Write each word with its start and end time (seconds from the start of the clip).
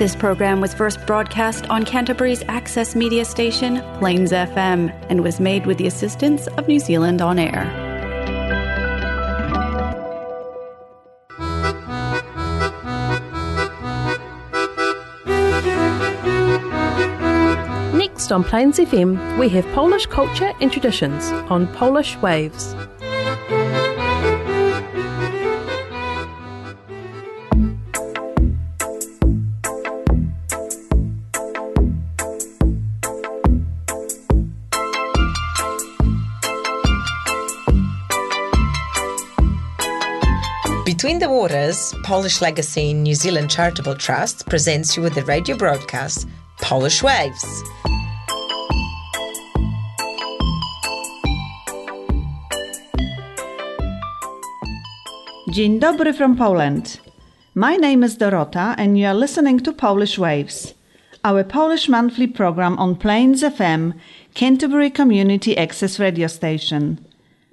This 0.00 0.16
program 0.16 0.62
was 0.62 0.72
first 0.72 1.04
broadcast 1.06 1.68
on 1.68 1.84
Canterbury's 1.84 2.42
access 2.48 2.96
media 2.96 3.22
station, 3.26 3.82
Plains 3.98 4.32
FM, 4.32 4.90
and 5.10 5.22
was 5.22 5.38
made 5.38 5.66
with 5.66 5.76
the 5.76 5.86
assistance 5.86 6.46
of 6.56 6.66
New 6.66 6.78
Zealand 6.78 7.20
On 7.20 7.38
Air. 7.38 7.66
Next 17.92 18.32
on 18.32 18.42
Plains 18.42 18.78
FM, 18.78 19.38
we 19.38 19.50
have 19.50 19.66
Polish 19.74 20.06
culture 20.06 20.54
and 20.62 20.72
traditions 20.72 21.30
on 21.50 21.66
Polish 21.74 22.16
Waves. 22.22 22.74
Between 41.10 41.28
the 41.28 41.36
Waters, 41.36 41.92
Polish 42.04 42.40
Legacy 42.40 42.94
New 42.94 43.16
Zealand 43.16 43.50
Charitable 43.50 43.96
Trust 43.96 44.46
presents 44.46 44.96
you 44.96 45.02
with 45.02 45.16
the 45.16 45.24
radio 45.24 45.56
broadcast 45.56 46.28
Polish 46.62 47.02
Waves. 47.02 47.44
Dzień 55.52 55.80
dobry 55.80 56.12
from 56.12 56.36
Poland. 56.36 57.00
My 57.56 57.76
name 57.76 58.04
is 58.04 58.16
Dorota 58.16 58.76
and 58.78 58.96
you 58.96 59.06
are 59.06 59.14
listening 59.14 59.58
to 59.64 59.72
Polish 59.72 60.16
Waves, 60.16 60.74
our 61.24 61.42
Polish 61.42 61.88
monthly 61.88 62.28
program 62.28 62.78
on 62.78 62.94
Plains 62.94 63.42
FM, 63.42 63.94
Canterbury 64.34 64.90
Community 64.90 65.58
Access 65.58 65.98
Radio 65.98 66.28
Station. 66.28 67.04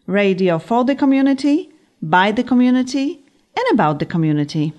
Radio 0.05 0.59
for 0.59 0.85
the 0.85 0.95
community, 0.95 1.71
by 2.03 2.31
the 2.31 2.43
community, 2.43 3.23
and 3.57 3.79
about 3.79 3.99
the 3.99 4.05
community. 4.05 4.73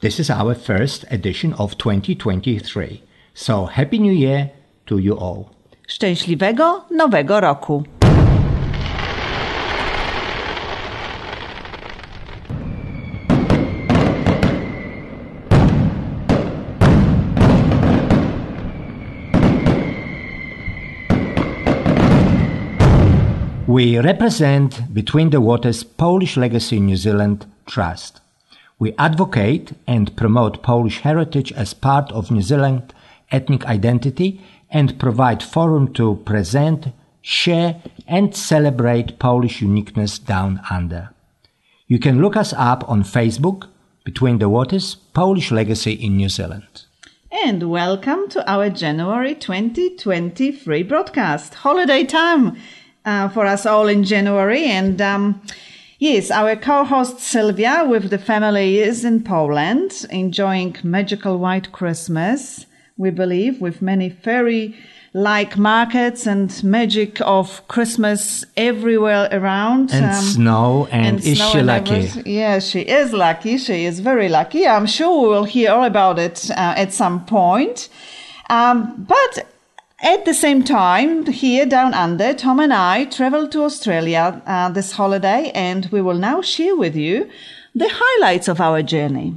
This 0.00 0.18
is 0.18 0.30
our 0.30 0.54
first 0.54 1.04
edition 1.10 1.52
of 1.54 1.76
2023. 1.78 3.02
So 3.34 3.66
Happy 3.66 3.98
New 3.98 4.12
Year 4.12 4.50
to 4.86 4.98
you 4.98 5.16
all. 5.16 5.50
Szczęśliwego 5.88 6.84
Nowego 6.90 7.40
Roku! 7.40 7.82
We 23.68 23.98
represent 23.98 24.92
Between 24.92 25.30
the 25.30 25.40
Waters 25.40 25.84
Polish 25.84 26.36
Legacy 26.36 26.76
in 26.76 26.86
New 26.86 26.96
Zealand 26.96 27.51
Trust. 27.66 28.20
We 28.78 28.94
advocate 28.98 29.72
and 29.86 30.16
promote 30.16 30.62
Polish 30.62 31.00
heritage 31.00 31.52
as 31.52 31.74
part 31.74 32.10
of 32.12 32.30
New 32.30 32.42
Zealand 32.42 32.92
ethnic 33.30 33.64
identity 33.66 34.40
and 34.70 34.98
provide 34.98 35.42
forum 35.42 35.92
to 35.94 36.16
present, 36.24 36.88
share 37.20 37.82
and 38.06 38.36
celebrate 38.36 39.18
Polish 39.18 39.62
uniqueness 39.62 40.18
down 40.18 40.60
under. 40.70 41.10
You 41.86 41.98
can 41.98 42.20
look 42.20 42.36
us 42.36 42.52
up 42.52 42.88
on 42.88 43.02
Facebook, 43.02 43.68
Between 44.04 44.38
the 44.38 44.48
Waters 44.48 44.96
Polish 45.14 45.52
Legacy 45.52 45.92
in 45.92 46.16
New 46.16 46.28
Zealand. 46.28 46.86
And 47.44 47.70
welcome 47.70 48.28
to 48.30 48.50
our 48.50 48.68
January 48.68 49.34
2023 49.34 50.82
broadcast. 50.82 51.54
Holiday 51.54 52.04
time 52.04 52.56
uh, 53.04 53.28
for 53.28 53.46
us 53.46 53.64
all 53.64 53.88
in 53.88 54.04
January. 54.04 54.64
And 54.64 55.00
um, 55.00 55.40
yes, 56.02 56.30
our 56.30 56.56
co 56.56 56.84
host 56.84 57.20
Sylvia 57.20 57.84
with 57.88 58.10
the 58.10 58.18
family 58.18 58.80
is 58.80 59.04
in 59.04 59.22
Poland 59.22 60.04
enjoying 60.10 60.76
magical 60.82 61.38
white 61.38 61.70
Christmas, 61.70 62.66
we 62.96 63.10
believe, 63.10 63.60
with 63.60 63.80
many 63.80 64.10
fairy 64.10 64.74
like 65.14 65.58
markets 65.58 66.26
and 66.26 66.48
magic 66.64 67.20
of 67.20 67.66
Christmas 67.68 68.44
everywhere 68.56 69.28
around. 69.30 69.92
And 69.92 70.06
um, 70.06 70.22
snow, 70.22 70.88
and, 70.90 71.06
and 71.06 71.18
is 71.24 71.38
snow 71.38 71.50
she 71.50 71.58
and 71.58 71.66
lucky? 71.66 72.22
Yeah, 72.26 72.58
she 72.58 72.80
is 72.80 73.12
lucky. 73.12 73.58
She 73.58 73.84
is 73.84 74.00
very 74.00 74.28
lucky. 74.28 74.66
I'm 74.66 74.86
sure 74.86 75.22
we 75.22 75.28
will 75.28 75.44
hear 75.44 75.70
all 75.70 75.84
about 75.84 76.18
it 76.18 76.50
uh, 76.50 76.74
at 76.76 76.92
some 76.92 77.24
point. 77.26 77.88
Um, 78.50 79.06
but 79.08 79.51
at 80.02 80.24
the 80.24 80.34
same 80.34 80.64
time, 80.64 81.26
here 81.26 81.64
down 81.64 81.94
under, 81.94 82.34
Tom 82.34 82.58
and 82.58 82.72
I 82.72 83.04
traveled 83.04 83.52
to 83.52 83.62
Australia 83.62 84.42
uh, 84.46 84.68
this 84.68 84.92
holiday, 84.92 85.52
and 85.54 85.86
we 85.92 86.02
will 86.02 86.18
now 86.18 86.42
share 86.42 86.74
with 86.76 86.96
you 86.96 87.30
the 87.74 87.88
highlights 87.88 88.48
of 88.48 88.60
our 88.60 88.82
journey. 88.82 89.34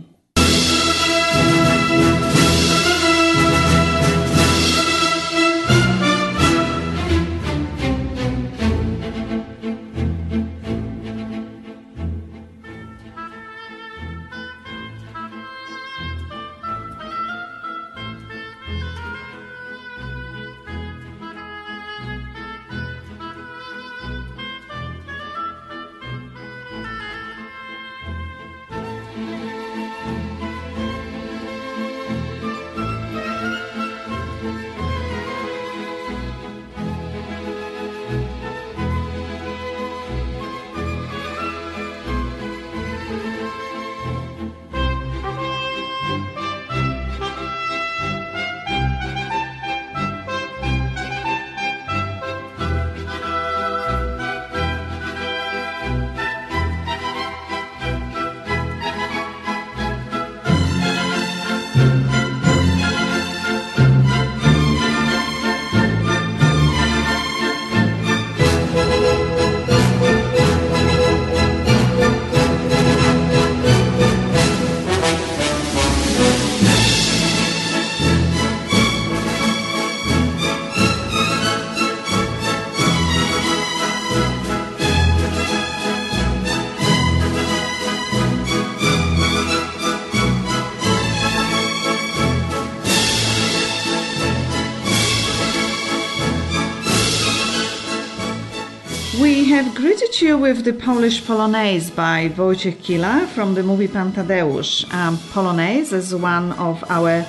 With 100.46 100.64
the 100.64 100.74
Polish 100.74 101.24
Polonaise 101.24 101.90
by 101.90 102.30
Wojciech 102.30 102.78
Kilar 102.84 103.26
from 103.26 103.56
the 103.56 103.64
movie 103.64 103.88
Pan 103.88 104.12
Tadeusz. 104.12 104.86
Um, 104.94 105.18
Polonaise 105.34 105.92
is 105.92 106.14
one 106.14 106.52
of 106.52 106.84
our 106.88 107.26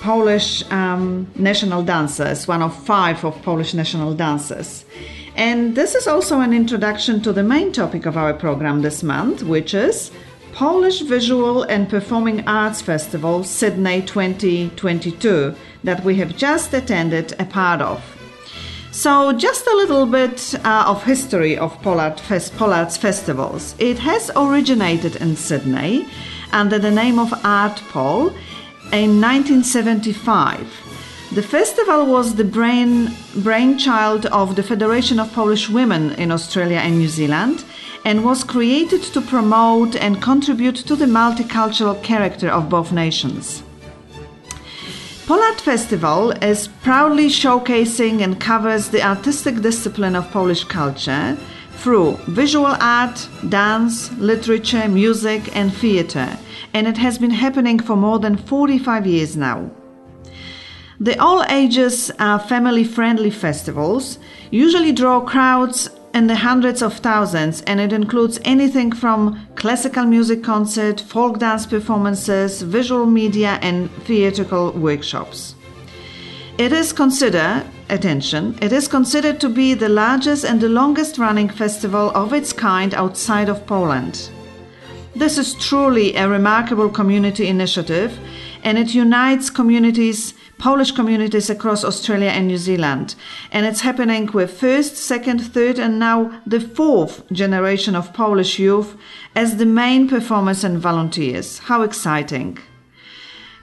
Polish 0.00 0.64
um, 0.72 1.30
national 1.34 1.82
dances, 1.82 2.48
one 2.48 2.62
of 2.62 2.74
five 2.74 3.22
of 3.26 3.42
Polish 3.42 3.74
national 3.74 4.14
dances. 4.14 4.86
And 5.36 5.74
this 5.74 5.94
is 5.94 6.06
also 6.06 6.40
an 6.40 6.54
introduction 6.54 7.20
to 7.24 7.32
the 7.34 7.42
main 7.42 7.72
topic 7.72 8.06
of 8.06 8.16
our 8.16 8.32
program 8.32 8.80
this 8.80 9.02
month, 9.02 9.42
which 9.42 9.74
is 9.74 10.10
Polish 10.54 11.02
Visual 11.02 11.62
and 11.64 11.90
Performing 11.90 12.48
Arts 12.48 12.80
Festival 12.80 13.44
Sydney 13.44 14.00
2022 14.00 15.54
that 15.84 16.02
we 16.04 16.14
have 16.14 16.34
just 16.38 16.72
attended 16.72 17.34
a 17.38 17.44
part 17.44 17.82
of. 17.82 18.15
So, 18.96 19.30
just 19.34 19.66
a 19.66 19.76
little 19.76 20.06
bit 20.06 20.54
uh, 20.64 20.84
of 20.86 21.04
history 21.04 21.58
of 21.58 21.78
Polart 21.82 22.18
Fest, 22.18 22.54
Polart's 22.54 22.96
festivals. 22.96 23.74
It 23.78 23.98
has 23.98 24.30
originated 24.34 25.16
in 25.16 25.36
Sydney 25.36 26.08
under 26.50 26.78
the 26.78 26.90
name 26.90 27.18
of 27.18 27.30
Art 27.44 27.76
Pol, 27.90 28.28
in 28.94 29.20
1975. 29.20 30.66
The 31.34 31.42
festival 31.42 32.06
was 32.06 32.36
the 32.36 32.44
brain, 32.44 33.14
brainchild 33.42 34.24
of 34.26 34.56
the 34.56 34.62
Federation 34.62 35.20
of 35.20 35.30
Polish 35.34 35.68
Women 35.68 36.12
in 36.12 36.32
Australia 36.32 36.78
and 36.78 36.96
New 36.96 37.08
Zealand 37.08 37.66
and 38.06 38.24
was 38.24 38.44
created 38.44 39.02
to 39.12 39.20
promote 39.20 39.94
and 39.94 40.22
contribute 40.22 40.76
to 40.76 40.96
the 40.96 41.04
multicultural 41.04 42.02
character 42.02 42.48
of 42.48 42.70
both 42.70 42.92
nations. 42.92 43.62
Polart 45.26 45.60
Festival 45.60 46.30
is 46.40 46.68
proudly 46.68 47.26
showcasing 47.26 48.22
and 48.22 48.38
covers 48.38 48.90
the 48.90 49.02
artistic 49.02 49.60
discipline 49.60 50.14
of 50.14 50.30
Polish 50.30 50.62
culture 50.62 51.36
through 51.78 52.12
visual 52.28 52.76
art, 52.78 53.28
dance, 53.48 54.12
literature, 54.18 54.86
music, 54.86 55.56
and 55.56 55.74
theatre, 55.74 56.38
and 56.72 56.86
it 56.86 56.96
has 56.98 57.18
been 57.18 57.32
happening 57.32 57.80
for 57.80 57.96
more 57.96 58.20
than 58.20 58.36
45 58.36 59.04
years 59.04 59.36
now. 59.36 59.68
The 61.00 61.18
all 61.20 61.42
ages 61.48 62.12
uh, 62.20 62.38
family 62.38 62.84
friendly 62.84 63.30
festivals 63.30 64.20
usually 64.52 64.92
draw 64.92 65.18
crowds 65.20 65.90
in 66.16 66.28
the 66.28 66.36
hundreds 66.36 66.80
of 66.80 66.94
thousands 66.94 67.60
and 67.66 67.78
it 67.78 67.92
includes 67.92 68.40
anything 68.42 68.90
from 68.90 69.46
classical 69.54 70.06
music 70.06 70.42
concert, 70.42 70.98
folk 70.98 71.38
dance 71.38 71.66
performances, 71.66 72.62
visual 72.62 73.04
media 73.04 73.58
and 73.60 73.90
theatrical 74.06 74.72
workshops. 74.72 75.54
It 76.56 76.72
is 76.72 76.90
considered, 76.90 77.64
attention, 77.90 78.58
it 78.62 78.72
is 78.72 78.88
considered 78.88 79.38
to 79.40 79.50
be 79.50 79.74
the 79.74 79.90
largest 79.90 80.46
and 80.46 80.58
the 80.58 80.70
longest 80.70 81.18
running 81.18 81.50
festival 81.50 82.10
of 82.14 82.32
its 82.32 82.50
kind 82.50 82.94
outside 82.94 83.50
of 83.50 83.66
Poland. 83.66 84.30
This 85.14 85.36
is 85.36 85.52
truly 85.68 86.16
a 86.16 86.26
remarkable 86.26 86.88
community 86.88 87.46
initiative 87.46 88.18
and 88.64 88.78
it 88.78 88.94
unites 88.94 89.50
communities 89.50 90.32
Polish 90.58 90.92
communities 90.92 91.50
across 91.50 91.84
Australia 91.84 92.30
and 92.30 92.46
New 92.46 92.56
Zealand. 92.56 93.14
And 93.52 93.66
it's 93.66 93.82
happening 93.82 94.26
with 94.32 94.58
first, 94.58 94.96
second, 94.96 95.40
third, 95.40 95.78
and 95.78 95.98
now 95.98 96.40
the 96.46 96.60
fourth 96.60 97.30
generation 97.30 97.94
of 97.94 98.12
Polish 98.14 98.58
youth 98.58 98.96
as 99.34 99.56
the 99.56 99.66
main 99.66 100.08
performers 100.08 100.64
and 100.64 100.78
volunteers. 100.78 101.58
How 101.58 101.82
exciting! 101.82 102.58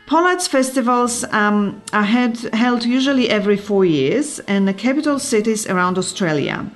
Polart's 0.06 0.48
festivals 0.48 1.24
um, 1.32 1.82
are 1.94 2.04
held 2.04 2.86
usually 2.86 3.30
every 3.30 3.58
four 3.58 3.86
years 3.86 4.40
in 4.40 4.66
the 4.66 4.74
capital 4.74 5.18
cities 5.18 5.66
around 5.66 5.98
Australia. 5.98 6.70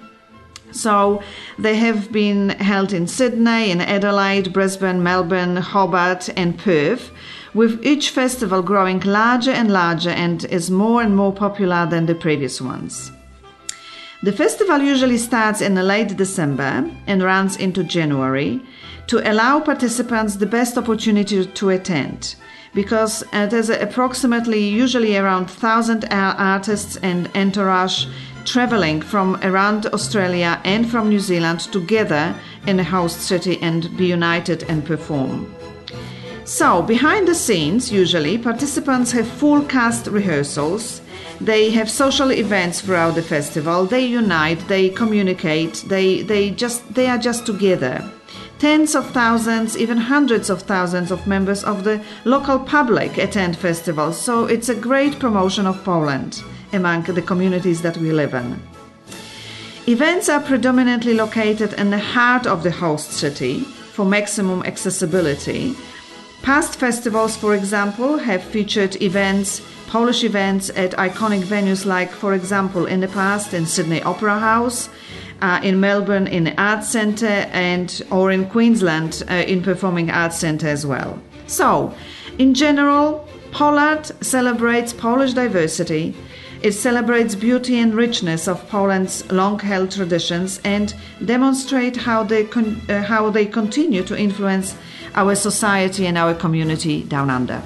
So 0.72 1.22
they 1.60 1.76
have 1.76 2.12
been 2.12 2.50
held 2.50 2.94
in 2.94 3.08
Sydney, 3.08 3.72
in 3.72 3.82
Adelaide, 3.82 4.54
Brisbane, 4.54 5.04
Melbourne, 5.04 5.58
Hobart, 5.58 6.30
and 6.38 6.58
Perth 6.58 7.12
with 7.58 7.84
each 7.84 8.12
festival 8.12 8.62
growing 8.62 9.00
larger 9.00 9.50
and 9.50 9.72
larger 9.72 10.12
and 10.12 10.46
is 10.46 10.70
more 10.70 11.02
and 11.02 11.16
more 11.16 11.34
popular 11.34 11.88
than 11.88 12.06
the 12.06 12.14
previous 12.14 12.62
ones. 12.62 13.12
The 14.22 14.32
festival 14.32 14.80
usually 14.80 15.18
starts 15.18 15.60
in 15.62 15.74
late 15.74 16.16
December 16.16 16.88
and 17.08 17.24
runs 17.24 17.58
into 17.58 17.84
January 17.84 18.62
to 19.08 19.20
allow 19.32 19.60
participants 19.60 20.36
the 20.36 20.46
best 20.46 20.78
opportunity 20.78 21.48
to 21.48 21.70
attend 21.70 22.36
because 22.76 23.24
there's 23.32 23.70
approximately 23.70 24.60
usually 24.60 25.18
around 25.18 25.46
1000 25.46 26.06
artists 26.12 26.98
and 26.98 27.28
entourage 27.36 28.06
traveling 28.46 29.02
from 29.02 29.36
around 29.42 29.88
Australia 29.88 30.62
and 30.64 30.88
from 30.90 31.10
New 31.10 31.20
Zealand 31.20 31.62
together 31.72 32.36
in 32.68 32.80
a 32.80 32.84
host 32.84 33.22
city 33.22 33.58
and 33.64 33.98
be 33.98 34.06
united 34.06 34.62
and 34.70 34.86
perform. 34.86 35.57
So, 36.48 36.82
behind 36.82 37.28
the 37.28 37.36
scenes, 37.36 37.92
usually, 37.92 38.38
participants 38.38 39.12
have 39.12 39.28
full 39.28 39.64
cast 39.64 40.08
rehearsals. 40.08 41.02
They 41.42 41.72
have 41.72 41.92
social 41.92 42.32
events 42.32 42.80
throughout 42.80 43.16
the 43.16 43.22
festival. 43.22 43.86
They 43.86 44.06
unite, 44.06 44.66
they 44.70 44.88
communicate, 44.88 45.84
they, 45.90 46.22
they, 46.22 46.52
just, 46.52 46.94
they 46.94 47.08
are 47.10 47.18
just 47.18 47.46
together. 47.46 48.02
Tens 48.60 48.96
of 48.96 49.12
thousands, 49.12 49.78
even 49.78 49.98
hundreds 49.98 50.50
of 50.50 50.62
thousands 50.62 51.12
of 51.12 51.28
members 51.28 51.66
of 51.66 51.84
the 51.84 52.02
local 52.24 52.60
public 52.60 53.18
attend 53.18 53.58
festivals, 53.58 54.18
so 54.18 54.46
it's 54.46 54.70
a 54.70 54.74
great 54.90 55.20
promotion 55.20 55.68
of 55.68 55.84
Poland 55.84 56.42
among 56.72 57.04
the 57.04 57.22
communities 57.22 57.82
that 57.82 57.98
we 57.98 58.14
live 58.14 58.34
in. 58.34 58.58
Events 59.86 60.30
are 60.30 60.40
predominantly 60.40 61.14
located 61.14 61.74
in 61.74 61.90
the 61.90 62.00
heart 62.00 62.48
of 62.48 62.64
the 62.64 62.72
host 62.72 63.12
city 63.12 63.66
for 63.92 64.06
maximum 64.06 64.64
accessibility, 64.64 65.76
Past 66.42 66.80
festivals, 66.80 67.36
for 67.36 67.56
example, 67.56 68.18
have 68.18 68.44
featured 68.44 69.02
events, 69.02 69.62
Polish 69.88 70.24
events 70.24 70.70
at 70.72 70.92
iconic 70.92 71.44
venues 71.44 71.86
like, 71.86 72.12
for 72.12 72.34
example, 72.34 72.86
in 72.86 73.00
the 73.00 73.08
past 73.08 73.54
in 73.54 73.66
Sydney 73.66 74.02
Opera 74.04 74.40
House, 74.40 74.90
uh, 75.42 75.60
in 75.64 75.80
Melbourne 75.80 76.28
in 76.28 76.46
the 76.46 76.62
Arts 76.62 76.90
Centre, 76.90 77.48
and 77.52 78.02
or 78.12 78.32
in 78.32 78.50
Queensland 78.50 79.24
uh, 79.30 79.34
in 79.34 79.62
Performing 79.62 80.10
Arts 80.10 80.38
Centre 80.38 80.68
as 80.68 80.86
well. 80.86 81.22
So, 81.48 81.94
in 82.38 82.54
general, 82.54 83.28
Polart 83.52 84.12
celebrates 84.24 84.94
Polish 84.94 85.34
diversity. 85.34 86.16
It 86.62 86.72
celebrates 86.72 87.36
beauty 87.36 87.80
and 87.80 87.94
richness 87.94 88.48
of 88.48 88.68
Poland's 88.68 89.30
long-held 89.32 89.92
traditions 89.92 90.60
and 90.64 90.94
demonstrate 91.24 91.96
how 91.96 92.24
they 92.24 92.46
con- 92.46 92.82
uh, 92.90 93.04
how 93.04 93.30
they 93.30 93.46
continue 93.46 94.04
to 94.04 94.18
influence 94.18 94.76
our 95.18 95.36
society 95.36 96.06
and 96.06 96.18
our 96.18 96.34
community 96.34 97.04
down 97.04 97.30
under. 97.30 97.62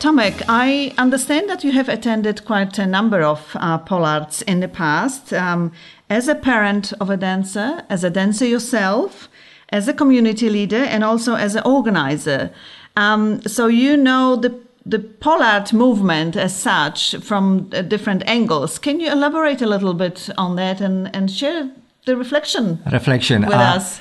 Tomek, 0.00 0.42
I 0.48 0.92
understand 0.98 1.48
that 1.48 1.62
you 1.62 1.70
have 1.70 1.88
attended 1.88 2.44
quite 2.44 2.76
a 2.76 2.86
number 2.86 3.22
of 3.22 3.38
uh, 3.54 3.78
Polarts 3.78 4.42
in 4.42 4.58
the 4.58 4.66
past. 4.66 5.32
Um, 5.32 5.70
as 6.10 6.26
a 6.26 6.34
parent 6.34 6.92
of 7.00 7.08
a 7.08 7.16
dancer, 7.16 7.84
as 7.88 8.02
a 8.02 8.10
dancer 8.10 8.44
yourself, 8.44 9.28
as 9.68 9.86
a 9.86 9.94
community 9.94 10.50
leader, 10.50 10.84
and 10.92 11.04
also 11.04 11.36
as 11.36 11.54
an 11.54 11.62
organizer. 11.64 12.50
Um, 12.96 13.40
so 13.42 13.68
you 13.68 13.96
know 13.96 14.34
the 14.34 14.50
the 14.84 14.98
Polart 14.98 15.72
movement 15.72 16.36
as 16.36 16.54
such 16.54 17.14
from 17.20 17.70
uh, 17.72 17.82
different 17.82 18.22
angles. 18.26 18.78
Can 18.78 19.00
you 19.00 19.10
elaborate 19.10 19.62
a 19.62 19.66
little 19.66 19.94
bit 19.94 20.28
on 20.36 20.56
that 20.56 20.80
and, 20.80 21.14
and 21.14 21.30
share 21.30 21.70
the 22.04 22.16
reflection 22.16 22.82
reflection 22.90 23.42
with 23.42 23.54
uh, 23.54 23.76
us? 23.76 24.00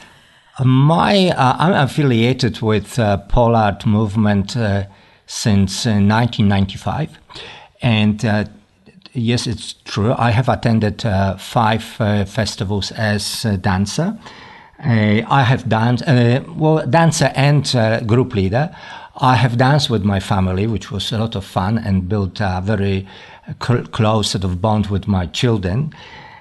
My, 0.63 1.29
uh, 1.29 1.55
I'm 1.57 1.73
affiliated 1.73 2.61
with 2.61 2.99
uh, 2.99 3.19
Polart 3.29 3.85
movement 3.85 4.57
uh, 4.57 4.85
since 5.25 5.85
1995, 5.85 7.09
uh, 7.09 7.39
and 7.81 8.49
yes, 9.13 9.47
it's 9.47 9.73
true. 9.85 10.13
I 10.17 10.31
have 10.31 10.49
attended 10.49 11.03
five 11.39 11.83
festivals 11.83 12.91
as 12.91 13.45
a 13.45 13.57
dancer. 13.57 14.19
I 14.83 15.43
have 15.43 15.69
danced, 15.69 16.03
well, 16.07 16.85
dancer 16.85 17.31
and 17.35 17.63
group 18.07 18.35
leader. 18.35 18.75
I 19.21 19.35
have 19.35 19.57
danced 19.57 19.89
with 19.91 20.03
my 20.03 20.19
family, 20.19 20.65
which 20.65 20.91
was 20.91 21.11
a 21.11 21.17
lot 21.19 21.35
of 21.35 21.45
fun, 21.45 21.77
and 21.77 22.09
built 22.09 22.41
a 22.41 22.59
very 22.63 23.07
cl- 23.63 23.85
close 23.85 24.31
sort 24.31 24.43
of 24.43 24.59
bond 24.61 24.87
with 24.87 25.07
my 25.07 25.27
children. 25.27 25.93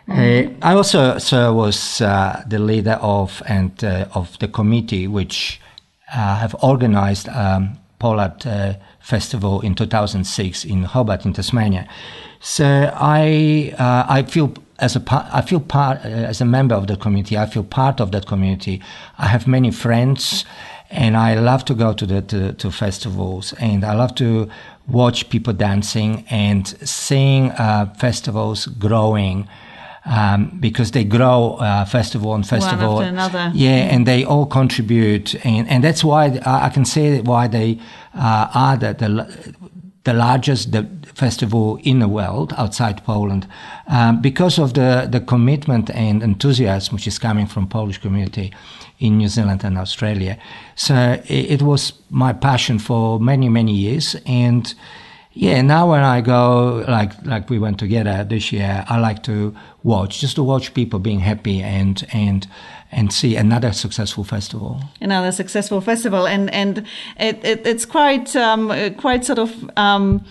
Mm-hmm. 0.08 0.62
Uh, 0.62 0.66
I 0.66 0.74
also 0.74 1.18
so 1.18 1.52
was 1.52 2.00
uh, 2.00 2.42
the 2.48 2.58
leader 2.58 2.98
of 3.02 3.42
and 3.46 3.84
uh, 3.84 4.06
of 4.14 4.38
the 4.38 4.48
committee 4.48 5.06
which 5.06 5.60
uh, 6.12 6.36
have 6.36 6.56
organized 6.62 7.28
um, 7.28 7.78
Polart 8.00 8.46
uh, 8.46 8.78
Festival 9.00 9.60
in 9.60 9.74
2006 9.74 10.64
in 10.64 10.84
Hobart 10.84 11.26
in 11.26 11.34
Tasmania. 11.34 11.86
So 12.40 12.90
I 12.94 13.74
uh, 13.78 14.06
I 14.08 14.22
feel 14.22 14.54
as 14.78 14.96
a 14.96 15.00
part, 15.00 15.26
I 15.30 15.42
feel 15.42 15.60
part 15.60 16.02
as 16.04 16.40
a 16.40 16.46
member 16.46 16.74
of 16.74 16.86
the 16.86 16.96
community. 16.96 17.36
I 17.36 17.44
feel 17.44 17.62
part 17.62 18.00
of 18.00 18.12
that 18.12 18.26
community. 18.26 18.80
I 19.18 19.26
have 19.26 19.46
many 19.46 19.70
friends 19.70 20.46
and 20.90 21.16
I 21.16 21.34
love 21.34 21.64
to 21.66 21.74
go 21.74 21.92
to 21.92 22.06
the 22.06 22.22
to, 22.22 22.52
to, 22.52 22.70
festivals, 22.70 23.52
and 23.54 23.84
I 23.84 23.94
love 23.94 24.14
to 24.16 24.48
watch 24.88 25.28
people 25.30 25.52
dancing 25.52 26.24
and 26.30 26.66
seeing 26.88 27.50
uh, 27.52 27.94
festivals 27.98 28.66
growing. 28.66 29.48
Um, 30.06 30.56
because 30.58 30.92
they 30.92 31.04
grow 31.04 31.56
uh, 31.60 31.84
festival 31.84 32.30
on 32.30 32.42
festival, 32.42 32.94
One 32.94 33.04
after 33.04 33.32
another. 33.34 33.52
yeah, 33.54 33.94
and 33.94 34.06
they 34.06 34.24
all 34.24 34.46
contribute, 34.46 35.34
and, 35.44 35.68
and 35.68 35.84
that's 35.84 36.02
why 36.02 36.40
I 36.46 36.70
can 36.70 36.86
say 36.86 37.20
why 37.20 37.48
they 37.48 37.78
uh, 38.14 38.48
are 38.54 38.78
the, 38.78 38.94
the 38.94 39.54
the 40.04 40.14
largest 40.14 40.72
the 40.72 40.88
festival 41.14 41.78
in 41.82 41.98
the 41.98 42.08
world 42.08 42.54
outside 42.56 43.04
Poland 43.04 43.46
um, 43.88 44.20
because 44.20 44.58
of 44.58 44.72
the, 44.72 45.06
the 45.10 45.20
commitment 45.20 45.90
and 45.90 46.22
enthusiasm 46.22 46.94
which 46.94 47.06
is 47.06 47.18
coming 47.18 47.46
from 47.46 47.66
Polish 47.68 47.98
community 47.98 48.52
in 49.00 49.16
New 49.16 49.28
Zealand 49.28 49.64
and 49.64 49.76
Australia. 49.76 50.38
So 50.76 50.94
it, 51.26 51.60
it 51.60 51.62
was 51.62 51.92
my 52.10 52.32
passion 52.32 52.78
for 52.78 53.18
many, 53.18 53.48
many 53.48 53.72
years. 53.72 54.16
And 54.26 54.72
Yeah, 55.32 55.62
now 55.62 55.88
when 55.88 56.02
I 56.02 56.22
go, 56.22 56.84
like 56.88 57.12
like 57.24 57.48
we 57.48 57.58
went 57.58 57.78
together 57.78 58.24
this 58.24 58.50
year, 58.50 58.84
I 58.88 58.98
like 58.98 59.22
to 59.22 59.54
watch, 59.84 60.20
just 60.20 60.34
to 60.36 60.42
watch 60.42 60.74
people 60.74 60.98
being 60.98 61.20
happy 61.20 61.62
and 61.62 62.04
and 62.12 62.48
and 62.90 63.12
see 63.12 63.36
another 63.36 63.72
successful 63.72 64.24
festival. 64.24 64.80
Another 65.00 65.30
successful 65.30 65.80
festival, 65.80 66.26
and 66.26 66.52
and 66.52 66.78
it, 67.16 67.44
it 67.44 67.64
it's 67.64 67.86
quite 67.86 68.34
um, 68.34 68.94
quite 68.96 69.24
sort 69.24 69.38
of. 69.38 69.70
Um, 69.76 70.24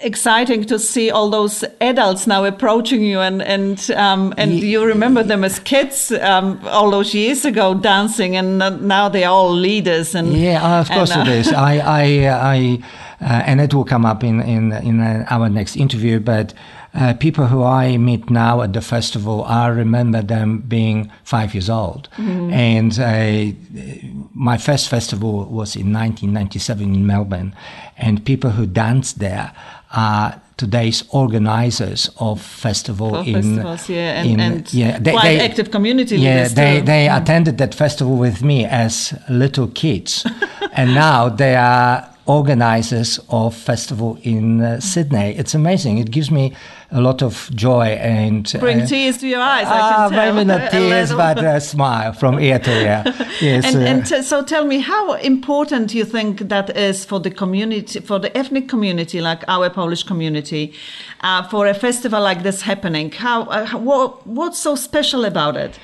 exciting 0.00 0.64
to 0.64 0.78
see 0.78 1.10
all 1.10 1.28
those 1.28 1.62
adults 1.80 2.26
now 2.26 2.44
approaching 2.44 3.02
you 3.04 3.20
and 3.20 3.42
and 3.42 3.90
um, 3.92 4.32
and 4.36 4.52
yeah. 4.52 4.64
you 4.64 4.84
remember 4.84 5.22
them 5.22 5.44
as 5.44 5.58
kids 5.58 6.10
um, 6.12 6.60
all 6.66 6.90
those 6.90 7.14
years 7.14 7.44
ago 7.44 7.74
dancing 7.74 8.36
and 8.36 8.58
now 8.58 9.08
they're 9.08 9.28
all 9.28 9.52
leaders 9.52 10.14
and 10.14 10.32
yeah 10.32 10.80
of 10.80 10.88
course 10.88 11.10
and, 11.10 11.28
uh, 11.28 11.32
it 11.32 11.38
is 11.38 11.52
I 11.52 11.78
I 11.78 12.02
I 12.28 12.78
uh, 13.20 13.42
and 13.46 13.60
it 13.60 13.74
will 13.74 13.84
come 13.84 14.06
up 14.06 14.24
in 14.24 14.40
in 14.40 14.72
in 14.72 15.00
uh, 15.00 15.26
our 15.28 15.48
next 15.48 15.76
interview 15.76 16.18
but 16.18 16.54
uh, 16.92 17.14
people 17.14 17.46
who 17.46 17.62
I 17.62 17.96
meet 17.96 18.30
now 18.30 18.62
at 18.62 18.72
the 18.72 18.80
festival, 18.80 19.44
I 19.44 19.68
remember 19.68 20.22
them 20.22 20.58
being 20.58 21.10
five 21.24 21.54
years 21.54 21.70
old. 21.70 22.08
Mm-hmm. 22.16 22.50
And 22.52 22.98
uh, 22.98 24.26
my 24.34 24.58
first 24.58 24.88
festival 24.88 25.44
was 25.44 25.76
in 25.76 25.92
1997 25.92 26.94
in 26.94 27.06
Melbourne. 27.06 27.54
And 27.96 28.24
people 28.24 28.50
who 28.50 28.66
danced 28.66 29.20
there 29.20 29.52
are 29.92 30.40
today's 30.56 31.04
organizers 31.10 32.10
of 32.18 32.40
festival 32.40 33.16
of 33.16 33.26
in 33.26 33.42
festivals, 33.42 33.88
yeah, 33.88 34.20
and, 34.20 34.28
in, 34.28 34.40
and 34.40 34.74
yeah, 34.74 34.98
they, 34.98 35.12
quite 35.12 35.22
they, 35.22 35.40
active 35.40 35.70
community 35.70 36.16
yeah, 36.18 36.48
they, 36.48 36.80
too. 36.80 36.84
they 36.84 37.06
mm. 37.06 37.20
attended 37.20 37.56
that 37.58 37.74
festival 37.74 38.16
with 38.16 38.42
me 38.42 38.66
as 38.66 39.14
little 39.30 39.68
kids, 39.68 40.26
and 40.72 40.94
now 40.94 41.30
they 41.30 41.56
are 41.56 42.09
organizers 42.26 43.18
of 43.28 43.54
festival 43.54 44.18
in 44.22 44.60
uh, 44.60 44.80
Sydney. 44.80 45.34
It's 45.36 45.54
amazing. 45.54 45.98
It 45.98 46.10
gives 46.10 46.30
me 46.30 46.54
a 46.90 47.00
lot 47.00 47.22
of 47.22 47.50
joy 47.54 47.86
and 48.00 48.52
bring 48.58 48.82
uh, 48.82 48.86
tears 48.86 49.18
to 49.18 49.28
your 49.28 49.40
eyes. 49.40 49.66
Ah, 49.68 50.08
maybe 50.10 50.44
not 50.44 50.70
tears, 50.72 51.12
but 51.12 51.42
a 51.42 51.60
smile 51.60 52.12
from 52.12 52.38
ear 52.40 52.58
to 52.58 52.70
ear. 52.70 53.04
Yes. 53.40 53.64
and, 53.64 53.76
uh, 53.76 53.80
and 53.80 54.06
t- 54.06 54.22
so, 54.22 54.44
tell 54.44 54.66
me, 54.66 54.80
how 54.80 55.14
important 55.14 55.94
you 55.94 56.04
think 56.04 56.40
that 56.48 56.76
is 56.76 57.04
for 57.04 57.20
the 57.20 57.30
community, 57.30 58.00
for 58.00 58.18
the 58.18 58.36
ethnic 58.36 58.68
community, 58.68 59.20
like 59.20 59.42
our 59.48 59.70
Polish 59.70 60.02
community, 60.02 60.74
uh, 61.22 61.42
for 61.48 61.66
a 61.66 61.74
festival 61.74 62.20
like 62.20 62.42
this 62.42 62.62
happening? 62.62 63.10
How, 63.12 63.44
uh, 63.44 63.66
what, 63.78 64.26
what's 64.26 64.58
so 64.58 64.74
special 64.74 65.24
about 65.24 65.56
it? 65.56 65.78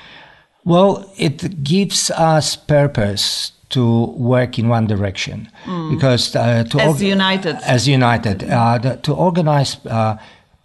Well, 0.65 1.11
it 1.17 1.63
gives 1.63 2.11
us 2.11 2.55
purpose 2.55 3.53
to 3.69 4.05
work 4.15 4.57
in 4.57 4.69
one 4.69 4.87
direction 4.87 5.49
mm. 5.65 5.91
because 5.91 6.35
uh, 6.35 6.63
to 6.65 6.79
as 6.79 7.01
united 7.01 7.55
as 7.63 7.87
united 7.87 8.43
uh, 8.43 8.77
the, 8.77 8.97
to 8.97 9.13
organize 9.13 9.77
uh, 9.85 10.17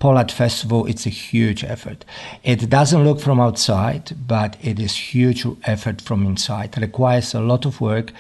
Polart 0.03 0.33
Festival, 0.33 0.85
it's 0.87 1.07
a 1.07 1.11
huge 1.11 1.63
effort. 1.63 2.05
It 2.43 2.69
doesn't 2.69 3.05
look 3.05 3.21
from 3.21 3.39
outside, 3.39 4.17
but 4.27 4.57
it 4.61 4.81
is 4.81 4.97
huge 4.97 5.47
effort 5.63 6.01
from 6.01 6.27
inside. 6.27 6.77
It 6.77 6.81
requires 6.81 7.35
a 7.35 7.41
lot 7.41 7.65
of 7.67 7.81
work 7.81 8.13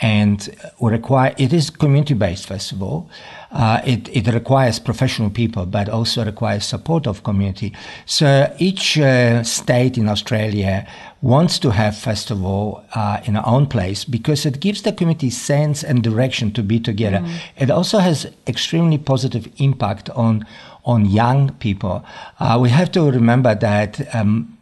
and 0.00 0.48
require, 0.80 1.36
it 1.38 1.52
is 1.52 1.70
community-based 1.70 2.46
festival. 2.46 3.08
Uh, 3.52 3.80
it, 3.84 4.08
it 4.08 4.26
requires 4.34 4.80
professional 4.80 5.30
people, 5.30 5.64
but 5.64 5.88
also 5.88 6.24
requires 6.24 6.64
support 6.64 7.06
of 7.06 7.22
community. 7.22 7.72
So 8.04 8.52
each 8.58 8.98
uh, 8.98 9.44
state 9.44 9.96
in 9.96 10.08
Australia 10.08 10.88
wants 11.20 11.58
to 11.58 11.70
have 11.70 11.96
festival 11.96 12.84
uh, 12.94 13.20
in 13.24 13.36
our 13.36 13.46
own 13.46 13.66
place 13.66 14.04
because 14.04 14.46
it 14.46 14.60
gives 14.60 14.82
the 14.82 14.92
community 14.92 15.30
sense 15.30 15.82
and 15.82 16.02
direction 16.02 16.52
to 16.52 16.62
be 16.62 16.78
together. 16.78 17.18
Mm. 17.18 17.38
It 17.56 17.70
also 17.70 17.98
has 17.98 18.26
extremely 18.46 18.98
positive 18.98 19.48
impact 19.58 20.10
on 20.10 20.46
on 20.84 21.04
young 21.04 21.50
people. 21.54 22.02
Uh, 22.40 22.58
we 22.60 22.70
have 22.70 22.90
to 22.92 23.10
remember 23.10 23.54
that 23.54 24.14
um, 24.14 24.56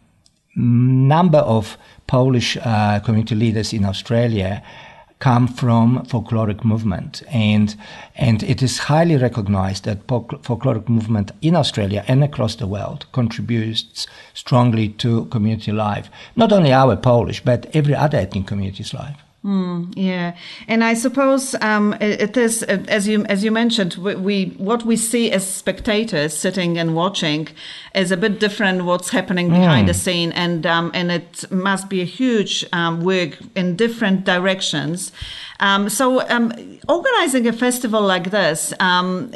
number 0.55 1.37
of 1.37 1.77
Polish 2.07 2.57
uh, 2.57 2.99
community 2.99 3.35
leaders 3.35 3.71
in 3.71 3.85
Australia 3.85 4.63
come 5.19 5.47
from 5.47 6.05
folkloric 6.05 6.63
movement. 6.63 7.23
And 7.29 7.75
and 8.15 8.43
it 8.43 8.61
is 8.61 8.77
highly 8.79 9.17
recognized 9.17 9.85
that 9.85 10.07
folkloric 10.07 10.87
movement 10.87 11.31
in 11.41 11.55
Australia 11.55 12.03
and 12.07 12.23
across 12.23 12.55
the 12.55 12.67
world 12.67 13.05
contributes 13.11 14.07
strongly 14.33 14.89
to 14.89 15.25
community 15.25 15.71
life. 15.71 16.09
Not 16.35 16.51
only 16.51 16.71
our 16.71 16.95
Polish 16.95 17.41
but 17.43 17.67
every 17.73 17.95
other 17.95 18.17
ethnic 18.17 18.47
community's 18.47 18.93
life 18.93 19.17
Mm, 19.47 19.93
yeah, 19.95 20.35
and 20.67 20.83
I 20.83 20.93
suppose 20.93 21.55
um, 21.61 21.95
it, 22.01 22.35
is 22.35 22.63
as 22.63 23.07
you 23.07 23.23
as 23.27 23.45
you 23.45 23.51
mentioned. 23.51 23.93
We, 23.93 24.15
we, 24.15 24.45
what 24.57 24.83
we 24.83 24.97
see 24.97 25.31
as 25.31 25.49
spectators 25.49 26.35
sitting 26.35 26.77
and 26.77 26.93
watching 26.93 27.47
is 27.95 28.11
a 28.11 28.17
bit 28.17 28.41
different. 28.41 28.83
What's 28.83 29.09
happening 29.09 29.47
behind 29.49 29.85
mm. 29.85 29.87
the 29.87 29.93
scene, 29.93 30.33
and 30.33 30.65
um, 30.65 30.91
and 30.93 31.13
it 31.13 31.49
must 31.49 31.87
be 31.87 32.01
a 32.01 32.05
huge 32.05 32.65
um, 32.73 33.05
work 33.05 33.37
in 33.55 33.77
different 33.77 34.25
directions. 34.25 35.13
Um, 35.59 35.89
so, 35.89 36.27
um, 36.29 36.53
organizing 36.87 37.47
a 37.47 37.53
festival 37.53 38.01
like 38.01 38.31
this, 38.31 38.73
um, 38.79 39.31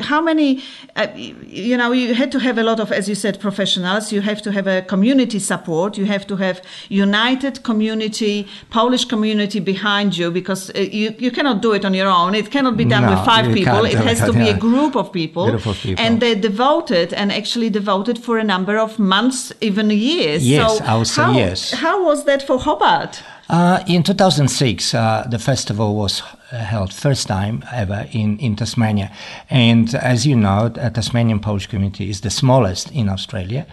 how 0.00 0.20
many, 0.20 0.62
uh, 0.96 1.08
you 1.14 1.76
know, 1.76 1.92
you 1.92 2.14
had 2.14 2.32
to 2.32 2.38
have 2.40 2.58
a 2.58 2.62
lot 2.62 2.80
of, 2.80 2.90
as 2.90 3.08
you 3.08 3.14
said, 3.14 3.38
professionals. 3.40 4.12
You 4.12 4.20
have 4.22 4.40
to 4.42 4.52
have 4.52 4.66
a 4.66 4.82
community 4.82 5.38
support. 5.38 5.98
You 5.98 6.06
have 6.06 6.26
to 6.28 6.36
have 6.36 6.62
united 6.88 7.62
community, 7.62 8.46
Polish 8.70 9.04
community 9.04 9.60
behind 9.60 10.16
you 10.16 10.30
because 10.30 10.70
uh, 10.70 10.80
you, 10.80 11.14
you 11.18 11.30
cannot 11.30 11.60
do 11.62 11.72
it 11.72 11.84
on 11.84 11.94
your 11.94 12.08
own. 12.08 12.34
It 12.34 12.50
cannot 12.50 12.76
be 12.76 12.84
done 12.84 13.02
no, 13.02 13.10
with 13.10 13.24
five 13.24 13.52
people. 13.52 13.84
It 13.84 13.98
has 13.98 14.20
to 14.20 14.32
be 14.32 14.48
a 14.48 14.56
group 14.56 14.96
of 14.96 15.12
people. 15.12 15.46
people. 15.58 15.74
And 15.98 16.20
they're 16.20 16.34
devoted 16.34 17.12
and 17.12 17.30
actually 17.30 17.70
devoted 17.70 18.18
for 18.18 18.38
a 18.38 18.44
number 18.44 18.78
of 18.78 18.98
months, 18.98 19.52
even 19.60 19.90
years. 19.90 20.48
Yes, 20.48 20.78
so 20.78 20.84
I 20.84 20.96
would 20.96 21.06
say 21.06 21.22
how, 21.22 21.32
yes. 21.32 21.72
How 21.72 22.04
was 22.04 22.24
that 22.24 22.42
for 22.42 22.58
Hobart? 22.58 23.22
Uh, 23.48 23.82
in 23.86 24.02
2006, 24.02 24.92
uh, 24.92 25.26
the 25.30 25.38
festival 25.38 25.94
was 25.94 26.22
held 26.50 26.92
first 26.92 27.26
time 27.26 27.64
ever 27.72 28.06
in, 28.12 28.38
in 28.38 28.56
Tasmania. 28.56 29.10
And 29.48 29.94
as 29.94 30.26
you 30.26 30.36
know, 30.36 30.68
the 30.68 30.90
Tasmanian 30.90 31.40
Polish 31.40 31.66
community 31.66 32.10
is 32.10 32.20
the 32.20 32.30
smallest 32.30 32.90
in 32.90 33.08
Australia, 33.08 33.66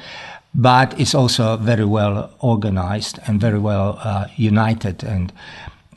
but 0.54 0.98
it's 0.98 1.14
also 1.14 1.58
very 1.58 1.84
well 1.84 2.34
organized 2.40 3.20
and 3.28 3.42
very 3.42 3.60
well 3.60 4.00
uh, 4.02 4.28
united. 4.38 5.04
And, 5.04 5.34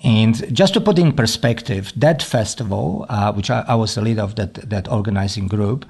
and 0.02 0.52
just 0.52 0.74
to 0.74 0.80
put 0.80 0.98
in 0.98 1.12
perspective, 1.12 1.92
that 1.96 2.20
festival, 2.20 3.06
uh, 3.08 3.32
which 3.32 3.48
I, 3.48 3.64
I, 3.68 3.76
was 3.76 3.94
the 3.94 4.00
leader 4.00 4.22
of 4.22 4.34
that, 4.34 4.54
that 4.54 4.90
organizing 4.90 5.46
group, 5.46 5.84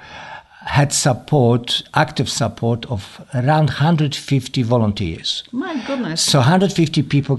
had 0.67 0.93
support, 0.93 1.83
active 1.95 2.29
support 2.29 2.85
of 2.87 3.25
around 3.35 3.67
150 3.67 4.63
volunteers. 4.63 5.45
My 5.53 5.83
goodness. 5.87 6.23
So 6.23 6.41
150 6.41 7.03
people 7.05 7.39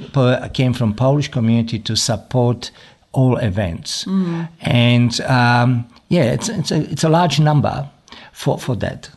came 0.54 0.74
from 0.74 0.94
Polish 0.94 1.30
community 1.30 1.80
to 1.80 1.96
support 1.96 2.72
all 3.12 3.38
events. 3.38 4.06
Mm. 4.06 4.50
And 4.62 5.22
um, 5.22 5.88
yeah, 6.08 6.32
it's, 6.32 6.50
it's, 6.50 6.72
a, 6.72 6.82
it's 6.92 7.04
a 7.04 7.10
large 7.10 7.40
number 7.40 7.90
for, 8.32 8.58
for 8.58 8.76
that 8.78 9.10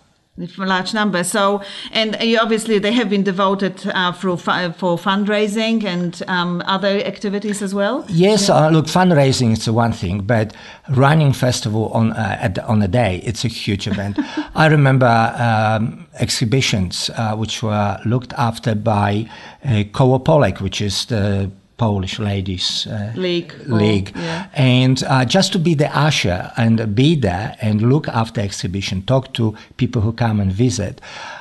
for 0.49 0.67
large 0.67 0.95
number. 0.95 1.23
So, 1.25 1.61
and 1.91 2.17
obviously 2.41 2.79
they 2.79 2.93
have 2.93 3.11
been 3.11 3.23
devoted 3.23 3.87
uh, 3.89 4.13
for, 4.13 4.39
for 4.39 4.97
fundraising 4.97 5.85
and 5.85 6.23
um, 6.27 6.63
other 6.65 7.01
activities 7.05 7.61
as 7.61 7.75
well. 7.75 8.07
Yes, 8.09 8.49
yeah. 8.49 8.55
uh, 8.67 8.71
look, 8.71 8.87
fundraising 8.87 9.53
is 9.53 9.69
one 9.69 9.93
thing, 9.93 10.23
but 10.23 10.55
running 10.89 11.35
festival 11.35 11.89
on 11.89 12.13
uh, 12.13 12.39
at, 12.41 12.59
on 12.61 12.81
a 12.81 12.89
day, 12.89 13.21
it's 13.25 13.45
a 13.45 13.49
huge 13.49 13.87
event. 13.87 14.19
I 14.55 14.69
remember 14.69 15.35
um, 15.39 16.07
exhibitions 16.15 17.11
uh, 17.17 17.37
which 17.37 17.63
were 17.63 17.99
looked 18.07 18.33
after 18.33 18.75
by 18.75 19.29
uh, 19.67 19.85
Koło 19.93 20.19
Polek, 20.19 20.63
which 20.63 20.81
is 20.81 21.05
the 21.07 21.51
Polish 21.77 22.19
Ladies 22.19 22.87
uh, 22.87 23.13
League. 23.17 23.55
League. 23.67 24.13
Oh, 24.15 24.21
yeah. 24.21 24.49
And 24.55 25.03
uh, 25.05 25.25
just 25.25 25.53
to 25.53 25.59
be 25.59 25.75
the 25.75 25.97
usher 25.97 26.53
and 26.57 26.95
be 26.95 27.17
there 27.17 27.57
and 27.61 27.83
look 27.83 28.09
after 28.09 28.41
exhibition, 28.41 29.03
talk 29.03 29.33
to 29.35 29.57
people 29.77 30.03
who 30.03 30.13
come 30.13 30.41
and 30.41 30.53
visit. 30.53 31.01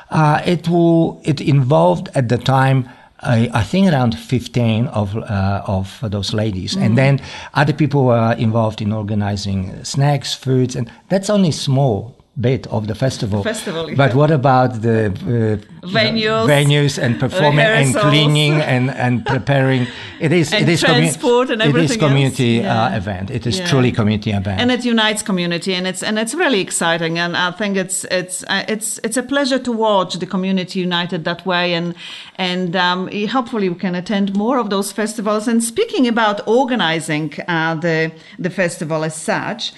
Uh, 0.10 0.42
it 0.46 0.68
will, 0.68 1.22
it 1.24 1.42
involved 1.42 2.10
at 2.16 2.30
the 2.30 2.38
time 2.38 2.90
I, 3.24 3.50
I, 3.54 3.64
think 3.64 3.92
around 3.92 4.18
15 4.18 4.88
of 4.88 5.16
uh, 5.16 5.62
of 5.68 6.00
those 6.02 6.34
ladies, 6.34 6.76
mm. 6.76 6.82
and 6.82 6.98
then 6.98 7.22
other 7.54 7.74
people 7.74 8.06
were 8.06 8.34
involved 8.34 8.82
in 8.82 8.92
organizing 8.92 9.84
snacks, 9.84 10.34
foods, 10.34 10.76
and 10.76 10.92
that's 11.10 11.30
only 11.30 11.52
small 11.52 12.16
bit 12.40 12.66
of 12.68 12.88
the 12.88 12.96
festival. 12.96 13.44
Festival, 13.44 13.90
yeah. 13.90 13.96
But 13.96 14.16
what 14.16 14.32
about 14.32 14.82
the 14.82 15.08
uh, 15.08 15.88
venues, 15.88 16.48
venues 16.48 16.98
and 16.98 17.20
performing 17.20 17.66
and 17.66 17.94
cleaning 17.94 18.54
and, 18.54 18.90
and 18.90 19.26
preparing? 19.26 19.86
It 20.22 20.32
is 20.32 20.54
and 20.54 20.64
it 20.64 20.72
is 20.72 20.82
transport 20.82 21.50
and 21.50 21.62
everything. 21.62 21.90
It 21.90 21.92
is 21.92 21.98
community 21.98 22.46
yeah. 22.46 22.86
uh, 22.86 22.98
event. 22.98 23.32
It 23.32 23.46
is 23.46 23.60
yeah. 23.60 23.68
truly 23.68 23.92
community 23.92 24.32
event, 24.32 24.62
and 24.62 24.72
it 24.72 24.86
unites 24.86 25.22
community, 25.22 25.74
and 25.74 25.86
it's 25.86 26.02
and 26.02 26.18
it's 26.18 26.34
really 26.34 26.62
exciting. 26.62 27.20
And 27.20 27.36
I 27.36 27.52
think 27.52 27.76
it's 27.76 28.06
it's 28.06 28.44
uh, 28.44 28.64
it's 28.68 28.98
it's 29.04 29.18
a 29.18 29.24
pleasure 29.24 29.60
to 29.60 29.72
watch 29.72 30.16
the 30.16 30.26
community 30.26 30.80
united 30.80 31.26
that 31.26 31.46
way, 31.46 31.74
and 31.74 31.94
and 32.36 32.76
um, 32.78 33.10
hopefully 33.28 33.68
we 33.68 33.76
can 33.76 33.94
attend 33.94 34.36
more 34.38 34.58
of 34.58 34.70
those 34.70 34.94
festivals. 34.94 35.50
And 35.50 35.62
speaking 35.62 36.08
about 36.08 36.48
organizing 36.48 37.34
uh, 37.50 37.76
the 37.76 38.14
the 38.40 38.50
festival 38.50 39.04
as 39.04 39.16
such. 39.16 39.74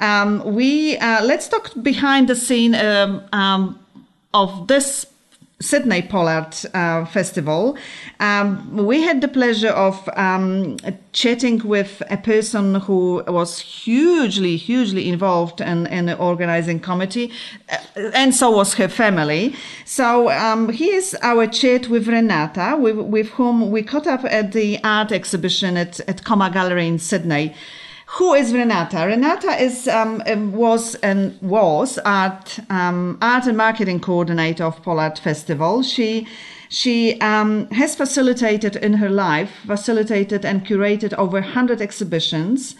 Um, 0.00 0.54
we 0.54 0.96
uh, 0.98 1.24
let's 1.24 1.48
talk 1.48 1.72
behind 1.82 2.28
the 2.28 2.36
scene 2.36 2.74
um, 2.74 3.22
um, 3.32 3.78
of 4.32 4.68
this 4.68 5.06
Sydney 5.60 6.02
Polart 6.02 6.64
uh, 6.72 7.04
Festival. 7.06 7.76
Um, 8.20 8.86
we 8.86 9.02
had 9.02 9.20
the 9.20 9.26
pleasure 9.26 9.70
of 9.70 10.08
um, 10.14 10.76
chatting 11.12 11.66
with 11.66 12.00
a 12.10 12.16
person 12.16 12.76
who 12.76 13.24
was 13.26 13.58
hugely, 13.58 14.56
hugely 14.56 15.08
involved 15.08 15.60
in, 15.60 15.86
in 15.88 16.06
the 16.06 16.16
organizing 16.16 16.78
committee, 16.78 17.32
uh, 17.70 18.10
and 18.14 18.32
so 18.32 18.52
was 18.52 18.74
her 18.74 18.88
family. 18.88 19.56
So 19.84 20.30
um, 20.30 20.68
here's 20.68 21.16
our 21.22 21.48
chat 21.48 21.88
with 21.88 22.06
Renata, 22.06 22.76
with, 22.78 22.98
with 22.98 23.30
whom 23.30 23.72
we 23.72 23.82
caught 23.82 24.06
up 24.06 24.24
at 24.24 24.52
the 24.52 24.78
art 24.84 25.10
exhibition 25.10 25.76
at, 25.76 25.98
at 26.00 26.24
Coma 26.24 26.50
Gallery 26.50 26.86
in 26.86 27.00
Sydney. 27.00 27.54
Who 28.12 28.32
is 28.32 28.54
Renata? 28.54 29.06
Renata 29.06 29.62
is 29.62 29.86
um, 29.86 30.22
was 30.52 30.94
and 30.96 31.38
was 31.42 31.98
art 31.98 32.58
um, 32.70 33.18
art 33.20 33.46
and 33.46 33.56
marketing 33.56 34.00
coordinator 34.00 34.64
of 34.64 34.82
Polart 34.82 35.18
Festival. 35.18 35.82
She 35.82 36.26
she 36.70 37.20
um, 37.20 37.68
has 37.70 37.94
facilitated 37.94 38.76
in 38.76 38.94
her 38.94 39.10
life, 39.10 39.50
facilitated 39.66 40.46
and 40.46 40.66
curated 40.66 41.12
over 41.18 41.40
100 41.40 41.82
exhibitions. 41.82 42.76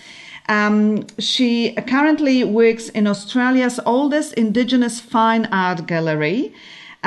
Um, 0.49 1.07
she 1.19 1.75
currently 1.87 2.43
works 2.43 2.89
in 2.89 3.07
Australia's 3.07 3.79
oldest 3.85 4.33
Indigenous 4.33 4.99
fine 4.99 5.45
art 5.53 5.87
gallery 5.87 6.55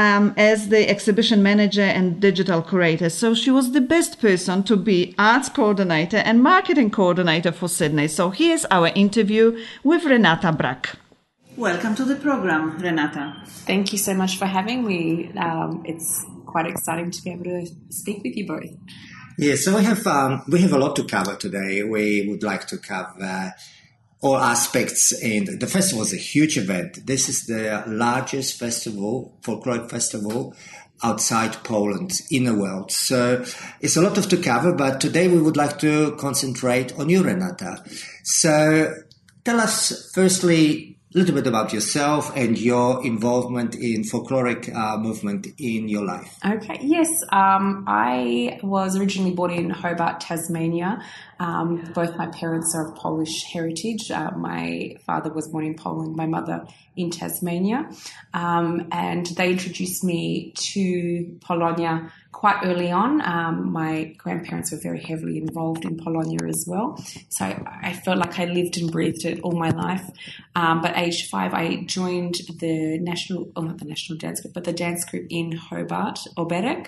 um, 0.01 0.34
as 0.36 0.70
the 0.70 0.89
exhibition 0.89 1.43
manager 1.43 1.84
and 1.98 2.20
digital 2.20 2.62
curator. 2.63 3.10
So 3.10 3.36
she 3.36 3.51
was 3.51 3.72
the 3.72 3.81
best 3.81 4.20
person 4.20 4.63
to 4.63 4.75
be 4.75 5.13
arts 5.20 5.50
coordinator 5.50 6.17
and 6.17 6.41
marketing 6.41 6.89
coordinator 6.89 7.51
for 7.51 7.67
Sydney. 7.67 8.08
So 8.08 8.31
here's 8.31 8.65
our 8.72 8.88
interview 8.88 9.46
with 9.84 10.03
Renata 10.05 10.51
Brack. 10.51 10.96
Welcome 11.55 11.93
to 11.96 12.05
the 12.05 12.15
program, 12.15 12.79
Renata. 12.79 13.43
Thank 13.46 13.91
you 13.91 14.00
so 14.00 14.13
much 14.15 14.38
for 14.38 14.48
having 14.48 14.86
me. 14.86 15.31
Um, 15.38 15.84
it's 15.86 16.25
quite 16.48 16.65
exciting 16.65 17.12
to 17.12 17.22
be 17.22 17.31
able 17.31 17.43
to 17.43 17.67
speak 17.89 18.24
with 18.24 18.36
you 18.36 18.48
both. 18.48 18.72
Yeah, 19.38 19.55
so 19.55 19.75
we 19.75 19.84
have 19.84 20.05
um, 20.08 20.43
we 20.48 20.62
have 20.62 20.74
a 20.74 20.77
lot 20.77 20.96
to 20.96 21.03
cover 21.03 21.36
today. 21.36 21.84
We 21.84 22.27
would 22.27 22.43
like 22.43 22.67
to 22.67 22.77
cover 22.77 23.53
all 24.22 24.38
aspects. 24.38 25.12
And 25.22 25.60
the 25.60 25.68
festival 25.68 26.04
is 26.04 26.13
a 26.13 26.18
huge 26.18 26.58
event. 26.58 27.06
This 27.06 27.28
is 27.28 27.46
the 27.46 27.84
largest 27.88 28.58
festival, 28.58 29.38
folkloric 29.42 29.90
festival 29.90 30.56
outside 31.04 31.63
Poland 31.63 32.12
in 32.30 32.44
the 32.44 32.54
world. 32.54 32.92
So 32.92 33.44
it's 33.80 33.98
a 33.98 34.01
lot 34.01 34.18
of 34.18 34.30
to 34.30 34.38
cover, 34.38 34.74
but 34.74 35.01
today 35.01 35.28
we 35.28 35.42
would 35.42 35.58
like 35.58 35.80
to 35.80 36.16
concentrate 36.18 36.98
on 37.00 37.10
you, 37.10 37.24
Renata. 37.24 37.84
So 38.24 38.94
tell 39.44 39.60
us 39.60 40.12
firstly 40.13 41.00
a 41.13 41.18
little 41.18 41.36
bit 41.36 41.46
about 41.46 41.74
yourself 41.74 42.32
and 42.38 42.58
your 42.58 43.06
involvement 43.06 43.75
in 43.75 44.04
folkloric 44.04 44.74
uh, 44.74 44.98
movement 44.98 45.46
in 45.58 45.90
your 45.90 46.06
life. 46.06 46.38
Okay, 46.46 46.80
yes. 46.82 47.10
Um, 47.34 47.84
I 47.88 48.60
was 48.63 48.96
originally 48.96 49.32
born 49.32 49.51
in 49.51 49.70
Hobart, 49.72 50.22
Tasmania. 50.22 51.04
Um, 51.42 51.92
both 51.96 52.16
my 52.18 52.28
parents 52.28 52.76
are 52.76 52.90
of 52.90 52.96
Polish 52.96 53.46
heritage. 53.46 54.12
Uh, 54.12 54.30
my 54.38 54.96
father 55.08 55.34
was 55.34 55.48
born 55.48 55.66
in 55.66 55.74
Poland, 55.74 56.16
my 56.16 56.28
mother 56.28 56.68
in 56.96 57.10
Tasmania. 57.10 57.90
Um, 58.34 58.88
and 58.92 59.26
they 59.28 59.52
introduced 59.52 60.04
me 60.04 60.54
to 60.56 61.38
Polonia 61.42 62.12
quite 62.32 62.58
early 62.64 62.92
on. 62.92 63.22
Um, 63.22 63.72
my 63.72 64.16
grandparents 64.18 64.72
were 64.72 64.80
very 64.80 65.00
heavily 65.00 65.38
involved 65.38 65.86
in 65.86 65.96
Polonia 65.98 66.40
as 66.48 66.66
well. 66.68 66.98
So 67.30 67.46
I, 67.46 67.80
I 67.84 67.94
felt 67.94 68.18
like 68.18 68.40
I 68.40 68.46
lived 68.46 68.78
and 68.78 68.92
breathed 68.92 69.26
it 69.26 69.42
all 69.42 69.52
my 69.52 69.70
life. 69.70 70.10
Um, 70.56 70.82
but 70.82 70.98
age 70.98 71.30
five, 71.30 71.54
I 71.54 71.84
joined 71.86 72.36
the 72.60 72.98
national, 73.00 73.52
oh, 73.56 73.62
not 73.62 73.78
the 73.78 73.86
national 73.86 74.18
dance 74.18 74.42
group, 74.42 74.56
but 74.56 74.64
the 74.64 74.74
dance 74.74 75.06
group 75.06 75.28
in 75.30 75.52
Hobart, 75.52 76.20
Oberek. 76.36 76.88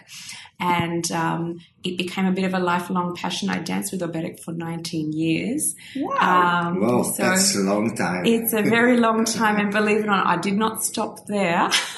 And 0.60 1.12
um, 1.12 1.60
it 1.84 1.98
became 1.98 2.26
a 2.26 2.32
bit 2.32 2.46
of 2.46 2.56
a 2.56 2.60
lifelong 2.60 3.16
passion. 3.16 3.50
I 3.50 3.60
danced 3.60 3.92
with 3.92 4.02
Oberek 4.02 4.40
for 4.40 4.54
19 4.54 5.12
years. 5.12 5.76
Wow. 5.96 6.64
Um, 6.64 6.82
wow, 6.82 7.04
so 7.04 7.22
that's 7.22 7.56
a 7.56 7.60
long 7.60 7.96
time. 7.96 8.26
It's 8.26 8.54
a 8.54 8.64
very 8.64 8.98
long 8.98 9.26
time. 9.40 9.58
And 9.58 9.72
believe 9.72 9.93
it 9.98 10.04
or 10.04 10.08
not, 10.08 10.28
I 10.28 10.38
did 10.38 10.56
not 10.56 10.84
stop 10.84 11.26
there. 11.28 11.70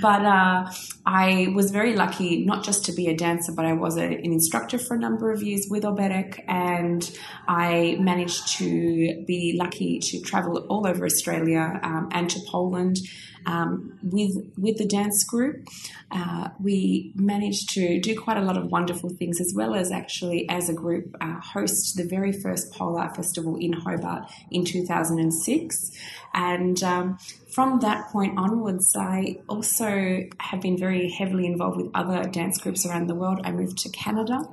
but 0.00 0.24
uh, 0.24 0.70
I 1.06 1.52
was 1.54 1.70
very 1.70 1.94
lucky 1.94 2.44
not 2.44 2.64
just 2.64 2.84
to 2.86 2.92
be 2.92 3.08
a 3.08 3.16
dancer, 3.16 3.52
but 3.52 3.64
I 3.64 3.72
was 3.72 3.96
a, 3.96 4.04
an 4.04 4.32
instructor 4.32 4.78
for 4.78 4.96
a 4.96 4.98
number 4.98 5.32
of 5.32 5.42
years 5.42 5.66
with 5.68 5.84
Oberek. 5.84 6.42
And 6.48 7.08
I 7.46 7.96
managed 8.00 8.48
to 8.58 9.24
be 9.26 9.56
lucky 9.58 9.98
to 10.00 10.20
travel 10.20 10.58
all 10.68 10.86
over 10.86 11.04
Australia 11.04 11.80
um, 11.82 12.08
and 12.12 12.28
to 12.30 12.40
Poland 12.48 12.98
um, 13.46 13.98
with 14.02 14.36
with 14.56 14.78
the 14.78 14.86
dance 14.86 15.24
group. 15.24 15.66
Uh, 16.10 16.48
we 16.60 17.12
managed 17.14 17.70
to 17.70 18.00
do 18.00 18.18
quite 18.18 18.36
a 18.36 18.42
lot 18.42 18.56
of 18.56 18.70
wonderful 18.70 19.10
things, 19.10 19.40
as 19.40 19.52
well 19.54 19.74
as 19.74 19.90
actually 19.90 20.48
as 20.48 20.68
a 20.68 20.74
group 20.74 21.16
uh, 21.20 21.40
host 21.40 21.96
the 21.96 22.04
very 22.04 22.32
first 22.32 22.72
Polart 22.72 23.16
Festival 23.16 23.56
in 23.56 23.72
Hobart 23.72 24.30
in 24.50 24.64
2006. 24.64 25.90
And 26.34 26.82
um, 26.82 27.18
from 27.52 27.80
that 27.80 28.08
point 28.08 28.38
onwards, 28.38 28.94
I 28.96 29.38
also 29.48 30.24
have 30.40 30.60
been 30.60 30.76
very 30.76 31.10
heavily 31.10 31.46
involved 31.46 31.76
with 31.76 31.90
other 31.94 32.28
dance 32.28 32.58
groups 32.58 32.84
around 32.84 33.08
the 33.08 33.14
world. 33.14 33.40
I 33.44 33.52
moved 33.52 33.78
to 33.78 33.88
Canada 33.90 34.48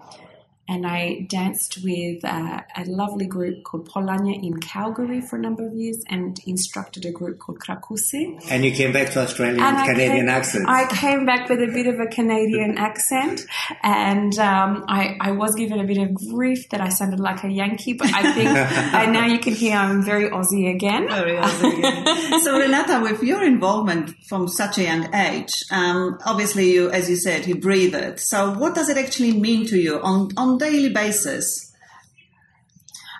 and 0.68 0.86
I 0.88 1.26
danced 1.28 1.80
with 1.84 2.24
uh, 2.24 2.62
a 2.78 2.86
lovely 2.86 3.26
group 3.26 3.64
called 3.64 3.86
Polonia 3.86 4.40
in 4.42 4.60
Calgary 4.60 5.20
for 5.20 5.36
a 5.36 5.40
number 5.40 5.68
of 5.68 5.74
years 5.74 6.02
and 6.08 6.40
instructed 6.46 7.06
a 7.06 7.12
group 7.12 7.40
called 7.40 7.60
Krakusy. 7.60 8.40
And 8.50 8.64
you 8.64 8.72
came 8.72 8.94
back 8.94 9.12
to 9.12 9.22
Australia 9.22 9.60
with 9.60 9.86
Canadian 9.86 10.28
came, 10.28 10.30
accent. 10.30 10.66
I 10.70 10.88
came 10.88 11.26
back 11.26 11.50
with 11.50 11.60
a 11.60 11.68
bit 11.68 11.88
of 11.88 12.00
a 12.00 12.08
Canadian 12.08 12.78
accent 12.78 13.46
and 13.84 14.38
um, 14.40 14.86
I, 14.88 15.18
I, 15.20 15.32
was 15.32 15.56
given 15.56 15.80
a 15.80 15.84
bit 15.84 15.98
of 15.98 16.14
grief 16.14 16.70
that 16.70 16.80
I 16.80 16.90
sounded 16.90 17.20
like 17.20 17.44
a 17.44 17.52
Yankee, 17.52 17.94
but 17.94 18.14
I 18.14 18.32
think 18.32 18.50
I, 18.94 19.08
now 19.08 19.26
you 19.26 19.40
can 19.40 19.54
hear 19.54 19.76
I'm 19.76 20.04
very 20.04 20.30
Aussie 20.30 20.74
again. 20.74 21.10
Very 21.10 21.38
Aussie 21.38 21.80
again. 21.80 22.40
so 22.42 22.58
Renata, 22.58 23.02
with 23.02 23.24
your 23.24 23.44
involvement 23.44 24.16
from 24.24 24.48
such 24.48 24.78
a 24.78 24.84
young 24.84 25.14
age, 25.14 25.52
um, 25.72 26.18
obviously 26.26 26.72
you, 26.72 26.90
as 26.92 27.10
you 27.10 27.16
said, 27.16 27.46
you 27.48 27.56
breathe 27.56 27.96
it. 27.96 28.20
So 28.20 28.54
what 28.54 28.76
does 28.76 28.90
it 28.90 28.98
actually 28.98 29.34
mean 29.34 29.66
to 29.68 29.78
you 29.78 30.00
on, 30.00 30.30
on 30.38 30.51
daily 30.58 30.90
basis? 30.90 31.72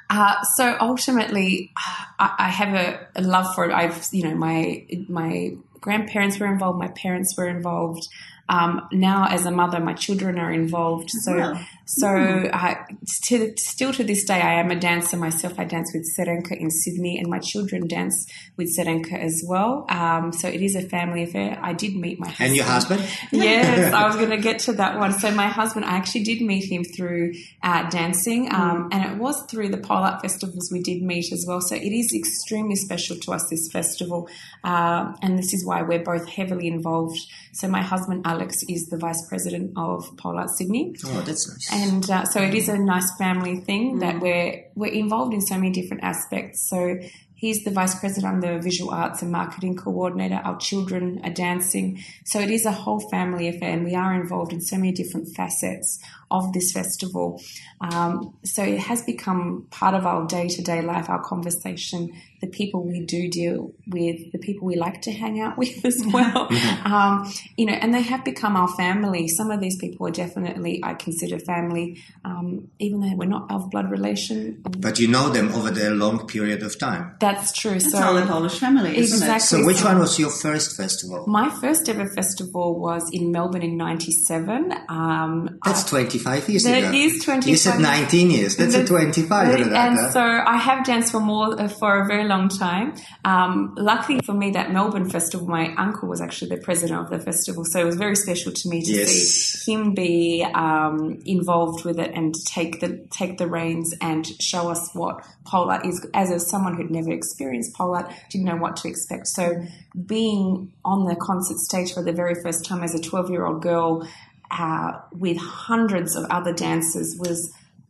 Uh, 0.10 0.44
so 0.44 0.76
ultimately, 0.82 1.72
I, 2.20 2.36
I 2.38 2.50
have 2.50 2.74
a, 2.74 3.08
a, 3.16 3.22
love 3.22 3.56
for 3.56 3.64
it. 3.64 3.72
I've, 3.72 4.08
you 4.12 4.24
know, 4.24 4.36
my 4.36 4.86
my 5.08 5.56
grandparents 5.80 6.38
were 6.38 6.48
involved, 6.48 6.80
my 6.80 6.90
parents 6.90 7.38
were 7.38 7.48
involved. 7.48 8.08
Um, 8.52 8.86
now, 8.92 9.28
as 9.30 9.46
a 9.46 9.52
mother, 9.52 9.80
my 9.80 9.94
children 9.94 10.38
are 10.38 10.52
involved. 10.52 11.10
So, 11.10 11.56
so 11.86 12.08
mm. 12.08 12.88
to, 13.28 13.54
still 13.56 13.94
to 13.94 14.04
this 14.04 14.26
day, 14.26 14.42
I 14.42 14.60
am 14.60 14.72
a 14.72 14.76
dancer 14.76 15.16
myself. 15.16 15.58
I 15.58 15.64
dance 15.64 15.92
with 15.94 16.06
Syrenka 16.18 16.60
in 16.60 16.70
Sydney, 16.70 17.18
and 17.18 17.30
my 17.30 17.40
children 17.40 17.88
dance 17.88 18.28
with 18.58 18.78
Syrenka 18.78 19.14
as 19.14 19.42
well. 19.48 19.86
Um, 19.88 20.34
so 20.34 20.50
it 20.50 20.62
is 20.62 20.76
a 20.76 20.82
family 20.82 21.24
affair. 21.24 21.58
I 21.62 21.72
did 21.72 21.96
meet 21.96 22.20
my 22.20 22.28
husband. 22.28 22.48
And 22.48 22.56
your 22.58 22.66
husband? 22.66 23.10
yes, 23.32 23.94
I 23.94 24.06
was 24.06 24.16
going 24.22 24.32
to 24.32 24.38
get 24.38 24.60
to 24.60 24.74
that 24.74 25.00
one. 25.00 25.14
So 25.14 25.32
my 25.32 25.48
husband, 25.48 25.86
I 25.86 25.92
actually 25.92 26.24
did 26.24 26.42
meet 26.42 26.70
him 26.70 26.84
through 26.84 27.34
uh, 27.64 27.90
dancing, 27.90 28.54
um, 28.54 28.90
mm. 28.90 28.94
and 28.94 29.14
it 29.14 29.18
was 29.18 29.42
through 29.50 29.70
the 29.70 29.78
Polart 29.78 30.22
festivals 30.22 30.70
we 30.74 30.82
did 30.82 31.02
meet 31.02 31.32
as 31.32 31.46
well. 31.48 31.62
So 31.62 31.76
it 31.76 31.94
is 31.94 32.14
extremely 32.14 32.76
special 32.76 33.16
to 33.16 33.32
us 33.32 33.48
this 33.50 33.70
festival, 33.72 34.28
uh, 34.66 35.14
and 35.22 35.40
this 35.40 35.54
is 35.54 35.66
why 35.66 35.84
we're 35.84 36.04
both 36.04 36.28
heavily 36.28 36.68
involved. 36.68 37.18
So 37.54 37.70
my 37.70 37.82
husband 37.82 38.24
Alex 38.26 38.41
is 38.68 38.88
the 38.90 38.98
vice 38.98 39.28
president 39.28 39.74
of 39.76 40.06
Polart 40.18 40.50
Sydney. 40.50 40.96
Oh, 41.06 41.22
that's 41.22 41.48
nice. 41.50 41.70
And 41.72 42.10
uh, 42.10 42.26
so 42.26 42.42
it 42.42 42.54
is 42.54 42.70
a 42.70 42.78
nice 42.78 43.16
family 43.18 43.58
thing 43.58 43.98
mm. 43.98 44.00
that 44.02 44.20
we're 44.20 44.66
we're 44.76 44.94
involved 44.94 45.34
in 45.34 45.42
so 45.42 45.56
many 45.56 45.72
different 45.72 46.04
aspects. 46.04 46.70
So 46.70 47.00
He's 47.42 47.64
the 47.64 47.72
vice 47.72 48.00
president, 48.00 48.32
I'm 48.32 48.42
the 48.42 48.60
visual 48.60 48.92
arts 48.92 49.24
and 49.24 49.32
marketing 49.32 49.76
coordinator. 49.76 50.36
Our 50.36 50.60
children 50.60 51.22
are 51.24 51.32
dancing. 51.32 52.04
So 52.24 52.40
it 52.40 52.52
is 52.52 52.68
a 52.68 52.72
whole 52.72 53.00
family 53.10 53.48
affair, 53.48 53.72
and 53.72 53.84
we 53.84 53.96
are 53.96 54.14
involved 54.14 54.54
in 54.54 54.62
so 54.62 54.76
many 54.76 54.92
different 54.92 55.36
facets 55.36 55.98
of 56.32 56.54
this 56.54 56.72
festival. 56.72 57.42
Um, 57.82 58.38
so 58.44 58.64
it 58.64 58.80
has 58.80 59.04
become 59.04 59.68
part 59.72 59.94
of 59.94 60.06
our 60.06 60.26
day 60.28 60.48
to 60.48 60.62
day 60.62 60.82
life, 60.82 61.10
our 61.10 61.22
conversation, 61.24 62.12
the 62.42 62.48
people 62.48 62.84
we 62.84 63.06
do 63.06 63.30
deal 63.30 63.72
with, 63.88 64.32
the 64.32 64.38
people 64.40 64.68
we 64.68 64.76
like 64.76 65.02
to 65.04 65.12
hang 65.12 65.40
out 65.40 65.58
with 65.62 65.84
as 65.86 66.04
well. 66.06 66.48
um, 66.86 67.32
you 67.58 67.66
know, 67.66 67.74
and 67.74 67.94
they 67.94 68.02
have 68.02 68.24
become 68.24 68.56
our 68.56 68.68
family. 68.70 69.28
Some 69.28 69.52
of 69.52 69.60
these 69.60 69.78
people 69.78 70.08
are 70.08 70.12
definitely, 70.12 70.80
I 70.84 70.94
consider 70.94 71.40
family, 71.40 72.02
um, 72.24 72.70
even 72.80 73.02
though 73.02 73.16
we're 73.16 73.26
not 73.26 73.52
of 73.52 73.70
blood 73.70 73.92
relation. 73.92 74.62
But 74.78 75.00
you 75.00 75.08
know 75.08 75.30
them 75.30 75.52
over 75.54 75.72
the 75.72 75.92
long 75.92 76.28
period 76.28 76.64
of 76.64 76.78
time. 76.80 77.16
That's 77.20 77.52
true. 77.52 77.72
That's 77.72 77.92
so, 77.92 78.02
all 78.02 78.14
the 78.14 78.26
Polish 78.26 78.60
family, 78.60 78.98
exactly. 78.98 79.40
So, 79.40 79.66
which 79.66 79.84
one 79.84 80.00
was 80.00 80.18
your 80.20 80.30
first 80.30 80.78
festival? 80.78 81.26
My 81.28 81.50
first 81.50 81.90
ever 81.90 82.08
festival 82.08 82.80
was 82.80 83.10
in 83.12 83.32
Melbourne 83.32 83.64
in 83.64 83.78
'97. 83.78 84.74
Um, 84.90 85.60
That's 85.66 85.84
25 86.24 86.50
years 86.50 86.64
that 86.64 86.78
ago. 86.80 86.92
Is 86.94 87.24
25. 87.24 87.50
You 87.50 87.58
said 87.58 87.80
19 87.80 88.32
years. 88.32 88.56
That's 88.56 88.76
a 88.76 88.86
25. 88.86 89.72
And 89.74 89.98
so 90.12 90.22
I 90.22 90.58
have 90.58 90.86
danced 90.86 91.12
for 91.12 91.20
more 91.20 91.68
for 91.70 92.02
a 92.04 92.08
very 92.08 92.26
long 92.28 92.50
time. 92.50 92.94
Um, 93.26 93.74
luckily 93.78 94.20
for 94.26 94.34
me, 94.34 94.52
that 94.52 94.72
Melbourne 94.72 95.10
festival, 95.10 95.48
my 95.48 95.74
uncle 95.76 96.08
was 96.10 96.22
actually 96.22 96.56
the 96.56 96.62
president 96.62 97.00
of 97.02 97.10
the 97.10 97.20
festival, 97.20 97.66
so 97.66 97.80
it 97.80 97.86
was 97.86 97.96
very 97.96 98.16
special 98.16 98.52
to 98.52 98.70
me 98.70 98.82
to 98.84 98.92
Yes. 98.92 99.10
see 99.10 99.74
him 99.74 99.94
be 99.94 100.46
um, 100.54 101.20
involved 101.26 101.86
with 101.86 102.00
it 102.00 102.12
and 102.14 102.36
take 102.46 102.80
the 102.80 103.06
take 103.12 103.38
the 103.38 103.48
reins 103.48 103.94
and 104.02 104.26
show 104.42 104.70
us 104.70 104.90
what 104.94 105.24
Polart 105.46 105.86
is. 105.88 106.06
As 106.14 106.30
a, 106.32 106.40
someone 106.40 106.76
who'd 106.76 106.92
never 106.92 107.12
experienced 107.12 107.74
Polart, 107.76 108.14
didn't 108.30 108.46
know 108.46 108.58
what 108.58 108.76
to 108.78 108.88
expect. 108.88 109.28
So 109.28 109.66
being 110.06 110.72
on 110.86 111.06
the 111.06 111.16
concert 111.16 111.58
stage 111.58 111.94
for 111.94 112.04
the 112.04 112.14
very 112.14 112.36
first 112.42 112.66
time 112.66 112.84
as 112.84 112.94
a 112.96 113.00
twelve 113.02 113.30
year 113.30 113.46
old 113.46 113.62
girl. 113.62 114.08
Uh, 114.52 115.00
with 115.14 115.38
hundreds 115.38 116.16
of 116.16 116.26
other 116.30 116.52
dancers 116.54 117.16
was 117.18 117.40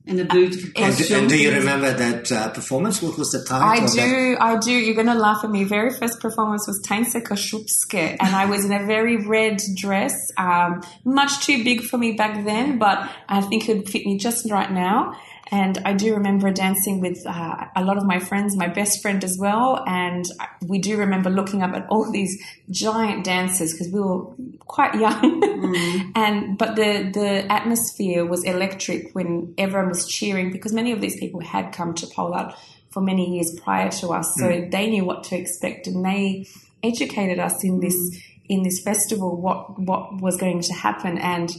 In 0.06 0.19
a 0.19 0.26
beautiful 0.26 0.69
And- 0.76 1.00
And, 1.00 1.12
and 1.12 1.30
do 1.30 1.38
you 1.38 1.52
remember 1.52 1.91
that 1.93 2.32
uh, 2.32 2.50
performance? 2.50 3.02
What 3.02 3.17
was 3.17 3.32
the 3.32 3.43
title? 3.43 3.67
I 3.67 3.76
of 3.86 3.95
that? 3.95 4.06
do, 4.10 4.38
I 4.39 4.58
do. 4.58 4.71
You're 4.71 4.95
going 5.02 5.08
to 5.15 5.21
laugh 5.28 5.43
at 5.43 5.50
me. 5.52 5.63
Very 5.63 5.91
first 5.91 6.19
performance 6.19 6.67
was 6.67 6.78
Tańce 6.88 7.21
Kaszubskie, 7.24 8.17
and 8.19 8.36
I 8.36 8.45
was 8.45 8.65
in 8.65 8.71
a 8.71 8.84
very 8.86 9.17
red 9.17 9.58
dress, 9.84 10.13
um, 10.38 10.82
much 11.04 11.45
too 11.45 11.63
big 11.63 11.82
for 11.84 11.97
me 11.97 12.12
back 12.13 12.45
then, 12.45 12.78
but 12.80 12.97
I 13.30 13.41
think 13.41 13.67
it 13.69 13.78
would 13.78 13.89
fit 13.89 14.06
me 14.06 14.17
just 14.17 14.50
right 14.52 14.71
now. 14.71 15.15
And 15.54 15.78
I 15.84 15.94
do 15.94 16.14
remember 16.14 16.50
dancing 16.50 17.02
with 17.02 17.28
uh, 17.28 17.66
a 17.76 17.84
lot 17.84 17.98
of 17.98 18.06
my 18.06 18.20
friends, 18.20 18.56
my 18.56 18.70
best 18.70 19.02
friend 19.02 19.22
as 19.22 19.38
well, 19.38 19.84
and 19.86 20.26
we 20.66 20.80
do 20.80 20.96
remember 20.96 21.30
looking 21.30 21.62
up 21.62 21.74
at 21.74 21.86
all 21.90 22.10
these 22.12 22.42
giant 22.70 23.26
dancers 23.26 23.74
because 23.74 23.90
we 23.90 24.00
were 24.00 24.26
quite 24.60 24.96
young. 24.96 25.42
Mm. 25.42 26.12
and 26.16 26.58
but 26.58 26.78
the 26.78 27.12
the 27.14 27.52
atmosphere 27.52 28.26
was 28.26 28.46
electric 28.46 29.14
when 29.14 29.54
everyone 29.58 29.90
was 29.90 30.08
cheering 30.08 30.52
because 30.52 30.72
many 30.72 30.94
of 30.94 31.02
these 31.02 31.20
people 31.20 31.42
had 31.42 31.74
come 31.74 31.94
to 31.96 32.06
Polart 32.08 32.56
for 32.90 33.02
many 33.02 33.36
years 33.36 33.54
prior 33.62 33.90
to 33.90 34.10
us, 34.10 34.34
so 34.36 34.46
mm. 34.46 34.72
they 34.72 34.90
knew 34.90 35.04
what 35.04 35.26
to 35.26 35.38
expect, 35.38 35.86
and 35.86 36.06
they 36.06 36.48
educated 36.82 37.40
us 37.40 37.62
in 37.66 37.82
this 37.82 37.96
mm. 37.96 38.24
in 38.48 38.64
this 38.64 38.82
festival 38.82 39.36
what 39.36 39.78
what 39.78 40.22
was 40.22 40.38
going 40.38 40.62
to 40.62 40.74
happen. 40.74 41.18
And 41.18 41.52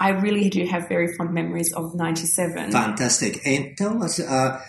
I 0.00 0.08
really 0.08 0.48
do 0.48 0.64
have 0.64 0.88
very 0.88 1.14
fond 1.14 1.32
memories 1.34 1.72
of 1.74 1.94
'97. 1.94 2.72
Fantastic. 2.72 3.46
And 3.46 3.76
tell 3.76 4.02
us, 4.02 4.18
uh, 4.18 4.60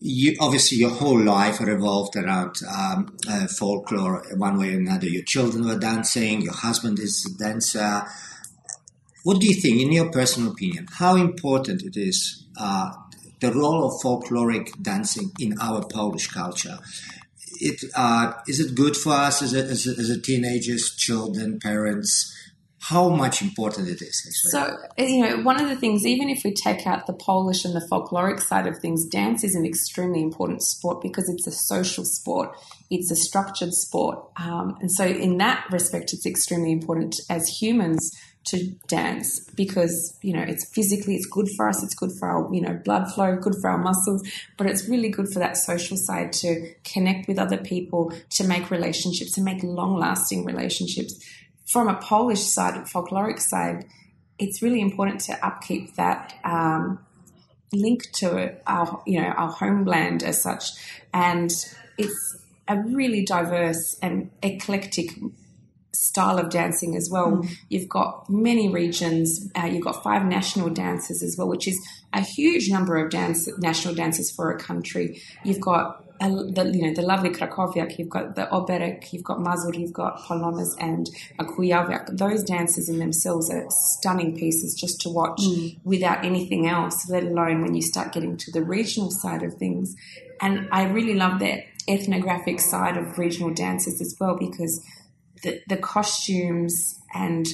you 0.00 0.36
obviously 0.40 0.78
your 0.78 0.90
whole 0.90 1.20
life 1.20 1.60
revolved 1.60 2.16
around 2.16 2.56
um, 2.68 3.16
uh, 3.28 3.46
folklore, 3.46 4.24
one 4.36 4.58
way 4.58 4.74
or 4.74 4.78
another. 4.78 5.06
Your 5.06 5.22
children 5.22 5.64
were 5.64 5.78
dancing. 5.78 6.42
Your 6.42 6.52
husband 6.52 6.98
is 6.98 7.24
a 7.32 7.38
dancer. 7.38 8.02
What 9.22 9.40
do 9.40 9.46
you 9.46 9.54
think, 9.54 9.80
in 9.80 9.92
your 9.92 10.10
personal 10.10 10.50
opinion, 10.50 10.88
how 10.98 11.14
important 11.14 11.82
it 11.82 11.96
is 11.96 12.44
uh, 12.58 12.90
the 13.40 13.52
role 13.52 13.86
of 13.86 14.02
folkloric 14.02 14.82
dancing 14.82 15.30
in 15.38 15.56
our 15.60 15.86
Polish 15.86 16.26
culture? 16.26 16.78
It 17.60 17.84
uh, 17.94 18.32
is 18.48 18.58
it 18.58 18.74
good 18.74 18.96
for 18.96 19.12
us 19.12 19.42
as 19.42 19.54
a, 19.54 19.60
as 19.60 19.86
a, 19.86 19.90
as 19.90 20.10
a 20.10 20.20
teenagers, 20.20 20.96
children, 20.96 21.60
parents? 21.60 22.33
How 22.88 23.08
much 23.08 23.40
important 23.40 23.88
it 23.88 24.02
is? 24.02 24.22
Actually. 24.26 24.50
So, 24.50 25.04
you 25.06 25.24
know, 25.24 25.42
one 25.42 25.58
of 25.58 25.70
the 25.70 25.76
things, 25.76 26.04
even 26.04 26.28
if 26.28 26.42
we 26.44 26.52
take 26.52 26.86
out 26.86 27.06
the 27.06 27.14
Polish 27.14 27.64
and 27.64 27.74
the 27.74 27.86
folkloric 27.90 28.40
side 28.40 28.66
of 28.66 28.78
things, 28.78 29.06
dance 29.06 29.42
is 29.42 29.54
an 29.54 29.64
extremely 29.64 30.22
important 30.22 30.62
sport 30.62 31.00
because 31.00 31.30
it's 31.30 31.46
a 31.46 31.52
social 31.52 32.04
sport, 32.04 32.54
it's 32.90 33.10
a 33.10 33.16
structured 33.16 33.72
sport. 33.72 34.22
Um, 34.36 34.76
and 34.82 34.92
so, 34.92 35.06
in 35.06 35.38
that 35.38 35.66
respect, 35.70 36.12
it's 36.12 36.26
extremely 36.26 36.72
important 36.72 37.16
as 37.30 37.48
humans 37.48 38.14
to 38.48 38.66
dance 38.88 39.40
because, 39.56 40.18
you 40.20 40.34
know, 40.34 40.42
it's 40.42 40.68
physically, 40.74 41.14
it's 41.14 41.26
good 41.26 41.48
for 41.56 41.66
us, 41.66 41.82
it's 41.82 41.94
good 41.94 42.10
for 42.18 42.28
our, 42.28 42.54
you 42.54 42.60
know, 42.60 42.78
blood 42.84 43.10
flow, 43.14 43.36
good 43.36 43.54
for 43.62 43.70
our 43.70 43.78
muscles, 43.78 44.22
but 44.58 44.66
it's 44.66 44.86
really 44.86 45.08
good 45.08 45.32
for 45.32 45.38
that 45.38 45.56
social 45.56 45.96
side 45.96 46.32
to 46.34 46.74
connect 46.84 47.26
with 47.28 47.38
other 47.38 47.56
people, 47.56 48.12
to 48.28 48.44
make 48.44 48.70
relationships, 48.70 49.32
to 49.32 49.40
make 49.40 49.62
long 49.62 49.98
lasting 49.98 50.44
relationships 50.44 51.18
from 51.70 51.88
a 51.88 51.94
Polish 51.94 52.42
side, 52.42 52.74
folkloric 52.86 53.40
side, 53.40 53.86
it's 54.38 54.62
really 54.62 54.80
important 54.80 55.20
to 55.22 55.46
upkeep 55.46 55.94
that 55.96 56.34
um, 56.44 56.98
link 57.72 58.10
to 58.12 58.56
our, 58.66 59.02
you 59.06 59.20
know, 59.20 59.28
our 59.28 59.50
homeland 59.50 60.22
as 60.22 60.42
such, 60.42 60.70
and 61.12 61.50
it's 61.96 62.38
a 62.66 62.78
really 62.78 63.24
diverse 63.24 63.96
and 64.02 64.30
eclectic 64.42 65.10
style 65.92 66.38
of 66.38 66.50
dancing 66.50 66.96
as 66.96 67.08
well. 67.10 67.46
You've 67.68 67.88
got 67.88 68.28
many 68.28 68.68
regions. 68.68 69.50
Uh, 69.54 69.66
you've 69.66 69.84
got 69.84 70.02
five 70.02 70.24
national 70.24 70.70
dances 70.70 71.22
as 71.22 71.36
well, 71.36 71.48
which 71.48 71.68
is 71.68 71.78
a 72.12 72.20
huge 72.20 72.68
number 72.70 72.96
of 72.96 73.10
dance 73.10 73.48
national 73.58 73.94
dances 73.94 74.30
for 74.30 74.50
a 74.50 74.58
country. 74.58 75.20
You've 75.44 75.60
got 75.60 76.03
the 76.20 76.70
you 76.72 76.82
know 76.82 76.94
the 76.94 77.02
lovely 77.02 77.30
Krakowiak, 77.30 77.98
you've 77.98 78.08
got 78.08 78.34
the 78.34 78.46
Oberek, 78.46 79.12
you've 79.12 79.24
got 79.24 79.40
Mazur, 79.40 79.74
you've 79.74 79.92
got 79.92 80.18
Polonez 80.20 80.74
and 80.78 81.08
a 81.38 81.44
Kujawiak. 81.44 82.16
Those 82.16 82.42
dances 82.42 82.88
in 82.88 82.98
themselves 82.98 83.50
are 83.50 83.66
stunning 83.70 84.36
pieces 84.36 84.74
just 84.74 85.00
to 85.02 85.08
watch 85.08 85.40
mm. 85.40 85.78
without 85.84 86.24
anything 86.24 86.66
else, 86.66 87.08
let 87.10 87.24
alone 87.24 87.62
when 87.62 87.74
you 87.74 87.82
start 87.82 88.12
getting 88.12 88.36
to 88.36 88.50
the 88.52 88.62
regional 88.62 89.10
side 89.10 89.42
of 89.42 89.54
things. 89.54 89.94
And 90.40 90.68
I 90.70 90.84
really 90.84 91.14
love 91.14 91.40
the 91.40 91.64
ethnographic 91.88 92.60
side 92.60 92.96
of 92.96 93.18
regional 93.18 93.52
dances 93.52 94.00
as 94.00 94.16
well 94.18 94.36
because 94.38 94.84
the, 95.42 95.60
the 95.68 95.76
costumes 95.76 97.00
and 97.12 97.46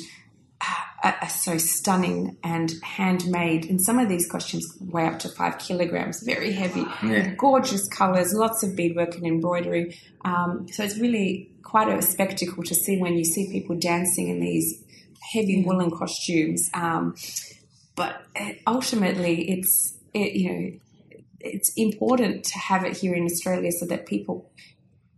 ah, 0.63 0.90
are, 1.03 1.17
are 1.23 1.29
so 1.29 1.59
stunning 1.59 2.37
and 2.43 2.73
handmade. 2.83 3.69
And 3.69 3.81
some 3.81 3.99
of 3.99 4.09
these 4.09 4.31
costumes 4.31 4.67
weigh 4.81 5.07
up 5.07 5.19
to 5.21 5.29
five 5.29 5.59
kilograms, 5.59 6.23
very 6.23 6.53
heavy, 6.53 6.85
Yeah. 7.03 7.35
gorgeous 7.37 7.89
colors, 7.89 8.33
lots 8.35 8.63
of 8.63 8.77
beadwork 8.77 9.15
and 9.17 9.27
embroidery. 9.27 9.99
Um, 10.25 10.67
so 10.73 10.83
it's 10.85 10.99
really 10.99 11.51
quite 11.63 11.89
a 11.89 12.03
spectacle 12.03 12.63
to 12.65 12.75
see 12.75 12.99
when 12.99 13.15
you 13.17 13.25
see 13.25 13.51
people 13.51 13.77
dancing 13.77 14.29
in 14.29 14.41
these 14.41 14.83
heavy 15.33 15.65
woolen 15.65 15.91
costumes. 15.91 16.69
Um, 16.75 17.15
but 17.97 18.23
uh, 18.39 18.53
ultimately, 18.67 19.51
it's 19.51 19.97
it, 20.13 20.33
you 20.35 20.53
know 20.53 20.71
it's 21.41 21.73
important 21.77 22.45
to 22.45 22.59
have 22.59 22.85
it 22.85 22.97
here 22.97 23.15
in 23.15 23.25
Australia 23.25 23.71
so 23.73 23.87
that 23.87 24.05
people 24.07 24.51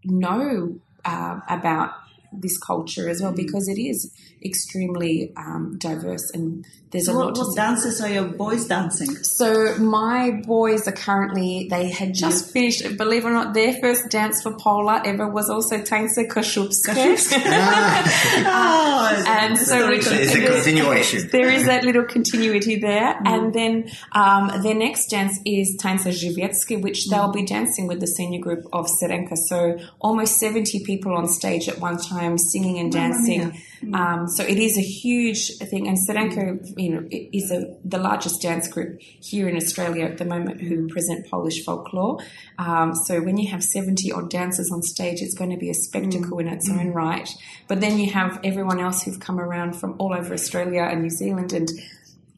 know 0.05 0.79
uh, 1.05 1.41
about 1.49 1.91
this 2.33 2.59
culture 2.59 3.09
as 3.09 3.21
well 3.21 3.33
because 3.33 3.69
it 3.69 3.81
is 3.81 4.13
extremely 4.45 5.33
um, 5.37 5.77
diverse 5.79 6.31
and 6.33 6.67
there's 6.93 7.09
a 7.09 7.13
So 7.13 7.19
lot 7.19 7.27
what, 7.27 7.35
to 7.37 7.41
what 7.43 7.57
dances 7.57 8.01
are 8.01 8.09
your 8.09 8.25
boys 8.25 8.67
dancing? 8.67 9.17
so 9.25 9.77
my 9.79 10.43
boys 10.45 10.87
are 10.87 10.93
currently 10.93 11.67
they 11.69 11.91
had 11.91 12.15
just 12.15 12.53
finished 12.53 12.97
believe 12.97 13.25
it 13.25 13.29
or 13.29 13.33
not 13.33 13.55
their 13.55 13.75
first 13.81 14.09
dance 14.11 14.43
for 14.43 14.53
Pola 14.57 15.03
ever 15.05 15.29
was 15.29 15.51
also 15.51 15.79
Tańce 15.79 16.29
Kaszubskie 16.29 17.43
ah. 17.47 18.83
Oh, 18.85 19.25
and 19.27 19.59
so 19.59 19.89
we, 19.89 19.97
It's 19.97 20.35
a 20.35 20.47
continuation. 20.47 21.29
there 21.31 21.51
is 21.51 21.67
that 21.67 21.85
little 21.85 22.05
continuity 22.05 22.77
there. 22.77 23.15
Mm. 23.15 23.27
And 23.27 23.55
then 23.55 23.91
um, 24.13 24.63
their 24.63 24.75
next 24.75 25.09
dance 25.09 25.39
is 25.45 25.77
Tańce 25.81 26.09
Żywieckie, 26.09 26.83
which 26.83 27.07
mm. 27.07 27.11
they'll 27.11 27.33
be 27.33 27.45
dancing 27.45 27.87
with 27.87 28.01
the 28.01 28.07
senior 28.07 28.41
group 28.41 28.67
of 28.73 28.87
Syrenka. 28.87 29.37
So 29.37 29.79
almost 30.01 30.39
70 30.39 30.85
people 30.85 31.15
on 31.17 31.29
stage 31.29 31.69
at 31.69 31.79
one 31.79 31.99
time 31.99 32.39
singing 32.39 32.79
and 32.79 32.93
dancing. 32.93 33.61
Um, 33.95 34.29
so 34.29 34.45
it 34.45 34.59
is 34.59 34.79
a 34.79 34.83
huge 34.83 35.57
thing. 35.59 35.89
And 35.89 35.97
Syrenka, 36.09 36.73
you 36.77 36.91
know, 36.91 37.09
is 37.11 37.51
a, 37.51 37.77
the 37.85 37.99
largest 37.99 38.41
dance 38.41 38.69
group 38.69 39.01
here 39.01 39.49
in 39.49 39.57
Australia 39.57 40.05
at 40.05 40.19
the 40.19 40.25
moment 40.25 40.61
who 40.61 40.89
present 40.89 41.29
Polish 41.31 41.65
folklore. 41.65 42.19
Um, 42.59 42.95
so 42.95 43.21
when 43.21 43.39
you 43.39 43.51
have 43.51 43.63
70 43.63 44.13
odd 44.13 44.31
dancers 44.31 44.71
on 44.73 44.83
stage, 44.83 45.21
it's 45.21 45.35
going 45.35 45.51
to 45.51 45.57
be 45.57 45.71
a 45.71 45.75
spectacle 45.75 46.39
in 46.39 46.49
its 46.49 46.71
own 46.71 46.89
right. 46.93 47.29
But 47.69 47.81
then 47.81 47.99
you 47.99 48.13
have 48.13 48.39
everyone 48.45 48.81
else 48.81 49.03
who've 49.03 49.21
come 49.21 49.41
around 49.41 49.75
from 49.75 49.97
all 49.99 50.15
over 50.15 50.33
Australia 50.33 50.83
and 50.83 51.03
New 51.03 51.11
Zealand. 51.11 51.53
And 51.53 51.69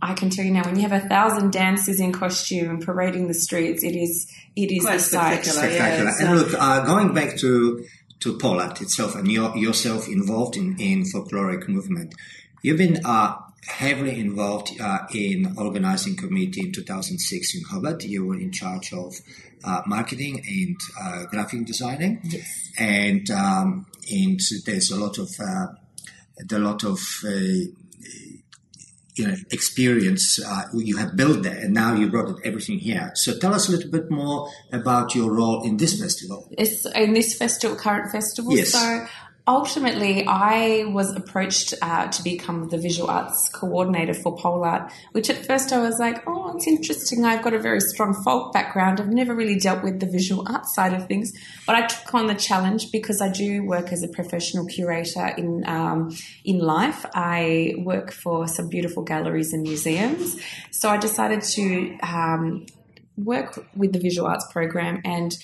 I 0.00 0.14
can 0.14 0.30
tell 0.30 0.44
you 0.44 0.50
now, 0.52 0.64
when 0.64 0.76
you 0.76 0.82
have 0.88 0.92
a 0.92 1.08
thousand 1.08 1.52
dancers 1.52 2.00
in 2.00 2.12
costume 2.12 2.68
and 2.70 2.84
parading 2.84 3.28
the 3.28 3.34
streets, 3.34 3.82
it 3.82 3.96
is 3.96 4.30
it 4.56 4.70
is 4.70 4.84
Quite 4.84 4.94
the 4.94 5.02
sight. 5.02 5.44
spectacular. 5.44 5.68
spectacular. 5.68 6.10
Yeah, 6.10 6.28
and 6.30 6.40
it's, 6.40 6.52
look, 6.52 6.62
uh, 6.62 6.84
going 6.84 7.12
back 7.14 7.36
to 7.38 7.84
to 8.24 8.36
Poland 8.38 8.80
itself, 8.80 9.14
and 9.14 9.30
you're 9.30 9.56
yourself 9.56 10.08
involved 10.08 10.56
in 10.56 10.76
in 10.80 11.04
folkloric 11.04 11.68
movement, 11.68 12.14
you've 12.62 12.78
been 12.78 12.98
uh, 13.04 13.36
heavily 13.66 14.18
involved 14.20 14.68
uh, 14.80 14.98
in 15.14 15.54
organizing 15.56 16.16
committee 16.16 16.62
in 16.66 16.72
2006 16.72 17.54
in 17.56 17.62
Hobart. 17.70 18.02
You 18.04 18.26
were 18.26 18.38
in 18.40 18.50
charge 18.52 18.92
of 18.92 19.14
uh, 19.64 19.80
marketing 19.86 20.42
and 20.46 20.76
uh, 21.02 21.24
graphic 21.30 21.64
designing, 21.66 22.20
Yes. 22.24 22.70
and 22.78 23.30
um, 23.30 23.86
and 24.10 24.38
there's 24.66 24.90
a 24.90 24.96
lot 24.96 25.18
of 25.18 25.28
uh, 25.40 25.66
a 26.50 26.58
lot 26.58 26.84
of 26.84 26.98
uh, 27.24 27.30
you 29.14 29.26
know 29.26 29.34
experience 29.50 30.40
uh, 30.44 30.64
you 30.74 30.96
have 30.96 31.16
built 31.16 31.42
there, 31.42 31.58
and 31.58 31.72
now 31.72 31.94
you 31.94 32.10
brought 32.10 32.40
everything 32.44 32.78
here. 32.78 33.12
So 33.14 33.38
tell 33.38 33.54
us 33.54 33.68
a 33.68 33.72
little 33.72 33.90
bit 33.90 34.10
more 34.10 34.50
about 34.72 35.14
your 35.14 35.32
role 35.32 35.62
in 35.64 35.76
this 35.76 36.00
festival. 36.00 36.48
It's 36.58 36.84
in 36.86 37.14
this 37.14 37.34
festival, 37.34 37.76
current 37.76 38.10
festival. 38.10 38.56
Yes. 38.56 38.72
So 38.72 39.06
ultimately, 39.46 40.26
I 40.26 40.84
was 40.86 41.14
approached 41.14 41.74
uh, 41.82 42.08
to 42.08 42.22
become 42.22 42.68
the 42.68 42.78
visual 42.78 43.10
arts 43.10 43.48
coordinator 43.50 44.14
for 44.14 44.36
Polart, 44.36 44.90
which 45.12 45.28
at 45.28 45.44
first 45.44 45.72
I 45.72 45.78
was 45.80 45.98
like, 45.98 46.22
oh, 46.26 46.56
it's 46.56 46.66
interesting. 46.66 47.24
I've 47.24 47.42
got 47.42 47.52
a 47.52 47.58
very 47.58 47.80
strong 47.80 48.14
folk 48.24 48.52
background. 48.52 49.00
I've 49.00 49.08
never 49.08 49.34
really 49.34 49.58
dealt 49.58 49.82
with 49.82 50.00
the 50.00 50.06
visual 50.06 50.44
arts 50.48 50.74
side 50.74 50.94
of 50.94 51.06
things, 51.06 51.32
but 51.66 51.76
I 51.76 51.86
took 51.86 52.14
on 52.14 52.26
the 52.26 52.34
challenge 52.34 52.90
because 52.90 53.20
I 53.20 53.28
do 53.28 53.64
work 53.64 53.92
as 53.92 54.02
a 54.02 54.08
professional 54.08 54.66
curator 54.66 55.26
in 55.36 55.64
um, 55.66 56.16
in 56.44 56.58
life. 56.58 57.04
I 57.14 57.74
work 57.78 58.12
for 58.12 58.48
some 58.48 58.68
beautiful 58.68 59.02
galleries 59.02 59.52
and 59.52 59.62
museums, 59.62 60.40
so 60.70 60.88
I 60.88 60.96
decided 60.96 61.42
to 61.42 61.98
um, 62.00 62.66
work 63.16 63.64
with 63.76 63.92
the 63.92 63.98
visual 63.98 64.26
arts 64.26 64.46
program 64.52 65.00
and 65.04 65.36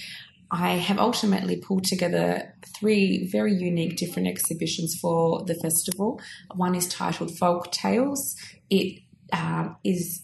I 0.51 0.73
have 0.73 0.99
ultimately 0.99 1.57
pulled 1.57 1.85
together 1.85 2.55
three 2.67 3.27
very 3.27 3.55
unique 3.55 3.97
different 3.97 4.27
exhibitions 4.27 4.99
for 5.01 5.45
the 5.45 5.55
festival. 5.55 6.21
One 6.55 6.75
is 6.75 6.89
titled 6.89 7.37
Folk 7.39 7.71
Tales. 7.71 8.37
It 8.69 9.01
um, 9.33 9.77
is 9.85 10.23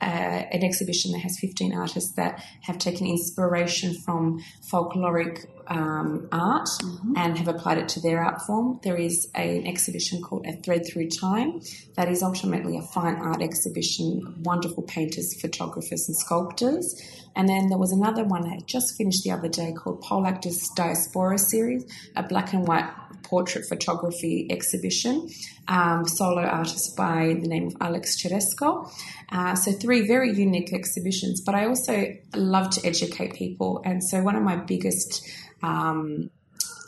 uh, 0.00 0.04
an 0.04 0.64
exhibition 0.64 1.12
that 1.12 1.20
has 1.20 1.38
15 1.38 1.74
artists 1.76 2.12
that 2.14 2.42
have 2.62 2.78
taken 2.78 3.06
inspiration 3.06 3.94
from 3.94 4.42
folkloric 4.70 5.46
um, 5.68 6.28
art 6.32 6.68
mm-hmm. 6.82 7.14
and 7.16 7.38
have 7.38 7.48
applied 7.48 7.78
it 7.78 7.88
to 7.90 8.00
their 8.00 8.22
art 8.22 8.42
form. 8.42 8.80
There 8.82 8.96
is 8.96 9.28
a, 9.34 9.58
an 9.58 9.66
exhibition 9.66 10.22
called 10.22 10.46
A 10.46 10.52
Thread 10.62 10.82
Through 10.86 11.10
Time 11.10 11.60
that 11.96 12.08
is 12.08 12.22
ultimately 12.22 12.76
a 12.76 12.82
fine 12.82 13.16
art 13.16 13.42
exhibition, 13.42 14.42
wonderful 14.42 14.82
painters, 14.82 15.40
photographers, 15.40 16.08
and 16.08 16.16
sculptors. 16.16 17.00
And 17.36 17.48
then 17.48 17.68
there 17.68 17.78
was 17.78 17.92
another 17.92 18.24
one 18.24 18.42
that 18.42 18.52
I 18.52 18.60
just 18.66 18.96
finished 18.96 19.22
the 19.24 19.30
other 19.30 19.48
day 19.48 19.72
called 19.72 20.02
Polactus 20.02 20.74
Diaspora 20.74 21.38
Series, 21.38 21.84
a 22.16 22.22
black 22.22 22.52
and 22.52 22.66
white 22.66 22.90
portrait 23.22 23.66
photography 23.68 24.46
exhibition, 24.50 25.28
um, 25.68 26.06
solo 26.06 26.42
artist 26.42 26.96
by 26.96 27.36
the 27.40 27.48
name 27.48 27.66
of 27.66 27.76
Alex 27.80 28.20
Cheresko. 28.20 28.90
Uh, 29.30 29.54
so 29.54 29.72
three 29.72 30.06
very 30.06 30.32
unique 30.32 30.72
exhibitions, 30.72 31.40
but 31.40 31.54
I 31.54 31.66
also 31.66 32.16
love 32.34 32.70
to 32.70 32.86
educate 32.86 33.34
people. 33.34 33.82
And 33.84 34.02
so 34.02 34.22
one 34.22 34.36
of 34.36 34.42
my 34.42 34.56
biggest 34.56 35.28
um, 35.62 36.30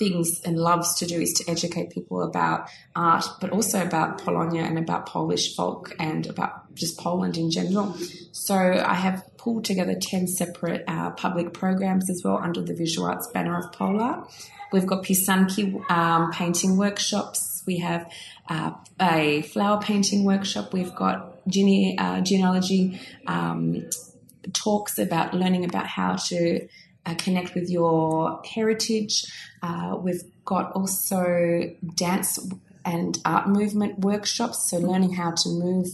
things 0.01 0.41
and 0.47 0.57
loves 0.59 0.95
to 0.95 1.07
do 1.07 1.21
is 1.21 1.35
to 1.35 1.49
educate 1.49 1.91
people 1.91 2.23
about 2.23 2.69
art, 2.97 3.27
but 3.41 3.51
also 3.51 3.83
about 3.83 4.19
Polonia 4.19 4.63
and 4.63 4.79
about 4.79 5.07
Polish 5.07 5.55
folk 5.55 5.95
and 5.99 6.27
about 6.27 6.75
just 6.75 6.99
Poland 6.99 7.37
in 7.37 7.51
general. 7.51 7.95
So 8.33 8.57
I 8.57 8.95
have 8.95 9.23
pulled 9.37 9.65
together 9.67 9.95
10 9.95 10.27
separate 10.27 10.85
uh, 10.89 11.11
public 11.11 11.53
programs 11.53 12.09
as 12.09 12.23
well 12.25 12.39
under 12.39 12.63
the 12.63 12.75
visual 12.75 13.07
arts 13.07 13.29
banner 13.29 13.59
of 13.59 13.73
Pola. 13.73 14.27
We've 14.73 14.87
got 14.87 15.05
Pisanki 15.05 15.91
um, 15.91 16.33
painting 16.33 16.79
workshops. 16.79 17.63
We 17.67 17.79
have 17.79 18.11
uh, 18.49 18.73
a 19.01 19.43
flower 19.43 19.83
painting 19.83 20.25
workshop. 20.25 20.73
We've 20.73 20.95
got 20.95 21.47
gene- 21.47 21.99
uh, 21.99 22.23
genealogy 22.23 23.01
um, 23.27 23.89
talks 24.55 24.99
about 24.99 25.35
learning 25.35 25.65
about 25.65 25.87
how 25.87 26.17
to 26.17 26.67
uh, 27.07 27.15
connect 27.15 27.55
with 27.55 27.71
your 27.71 28.43
heritage. 28.45 29.25
Uh, 29.63 29.97
we've 30.01 30.23
got 30.45 30.73
also 30.73 31.75
dance 31.95 32.39
and 32.85 33.19
art 33.25 33.49
movement 33.49 33.99
workshops, 34.01 34.71
so 34.71 34.79
learning 34.79 35.15
how 35.15 35.31
to 35.33 35.49
move 35.49 35.89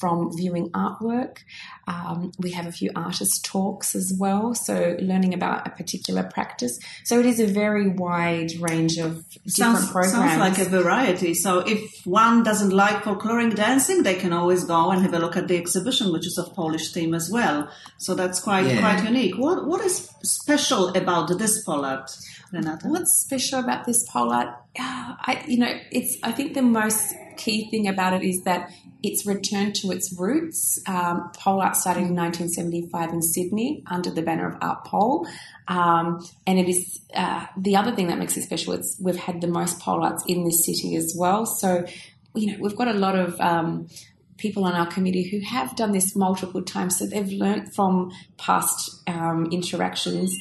from 0.00 0.34
viewing 0.36 0.70
artwork. 0.70 1.38
Um, 1.86 2.32
we 2.38 2.52
have 2.52 2.66
a 2.66 2.72
few 2.72 2.90
artist 2.96 3.44
talks 3.44 3.94
as 3.94 4.12
well, 4.18 4.54
so 4.54 4.96
learning 5.00 5.34
about 5.34 5.66
a 5.66 5.70
particular 5.70 6.22
practice. 6.22 6.78
So 7.04 7.20
it 7.20 7.26
is 7.26 7.40
a 7.40 7.46
very 7.46 7.88
wide 7.88 8.52
range 8.60 8.96
of 8.98 9.28
different 9.28 9.52
sounds, 9.52 9.90
programs. 9.90 10.12
Sounds 10.12 10.58
like 10.58 10.66
a 10.66 10.70
variety. 10.70 11.34
So 11.34 11.58
if 11.60 12.06
one 12.06 12.42
doesn't 12.42 12.70
like 12.70 13.02
folkloric 13.02 13.56
dancing, 13.56 14.02
they 14.02 14.14
can 14.14 14.32
always 14.32 14.64
go 14.64 14.90
and 14.90 15.02
have 15.02 15.14
a 15.14 15.18
look 15.18 15.36
at 15.36 15.48
the 15.48 15.56
exhibition, 15.56 16.12
which 16.12 16.26
is 16.26 16.38
of 16.38 16.54
Polish 16.54 16.92
theme 16.92 17.14
as 17.14 17.30
well. 17.30 17.68
So 17.98 18.14
that's 18.14 18.40
quite 18.40 18.66
yeah. 18.66 18.80
quite 18.80 19.04
unique. 19.04 19.36
What 19.36 19.66
what 19.66 19.80
is 19.82 20.10
special 20.22 20.88
about 20.96 21.38
this 21.38 21.64
Polart? 21.66 22.08
Renata? 22.52 22.88
What's 22.88 23.12
special 23.20 23.60
about 23.60 23.84
this 23.86 24.08
Polart? 24.08 24.54
Uh, 24.78 25.14
I, 25.20 25.44
you 25.46 25.58
know, 25.58 25.72
it's. 25.90 26.18
I 26.22 26.32
think 26.32 26.54
the 26.54 26.62
most 26.62 27.14
key 27.36 27.70
thing 27.70 27.88
about 27.88 28.12
it 28.12 28.22
is 28.22 28.42
that 28.42 28.70
it's 29.02 29.26
returned 29.26 29.74
to 29.76 29.90
its 29.90 30.14
roots. 30.18 30.78
Um, 30.86 31.30
Polart 31.36 31.74
started 31.76 32.00
in 32.00 32.16
1975 32.16 33.10
in 33.10 33.22
Sydney 33.22 33.82
under 33.86 34.10
the 34.10 34.22
banner 34.22 34.48
of 34.48 34.56
Art 34.60 34.84
Pol. 34.84 35.26
Um, 35.68 36.24
and 36.46 36.58
it 36.58 36.68
is 36.68 37.00
uh, 37.14 37.46
the 37.56 37.76
other 37.76 37.94
thing 37.94 38.08
that 38.08 38.18
makes 38.18 38.36
it 38.36 38.42
special. 38.42 38.74
It's 38.74 38.96
we've 39.00 39.16
had 39.16 39.40
the 39.40 39.46
most 39.46 39.80
Polarts 39.80 40.22
in 40.26 40.44
this 40.44 40.64
city 40.64 40.96
as 40.96 41.14
well. 41.16 41.46
So, 41.46 41.86
you 42.34 42.52
know, 42.52 42.58
we've 42.60 42.76
got 42.76 42.88
a 42.88 42.92
lot 42.92 43.16
of 43.16 43.40
um, 43.40 43.88
people 44.36 44.64
on 44.64 44.74
our 44.74 44.86
committee 44.86 45.28
who 45.28 45.40
have 45.40 45.76
done 45.76 45.92
this 45.92 46.16
multiple 46.16 46.62
times. 46.62 46.98
So 46.98 47.06
they've 47.06 47.32
learnt 47.32 47.74
from 47.74 48.12
past 48.38 49.02
um, 49.06 49.48
interactions 49.52 50.36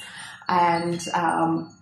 and 0.49 0.99
um, 1.13 1.75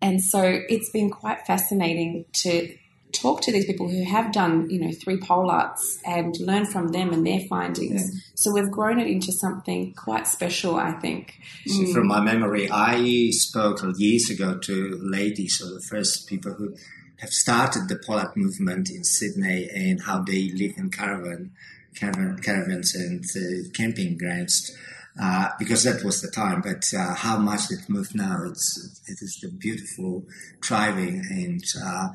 and 0.00 0.22
so 0.22 0.42
it's 0.68 0.90
been 0.90 1.10
quite 1.10 1.46
fascinating 1.46 2.26
to 2.42 2.74
talk 3.20 3.40
to 3.42 3.52
these 3.52 3.66
people 3.66 3.88
who 3.88 4.04
have 4.04 4.32
done, 4.32 4.68
you 4.70 4.80
know, 4.80 4.92
three 4.92 5.18
Polarts 5.18 5.98
and 6.06 6.34
learn 6.40 6.66
from 6.66 6.88
them 6.88 7.12
and 7.12 7.26
their 7.26 7.40
findings. 7.48 8.14
Yeah. 8.14 8.20
So 8.34 8.52
we've 8.52 8.70
grown 8.70 8.98
it 8.98 9.06
into 9.06 9.32
something 9.32 9.94
quite 9.94 10.26
special, 10.26 10.76
I 10.76 10.92
think. 10.92 11.34
mm. 11.66 11.92
From 11.92 12.06
my 12.06 12.20
memory, 12.20 12.70
I 12.70 13.30
spoke 13.30 13.80
years 13.96 14.30
ago 14.30 14.58
to 14.58 14.98
ladies, 15.02 15.60
or 15.62 15.74
the 15.74 15.80
first 15.80 16.28
people 16.28 16.54
who 16.54 16.76
have 17.18 17.30
started 17.30 17.88
the 17.88 17.96
Polart 17.96 18.36
movement 18.36 18.90
in 18.90 19.04
Sydney 19.04 19.68
and 19.74 20.02
how 20.02 20.22
they 20.22 20.50
live 20.50 20.72
in 20.76 20.90
caravan, 20.90 21.52
caravan 21.94 22.38
caravans 22.42 22.94
and 22.94 23.24
uh, 23.24 23.68
camping 23.72 24.18
grounds 24.18 24.76
uh, 25.20 25.48
because 25.58 25.84
that 25.84 26.04
was 26.04 26.20
the 26.20 26.30
time. 26.30 26.60
But 26.60 26.84
uh, 26.96 27.14
how 27.14 27.38
much 27.38 27.70
it 27.70 27.88
moved 27.88 28.14
now, 28.14 28.44
it's 28.44 29.00
it 29.06 29.18
is 29.22 29.38
the 29.40 29.48
beautiful 29.48 30.24
thriving 30.64 31.22
and 31.30 31.64
uh, 31.84 32.08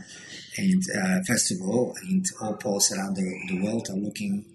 and 0.58 0.84
uh, 0.96 1.24
festival, 1.26 1.96
and 2.04 2.26
all 2.42 2.54
poles 2.56 2.92
around 2.92 3.16
the, 3.16 3.40
the, 3.50 3.64
world 3.64 3.90
are 3.90 3.96
looking 3.96 4.46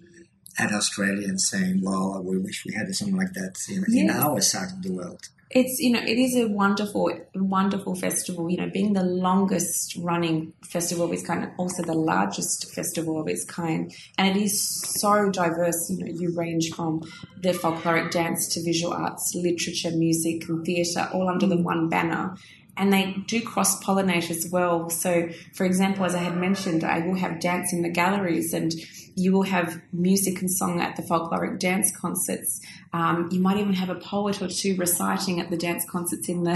at 0.57 0.71
Australia 0.71 1.27
and 1.27 1.41
saying, 1.41 1.81
"Well, 1.83 2.21
we 2.23 2.37
wish 2.37 2.65
we 2.65 2.73
had 2.73 2.93
something 2.95 3.17
like 3.17 3.33
that 3.33 3.57
in, 3.69 3.85
yes. 3.87 4.03
in 4.03 4.09
our 4.09 4.41
side 4.41 4.71
of 4.71 4.81
the 4.83 4.93
world." 4.93 5.27
It's 5.49 5.79
you 5.79 5.91
know 5.91 5.99
it 5.99 6.17
is 6.17 6.35
a 6.35 6.47
wonderful 6.47 7.11
wonderful 7.35 7.95
festival 7.95 8.49
you 8.49 8.57
know 8.57 8.69
being 8.69 8.93
the 8.93 9.03
longest 9.03 9.95
running 9.97 10.51
festival 10.63 11.05
of 11.05 11.13
its 11.13 11.25
kind 11.25 11.49
also 11.57 11.83
the 11.83 11.93
largest 11.93 12.73
festival 12.73 13.19
of 13.19 13.27
its 13.27 13.45
kind. 13.45 13.93
And 14.17 14.35
it 14.35 14.41
is 14.41 14.81
so 14.99 15.29
diverse 15.29 15.89
you 15.89 15.99
know 15.99 16.11
you 16.11 16.35
range 16.35 16.71
from 16.75 17.01
the 17.41 17.49
folkloric 17.49 18.11
dance 18.11 18.47
to 18.53 18.63
visual 18.63 18.93
arts 18.93 19.33
literature 19.35 19.91
music 19.91 20.47
and 20.49 20.65
theatre 20.65 21.09
all 21.13 21.29
under 21.29 21.47
the 21.47 21.57
one 21.57 21.89
banner 21.89 22.35
and 22.77 22.93
they 22.93 23.13
do 23.27 23.41
cross 23.41 23.83
pollinate 23.83 24.29
as 24.29 24.47
well. 24.51 24.89
So, 24.89 25.29
for 25.53 25.65
example, 25.65 26.05
as 26.05 26.15
I 26.15 26.19
had 26.19 26.37
mentioned, 26.37 26.83
I 26.83 26.99
will 26.99 27.15
have 27.15 27.39
dance 27.39 27.73
in 27.73 27.81
the 27.81 27.89
galleries, 27.89 28.53
and 28.53 28.73
you 29.15 29.31
will 29.31 29.43
have 29.43 29.81
music 29.91 30.41
and 30.41 30.51
song 30.51 30.79
at 30.79 30.95
the 30.95 31.01
folkloric 31.01 31.59
dance 31.59 31.95
concerts. 31.95 32.61
Um, 32.93 33.29
you 33.31 33.39
might 33.39 33.57
even 33.57 33.73
have 33.73 33.89
a 33.89 33.95
poet 33.95 34.41
or 34.41 34.47
two 34.47 34.75
reciting 34.75 35.39
at 35.39 35.49
the 35.49 35.57
dance 35.57 35.85
concerts 35.89 36.29
in 36.29 36.43
the 36.43 36.55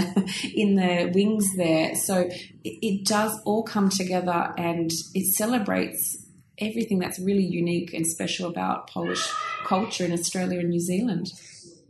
in 0.54 0.76
the 0.76 1.10
wings 1.12 1.56
there. 1.56 1.94
So 1.96 2.20
it, 2.20 2.38
it 2.64 3.04
does 3.04 3.38
all 3.44 3.64
come 3.64 3.88
together, 3.88 4.54
and 4.56 4.90
it 5.14 5.34
celebrates 5.34 6.18
everything 6.58 6.98
that's 6.98 7.18
really 7.18 7.44
unique 7.44 7.92
and 7.92 8.06
special 8.06 8.48
about 8.48 8.88
Polish 8.88 9.26
culture 9.64 10.04
in 10.04 10.12
Australia 10.12 10.60
and 10.60 10.70
New 10.70 10.80
Zealand. 10.80 11.32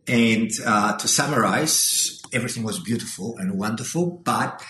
And 0.07 0.51
uh, 0.65 0.97
to 0.97 1.07
summarize, 1.07 2.22
everything 2.33 2.63
was 2.63 2.81
beautiful 2.81 3.37
and 3.39 3.59
wonderful, 3.59 4.21
but 4.25 4.63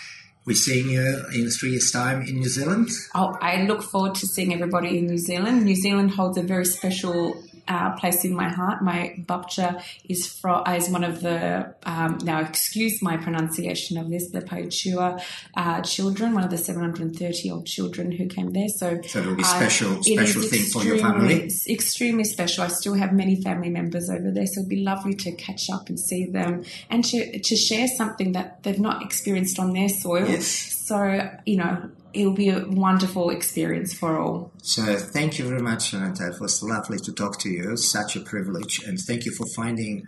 we're 0.45 0.55
seeing 0.55 0.89
you 0.89 1.25
in 1.33 1.49
three 1.49 1.71
years' 1.71 1.91
time 1.91 2.21
in 2.21 2.35
New 2.35 2.49
Zealand. 2.49 2.89
Oh, 3.15 3.37
I 3.41 3.63
look 3.63 3.81
forward 3.81 4.15
to 4.15 4.27
seeing 4.27 4.53
everybody 4.53 4.97
in 4.97 5.07
New 5.07 5.17
Zealand. 5.17 5.63
New 5.63 5.75
Zealand 5.75 6.11
holds 6.11 6.37
a 6.37 6.43
very 6.43 6.65
special 6.65 7.41
uh, 7.67 7.91
place 7.97 8.25
in 8.25 8.33
my 8.33 8.49
heart. 8.49 8.81
My 8.81 9.15
babcha 9.19 9.83
is 10.09 10.27
from 10.27 10.63
is 10.67 10.89
one 10.89 11.03
of 11.03 11.21
the 11.21 11.73
um, 11.83 12.17
now 12.23 12.41
excuse 12.41 13.01
my 13.01 13.17
pronunciation 13.17 13.97
of 13.97 14.09
this 14.09 14.31
the 14.31 14.41
Pahiatua 14.41 15.23
uh, 15.55 15.81
children, 15.81 16.33
one 16.33 16.43
of 16.43 16.49
the 16.49 16.57
730 16.57 17.51
old 17.51 17.65
children 17.65 18.11
who 18.11 18.27
came 18.27 18.51
there. 18.51 18.69
So, 18.69 19.01
so 19.01 19.19
it'll 19.19 19.35
be 19.35 19.43
special 19.43 20.03
special 20.03 20.41
thing 20.41 20.65
for 20.65 20.83
your 20.83 20.97
family. 20.97 21.43
It's 21.43 21.67
extremely 21.67 22.23
special. 22.23 22.63
I 22.63 22.67
still 22.67 22.95
have 22.95 23.13
many 23.13 23.41
family 23.41 23.69
members 23.69 24.09
over 24.09 24.31
there, 24.31 24.45
so 24.45 24.61
it'd 24.61 24.69
be 24.69 24.83
lovely 24.83 25.15
to 25.15 25.31
catch 25.33 25.69
up 25.69 25.89
and 25.89 25.99
see 25.99 26.25
them 26.25 26.63
and 26.89 27.03
to 27.05 27.39
to 27.39 27.55
share 27.55 27.87
something 27.87 28.33
that 28.33 28.63
they've 28.63 28.79
not 28.79 29.03
experienced 29.03 29.59
on 29.59 29.73
their 29.73 29.89
soil. 29.89 30.27
Yes. 30.27 30.47
So 30.85 31.29
you 31.45 31.57
know 31.57 31.89
it 32.13 32.25
will 32.25 32.33
be 32.33 32.49
a 32.49 32.65
wonderful 32.67 33.29
experience 33.29 33.93
for 33.93 34.19
all. 34.19 34.51
So 34.61 34.95
thank 34.97 35.39
you 35.39 35.47
very 35.47 35.61
much, 35.61 35.93
Ananta. 35.93 36.27
It 36.27 36.39
was 36.39 36.61
lovely 36.61 36.99
to 36.99 37.11
talk 37.11 37.39
to 37.39 37.49
you. 37.49 37.75
Such 37.77 38.15
a 38.15 38.21
privilege, 38.21 38.83
and 38.83 38.99
thank 38.99 39.25
you 39.25 39.31
for 39.31 39.45
finding 39.55 40.05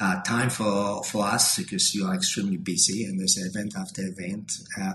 uh, 0.00 0.22
time 0.22 0.50
for 0.50 1.02
for 1.04 1.24
us 1.24 1.56
because 1.56 1.94
you 1.94 2.06
are 2.06 2.14
extremely 2.14 2.58
busy 2.58 3.04
and 3.04 3.18
there's 3.18 3.38
event 3.38 3.74
after 3.78 4.02
event. 4.02 4.52
Uh, 4.80 4.92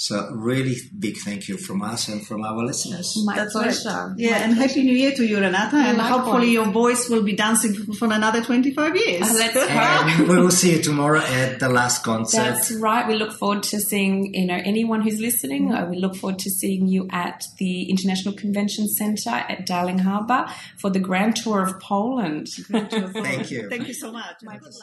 So 0.00 0.30
really 0.32 0.76
big 0.96 1.16
thank 1.16 1.48
you 1.48 1.56
from 1.56 1.82
us 1.82 2.06
and 2.06 2.24
from 2.24 2.44
our 2.44 2.64
listeners. 2.64 3.20
My 3.26 3.34
That's 3.34 3.52
pleasure. 3.52 3.88
right. 3.88 4.14
Yeah, 4.16 4.30
My 4.30 4.36
and 4.44 4.54
Happy 4.54 4.84
New 4.84 4.92
Year 4.94 5.10
to 5.10 5.26
you, 5.26 5.40
Renata. 5.40 5.74
And 5.74 5.98
Likewise. 5.98 6.20
hopefully 6.20 6.50
your 6.52 6.66
voice 6.66 7.08
will 7.08 7.24
be 7.24 7.32
dancing 7.34 7.74
for 7.94 8.04
another 8.04 8.40
25 8.44 8.94
years. 8.94 9.22
Uh, 9.28 9.34
let's 9.34 9.56
hope. 10.16 10.28
We 10.28 10.36
will 10.36 10.52
see 10.52 10.76
you 10.76 10.82
tomorrow 10.82 11.18
at 11.18 11.58
the 11.58 11.68
last 11.68 12.04
concert. 12.04 12.36
That's 12.36 12.70
right. 12.76 13.08
We 13.08 13.14
look 13.16 13.32
forward 13.32 13.64
to 13.64 13.80
seeing 13.80 14.32
you 14.34 14.46
know 14.46 14.60
anyone 14.64 15.00
who's 15.02 15.18
listening. 15.18 15.72
Uh, 15.74 15.86
we 15.90 15.96
look 15.96 16.14
forward 16.14 16.38
to 16.38 16.50
seeing 16.50 16.86
you 16.86 17.08
at 17.10 17.44
the 17.58 17.90
International 17.90 18.34
Convention 18.36 18.86
Centre 18.86 19.30
at 19.30 19.66
Darling 19.66 19.98
Harbour 19.98 20.46
for 20.80 20.90
the 20.90 21.00
Grand 21.00 21.34
Tour 21.34 21.60
of 21.64 21.80
Poland. 21.80 22.46
Thank 22.70 23.50
you. 23.50 23.68
Thank 23.68 23.88
you 23.88 23.94
so 23.94 24.12
much. 24.12 24.36
My 24.44 24.58
good 24.58 24.74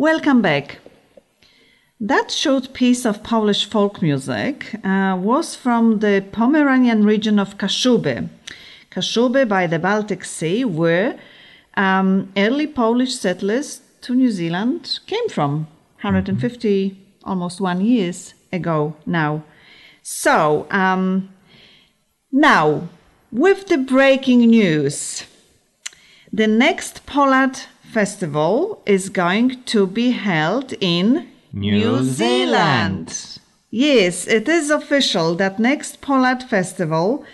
Welcome 0.00 0.40
back. 0.40 0.78
That 2.00 2.30
short 2.30 2.72
piece 2.72 3.04
of 3.04 3.22
Polish 3.22 3.66
folk 3.66 4.00
music 4.00 4.74
uh, 4.82 5.14
was 5.20 5.54
from 5.54 5.98
the 5.98 6.24
Pomeranian 6.32 7.04
region 7.04 7.38
of 7.38 7.58
Kashuby. 7.58 8.30
Kashuby 8.90 9.46
by 9.46 9.66
the 9.66 9.78
Baltic 9.78 10.24
Sea, 10.24 10.64
where 10.64 11.20
um, 11.76 12.32
early 12.34 12.66
Polish 12.66 13.14
settlers 13.14 13.82
to 14.00 14.14
New 14.14 14.30
Zealand 14.30 15.00
came 15.06 15.28
from 15.28 15.66
150, 16.00 16.96
almost 17.24 17.60
one 17.60 17.82
years 17.82 18.32
ago 18.50 18.96
now. 19.04 19.44
So, 20.00 20.66
um, 20.70 21.28
now, 22.32 22.88
with 23.30 23.66
the 23.66 23.76
breaking 23.76 24.38
news, 24.48 25.24
the 26.32 26.46
next 26.46 27.04
Polart 27.04 27.66
Festival 27.92 28.82
is 28.86 29.08
going 29.08 29.62
to 29.64 29.86
be 29.86 30.12
held 30.12 30.74
in 30.80 31.28
New 31.52 32.02
Zealand. 32.02 33.38
Yes, 33.70 34.26
it 34.26 34.48
is 34.48 34.70
official 34.70 35.34
that 35.36 35.58
next 35.58 36.00
Polart 36.00 36.42
Festival 36.42 37.24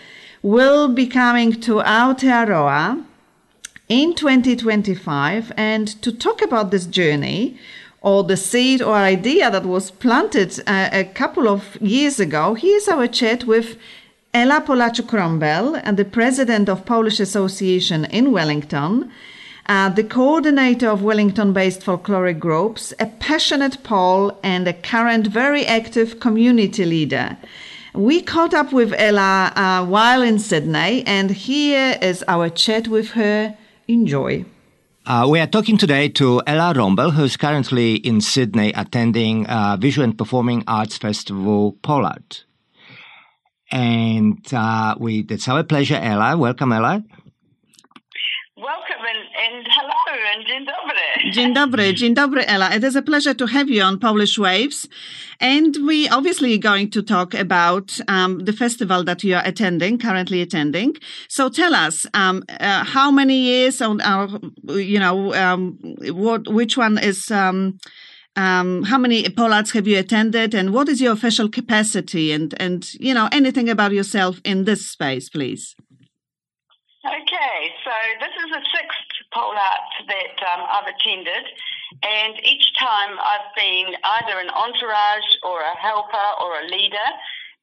will 0.43 0.89
be 0.89 1.07
coming 1.07 1.61
to 1.61 1.83
Aotearoa 1.83 3.05
in 3.89 4.15
2025. 4.15 5.53
And 5.57 5.89
to 6.03 6.13
talk 6.13 6.43
about 6.43 6.71
this 6.71 6.87
journey, 6.87 7.59
or 8.01 8.23
the 8.25 8.37
seed 8.37 8.81
or 8.81 8.95
idea 8.95 9.51
that 9.51 9.67
was 9.67 9.91
planted 9.91 10.61
uh, 10.67 10.89
a 10.93 11.05
couple 11.05 11.49
of 11.49 11.77
years 11.81 12.21
ago, 12.21 12.55
here's 12.55 12.89
our 12.89 13.07
chat 13.07 13.45
with 13.45 13.77
Ela 14.33 14.61
Polacuk-Rombel, 14.61 15.81
and 15.83 15.97
the 15.97 16.05
president 16.05 16.69
of 16.69 16.87
Polish 16.87 17.19
Association 17.19 18.05
in 18.05 18.33
Wellington, 18.33 19.11
uh, 19.69 19.89
the 19.89 20.05
coordinator 20.05 20.89
of 20.89 21.03
Wellington-based 21.03 21.81
folkloric 21.81 22.39
groups, 22.39 22.93
a 22.99 23.07
passionate 23.07 23.83
Pole, 23.83 24.39
and 24.43 24.67
a 24.67 24.73
current 24.73 25.27
very 25.27 25.67
active 25.67 26.21
community 26.21 26.85
leader. 26.85 27.37
We 27.95 28.21
caught 28.21 28.55
up 28.55 28.73
with 28.73 28.93
Ella 28.97 29.53
uh, 29.57 29.85
while 29.87 30.23
in 30.23 30.39
Sydney, 30.39 31.03
and 31.07 31.31
here 31.31 31.99
is 32.03 32.23
our 32.29 32.51
chat 32.51 32.89
with 32.89 33.11
her. 33.13 33.57
Enjoy. 33.89 34.45
Uh, 35.07 35.27
we 35.31 35.39
are 35.39 35.47
talking 35.47 35.79
today 35.79 36.09
to 36.09 36.43
Ella 36.47 36.75
Rombel, 36.75 37.13
who's 37.13 37.37
currently 37.37 37.95
in 37.95 38.21
Sydney 38.21 38.73
attending 38.73 39.47
uh, 39.47 39.77
Visual 39.81 40.05
and 40.05 40.19
Performing 40.19 40.65
Arts 40.67 40.99
Festival 40.99 41.77
Polart. 41.83 42.43
And 43.71 44.45
uh, 44.53 44.97
we, 44.99 45.25
it's 45.31 45.49
our 45.49 45.63
pleasure, 45.63 45.95
Ella. 45.97 46.37
Welcome, 46.37 46.73
Ella. 46.73 47.05
Welcome 48.57 49.05
and, 49.05 49.55
and 49.55 49.67
hello 49.71 50.17
and 50.37 50.47
dzień 50.47 50.65
dobry. 50.65 51.33
Dzień 51.33 51.55
dobry, 51.55 51.95
dzień 51.95 52.15
dobry, 52.15 52.47
Ella. 52.47 52.75
It 52.75 52.85
is 52.85 52.97
a 52.97 53.03
pleasure 53.03 53.35
to 53.35 53.47
have 53.47 53.69
you 53.71 53.83
on 53.83 53.99
Polish 53.99 54.39
Waves. 54.39 54.89
And 55.41 55.77
we 55.87 56.09
obviously 56.09 56.55
are 56.55 56.59
going 56.59 56.91
to 56.91 57.03
talk 57.03 57.35
about 57.35 58.01
um, 58.09 58.45
the 58.45 58.53
festival 58.53 59.05
that 59.05 59.25
you 59.25 59.37
are 59.37 59.45
attending, 59.45 59.99
currently 59.99 60.41
attending. 60.43 60.95
So 61.29 61.49
tell 61.49 61.75
us, 61.75 62.07
um, 62.15 62.43
uh, 62.49 62.85
how 62.85 63.11
many 63.11 63.37
years, 63.37 63.83
on, 63.83 64.01
uh, 64.01 64.39
you 64.69 64.99
know, 64.99 65.35
um, 65.35 65.79
what, 66.13 66.49
which 66.49 66.77
one 66.77 66.99
is, 66.99 67.31
um, 67.31 67.79
um, 68.37 68.83
how 68.85 68.99
many 68.99 69.25
Polarts 69.25 69.73
have 69.73 69.87
you 69.87 69.99
attended 69.99 70.55
and 70.55 70.73
what 70.73 70.89
is 70.89 71.01
your 71.01 71.13
official 71.13 71.49
capacity 71.49 72.33
and, 72.33 72.55
and, 72.61 72.93
you 72.95 73.15
know, 73.15 73.29
anything 73.33 73.69
about 73.71 73.93
yourself 73.93 74.41
in 74.45 74.65
this 74.65 74.87
space, 74.87 75.29
please. 75.29 75.75
Okay, 77.07 77.71
so 77.85 77.93
this 78.19 78.35
is 78.45 78.51
the 78.51 78.63
sixth 78.75 79.06
Polart 79.37 79.93
that 80.09 80.37
um, 80.49 80.65
I've 80.65 80.89
attended, 80.89 81.45
and 82.03 82.35
each 82.43 82.73
time 82.79 83.19
I've 83.21 83.53
been 83.55 83.93
either 83.93 84.41
an 84.41 84.49
entourage 84.49 85.31
or 85.43 85.61
a 85.61 85.77
helper 85.77 86.29
or 86.41 86.61
a 86.61 86.67
leader, 86.73 87.09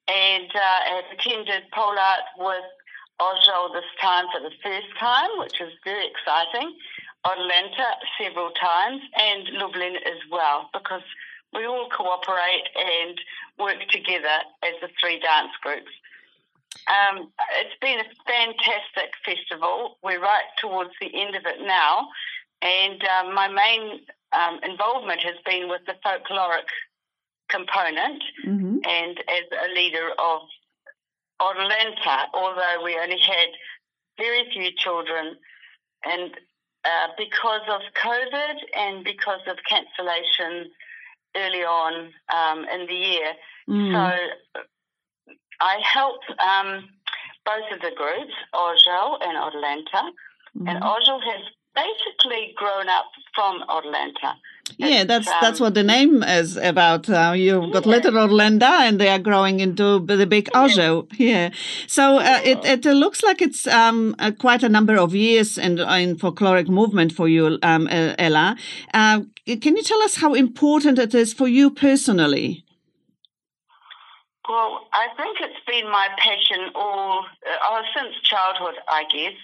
and 0.07 0.49
uh, 0.53 0.79
have 0.93 1.05
attended 1.17 1.63
Polart 1.73 2.29
with 2.37 2.69
Osho 3.19 3.73
this 3.73 3.89
time 3.99 4.25
for 4.31 4.41
the 4.41 4.53
first 4.61 4.87
time, 4.99 5.29
which 5.39 5.59
is 5.59 5.73
very 5.83 6.05
exciting. 6.05 6.77
Atlanta 7.25 7.97
several 8.21 8.51
times, 8.51 9.01
and 9.17 9.49
Lublin 9.57 9.95
as 10.05 10.21
well, 10.29 10.69
because 10.73 11.01
we 11.53 11.65
all 11.65 11.89
cooperate 11.89 12.67
and 12.75 13.19
work 13.57 13.79
together 13.89 14.37
as 14.61 14.73
the 14.81 14.89
three 14.99 15.19
dance 15.19 15.51
groups. 15.61 15.91
Um, 16.87 17.31
it's 17.59 17.75
been 17.81 17.99
a 17.99 18.09
fantastic 18.27 19.13
festival. 19.25 19.97
We're 20.03 20.21
right 20.21 20.43
towards 20.59 20.91
the 20.99 21.09
end 21.13 21.35
of 21.35 21.43
it 21.45 21.65
now, 21.65 22.07
and 22.61 23.01
um, 23.05 23.33
my 23.33 23.47
main 23.47 24.01
um, 24.33 24.59
involvement 24.63 25.21
has 25.21 25.35
been 25.45 25.69
with 25.69 25.81
the 25.85 25.95
folkloric 26.05 26.67
component 27.49 28.23
Mm-hmm. 28.47 28.77
and 28.89 29.17
as 29.19 29.45
a 29.69 29.73
leader 29.73 30.09
of 30.19 30.41
Atlanta, 31.39 32.27
although 32.33 32.81
we 32.83 32.97
only 32.97 33.19
had 33.19 33.49
very 34.17 34.49
few 34.51 34.69
children, 34.77 35.35
and 36.05 36.31
uh, 36.85 37.07
because 37.17 37.61
of 37.69 37.81
COVID 38.03 38.55
and 38.75 39.03
because 39.03 39.41
of 39.47 39.57
cancellations 39.71 40.65
early 41.35 41.63
on 41.63 42.11
um, 42.33 42.65
in 42.69 42.87
the 42.87 42.93
year, 42.95 43.33
Mm. 43.69 43.93
so 43.93 44.61
I 45.63 45.79
help 45.81 46.19
um, 46.39 46.89
both 47.45 47.71
of 47.71 47.79
the 47.79 47.95
groups, 47.95 48.33
Ojo 48.53 49.17
and 49.21 49.37
Atlanta, 49.37 50.11
and 50.67 50.83
Ojo 50.83 51.19
has 51.19 51.41
basically 51.73 52.53
grown 52.55 52.87
up 52.89 53.05
from 53.33 53.63
Atlanta. 53.69 54.35
Yeah, 54.77 55.03
that's 55.03 55.27
that's 55.41 55.59
um, 55.59 55.65
what 55.65 55.73
the 55.73 55.83
name 55.83 56.23
is 56.23 56.57
about. 56.57 57.09
Uh, 57.09 57.33
you've 57.35 57.71
got 57.71 57.85
little 57.85 58.17
Orlando, 58.17 58.65
and 58.65 58.99
they 58.99 59.09
are 59.09 59.19
growing 59.19 59.59
into 59.59 59.99
the 59.99 60.25
big 60.25 60.49
Ojo. 60.53 61.07
Yeah. 61.17 61.49
So 61.87 62.17
uh, 62.19 62.39
it 62.43 62.59
it 62.65 62.85
looks 62.85 63.23
like 63.23 63.41
it's 63.41 63.67
um, 63.67 64.15
uh, 64.19 64.31
quite 64.31 64.63
a 64.63 64.69
number 64.69 64.97
of 64.97 65.13
years 65.15 65.57
in 65.57 65.79
in 65.79 66.17
folkloric 66.17 66.69
movement 66.69 67.11
for 67.11 67.27
you, 67.27 67.59
um, 67.61 67.87
uh, 67.87 68.15
Ella. 68.17 68.55
Uh, 68.93 69.21
can 69.61 69.75
you 69.75 69.83
tell 69.83 70.01
us 70.01 70.15
how 70.15 70.33
important 70.33 70.99
it 70.99 71.13
is 71.13 71.33
for 71.33 71.47
you 71.47 71.69
personally? 71.69 72.63
Well, 74.47 74.87
I 74.91 75.07
think 75.15 75.37
it's 75.39 75.63
been 75.65 75.89
my 75.89 76.09
passion 76.17 76.71
all 76.75 77.25
uh, 77.47 77.57
oh, 77.63 77.81
since 77.95 78.15
childhood, 78.23 78.75
I 78.89 79.03
guess. 79.05 79.37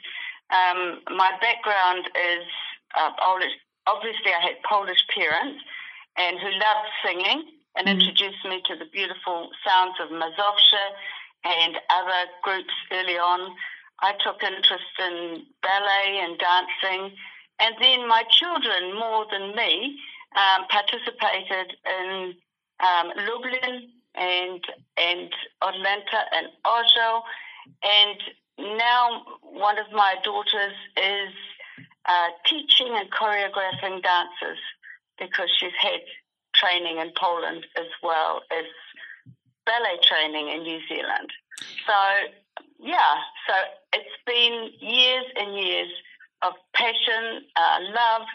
Um, 0.51 1.01
my 1.15 1.31
background 1.39 2.09
is 2.15 2.45
uh, 2.99 3.11
Polish. 3.23 3.53
Obviously, 3.87 4.31
I 4.35 4.41
had 4.41 4.61
Polish 4.67 4.99
parents 5.15 5.63
and 6.17 6.37
who 6.39 6.49
loved 6.51 6.89
singing 7.05 7.43
and 7.75 7.87
introduced 7.87 8.43
me 8.43 8.61
to 8.67 8.75
the 8.75 8.85
beautiful 8.91 9.49
sounds 9.65 9.95
of 10.01 10.09
Mazowsze 10.09 10.85
and 11.45 11.77
other 11.89 12.29
groups 12.43 12.73
early 12.91 13.17
on. 13.17 13.55
I 14.01 14.13
took 14.23 14.43
interest 14.43 14.93
in 14.99 15.45
ballet 15.61 16.19
and 16.23 16.37
dancing 16.39 17.15
And 17.59 17.75
then 17.79 18.07
my 18.07 18.23
children, 18.31 18.95
more 18.95 19.25
than 19.31 19.55
me, 19.55 19.99
um, 20.35 20.65
participated 20.69 21.75
in 21.85 22.35
um, 22.79 23.11
Lublin 23.27 23.89
and 24.15 24.63
and 24.97 25.29
Atlanta 25.61 26.21
and 26.35 26.47
Oslo, 26.65 27.23
and 27.83 28.19
now 28.77 29.23
one 29.41 29.77
of 29.77 29.91
my 29.91 30.15
daughters 30.23 30.73
is 30.97 31.33
uh, 32.05 32.27
teaching 32.45 32.95
and 32.95 33.11
choreographing 33.11 34.01
dances 34.01 34.59
because 35.17 35.49
she's 35.59 35.75
had 35.79 36.01
training 36.55 36.97
in 36.97 37.11
Poland 37.15 37.65
as 37.77 37.87
well 38.01 38.41
as 38.51 38.65
ballet 39.65 39.99
training 40.03 40.49
in 40.49 40.63
New 40.63 40.79
Zealand. 40.87 41.29
So 41.85 41.93
yeah, 42.79 43.15
so 43.47 43.53
it's 43.93 44.17
been 44.25 44.71
years 44.79 45.25
and 45.35 45.55
years 45.55 45.89
of 46.41 46.53
passion, 46.73 47.43
uh, 47.55 47.79
love, 47.93 48.27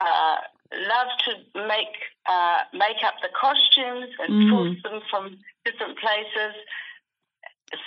uh, 0.00 0.36
love 0.72 1.08
to 1.24 1.66
make 1.66 1.96
uh, 2.28 2.58
make 2.74 3.00
up 3.04 3.14
the 3.22 3.30
costumes 3.44 4.10
and 4.22 4.30
Mhm. 4.34 4.50
source 4.50 4.76
them 4.84 5.00
from 5.10 5.24
different 5.64 5.98
places. 5.98 6.54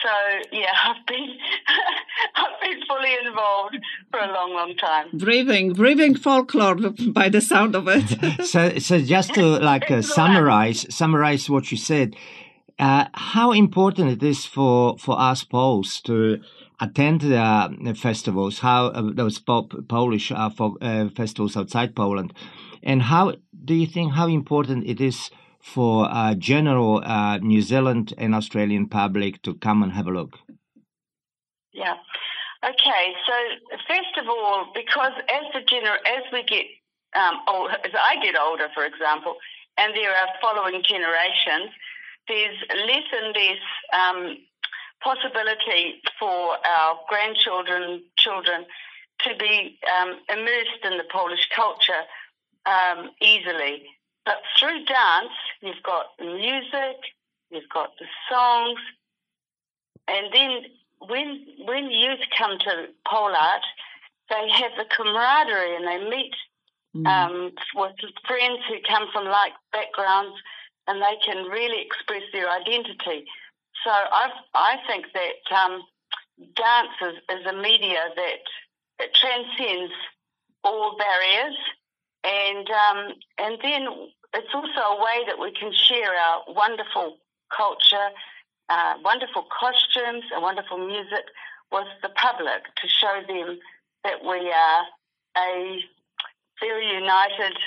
So 0.04 0.10
yeah, 0.52 0.74
I've 0.84 1.06
been 1.08 1.28
I've 2.36 2.60
been 2.62 2.80
fully 2.88 3.14
involved 3.26 3.78
for 4.12 4.20
a 4.20 4.32
long, 4.34 4.54
long 4.54 4.76
time. 4.78 5.08
Breathing, 5.14 5.74
breathing 5.74 6.16
folklore 6.16 6.76
by 7.14 7.30
the 7.30 7.42
sound 7.42 7.76
of 7.76 7.88
it. 7.88 8.46
so, 8.54 8.78
so 8.80 9.00
just 9.00 9.34
to 9.34 9.44
like 9.60 9.89
uh, 9.89 10.02
summarize, 10.02 10.86
summarize 10.94 11.50
what 11.50 11.72
you 11.72 11.78
said. 11.78 12.16
Uh, 12.80 13.06
how 13.14 13.52
important 13.52 14.10
it 14.10 14.24
is 14.24 14.46
for 14.46 14.98
for 14.98 15.20
us 15.20 15.44
Poles 15.44 16.02
to 16.02 16.39
attend 16.80 17.22
the 17.22 17.38
uh, 17.38 17.94
festivals? 17.94 18.60
How 18.60 18.88
uh, 18.88 19.12
those 19.14 19.39
po- 19.39 19.70
Polish 19.88 20.32
uh, 20.32 20.50
fo- 20.50 20.78
uh, 20.82 21.10
festivals 21.16 21.56
outside 21.58 21.96
Poland, 21.96 22.34
and 22.82 23.02
how 23.04 23.34
do 23.64 23.74
you 23.74 23.88
think 23.88 24.14
how 24.14 24.28
important 24.28 24.86
it 24.88 24.99
is 24.99 25.30
for 25.62 26.09
uh, 26.09 26.34
general 26.36 27.03
uh, 27.03 27.38
New 27.38 27.62
Zealand 27.62 28.14
and 28.18 28.34
Australian 28.34 28.88
public 28.88 29.41
to 29.43 29.53
come 29.55 29.84
and 29.84 29.91
have 29.91 30.07
a 30.07 30.12
look? 30.12 30.39
Yeah. 31.72 31.95
Okay. 32.64 33.14
So 33.28 33.34
first 33.88 34.18
of 34.20 34.28
all, 34.28 34.72
because 34.74 35.14
as 35.30 35.43
the 35.53 35.59
gener- 35.59 36.03
as 36.05 36.24
we 36.34 36.43
get 36.43 36.66
um, 37.16 37.39
old, 37.47 37.72
as 37.72 37.91
I 37.93 38.16
get 38.24 38.36
older, 38.39 38.68
for 38.74 38.86
example, 38.86 39.36
and 39.78 39.93
there 39.95 40.12
are 40.12 40.28
following 40.41 40.82
generations, 40.84 41.72
there's 42.28 42.57
less 42.88 43.07
and 43.14 43.36
less 43.36 43.64
um, 43.93 44.38
possibility 45.03 46.01
for 46.20 46.57
our 46.66 46.99
grandchildren, 47.09 48.03
children, 48.18 48.66
to 49.22 49.36
be 49.38 49.80
um, 49.99 50.20
immersed 50.30 50.84
in 50.84 50.97
the 50.97 51.05
Polish 51.12 51.47
culture 51.55 52.03
um, 52.66 53.12
easily. 53.22 53.84
But 54.26 54.41
through 54.59 54.86
dance, 54.86 55.34
you've 55.62 55.84
got 55.84 56.18
the 56.20 56.26
music, 56.26 56.97
you've 57.49 57.70
got 57.74 57.91
the 57.99 58.05
songs, 58.30 58.80
and 60.07 60.28
then 60.34 60.62
when 60.99 61.45
when 61.66 61.89
youth 61.89 62.20
come 62.38 62.59
to 62.59 62.88
Polart, 63.07 63.66
they 64.30 64.49
have 64.49 64.72
the 64.78 64.86
camaraderie 64.95 65.76
and 65.76 65.88
they 65.88 66.09
meet 66.09 66.36
um, 67.05 67.51
with 67.76 67.95
friends 68.28 68.59
who 68.68 68.76
come 68.88 69.07
from 69.12 69.26
like 69.26 69.53
backgrounds, 69.72 70.36
and 70.88 71.01
they 71.01 71.18
can 71.26 71.45
really 71.45 71.82
express 71.82 72.24
their 72.34 72.49
identity. 72.49 73.26
So 73.84 73.89
I 73.89 74.30
I 74.53 74.78
think 74.88 75.05
that 75.14 75.55
um, 75.55 75.84
dance 76.55 76.95
is, 77.01 77.39
is 77.39 77.45
a 77.45 77.53
media 77.53 78.09
that 78.16 78.43
it 78.99 79.14
transcends 79.16 79.93
all 80.64 80.97
barriers, 80.97 81.55
and 82.24 82.67
um, 82.69 83.13
and 83.38 83.57
then 83.61 83.88
it's 84.34 84.53
also 84.53 84.80
a 84.80 85.03
way 85.03 85.26
that 85.28 85.39
we 85.39 85.51
can 85.51 85.72
share 85.74 86.13
our 86.13 86.43
wonderful 86.47 87.17
culture, 87.55 88.09
uh, 88.69 88.95
wonderful 89.03 89.45
costumes, 89.51 90.24
and 90.34 90.41
wonderful 90.41 90.78
music 90.78 91.26
with 91.72 91.88
the 92.01 92.09
public 92.09 92.63
to 92.82 92.88
show 92.88 93.22
them 93.28 93.59
that 94.03 94.24
we 94.24 94.51
are 94.51 94.84
a 95.38 95.80
very 96.59 96.93
united 96.93 97.57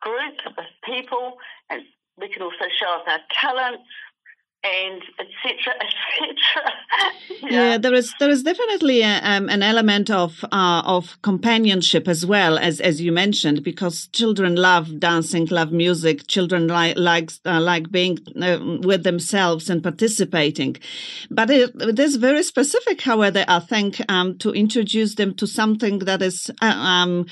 group 0.00 0.38
of 0.46 0.64
people, 0.84 1.36
and 1.70 1.82
we 2.18 2.28
can 2.28 2.42
also 2.42 2.66
show 2.78 2.86
off 2.86 3.06
our 3.06 3.20
talents 3.30 3.84
and 4.64 5.02
etc. 5.18 5.74
etc. 5.74 6.72
Yeah. 7.58 7.78
there 7.78 7.94
is 7.94 8.14
there 8.18 8.30
is 8.30 8.42
definitely 8.42 9.02
a, 9.02 9.20
um, 9.22 9.48
an 9.48 9.62
element 9.62 10.10
of 10.10 10.44
uh, 10.52 10.82
of 10.84 11.20
companionship 11.22 12.06
as 12.06 12.26
well 12.26 12.58
as 12.58 12.80
as 12.80 13.00
you 13.00 13.10
mentioned 13.12 13.62
because 13.62 14.08
children 14.08 14.56
love 14.56 15.00
dancing, 15.00 15.46
love 15.46 15.72
music. 15.72 16.26
Children 16.26 16.68
like 16.68 16.96
like 16.98 17.30
uh, 17.46 17.60
like 17.60 17.90
being 17.90 18.18
uh, 18.40 18.58
with 18.82 19.02
themselves 19.02 19.70
and 19.70 19.82
participating. 19.82 20.76
But 21.30 21.50
it, 21.50 21.70
it 21.80 21.98
is 21.98 22.16
very 22.16 22.42
specific, 22.42 23.00
however, 23.00 23.44
I 23.48 23.60
think, 23.60 24.02
um, 24.10 24.38
to 24.38 24.50
introduce 24.52 25.14
them 25.14 25.34
to 25.36 25.46
something 25.46 26.00
that 26.00 26.22
is 26.22 26.50
uh, 26.60 26.66
um, 26.66 27.26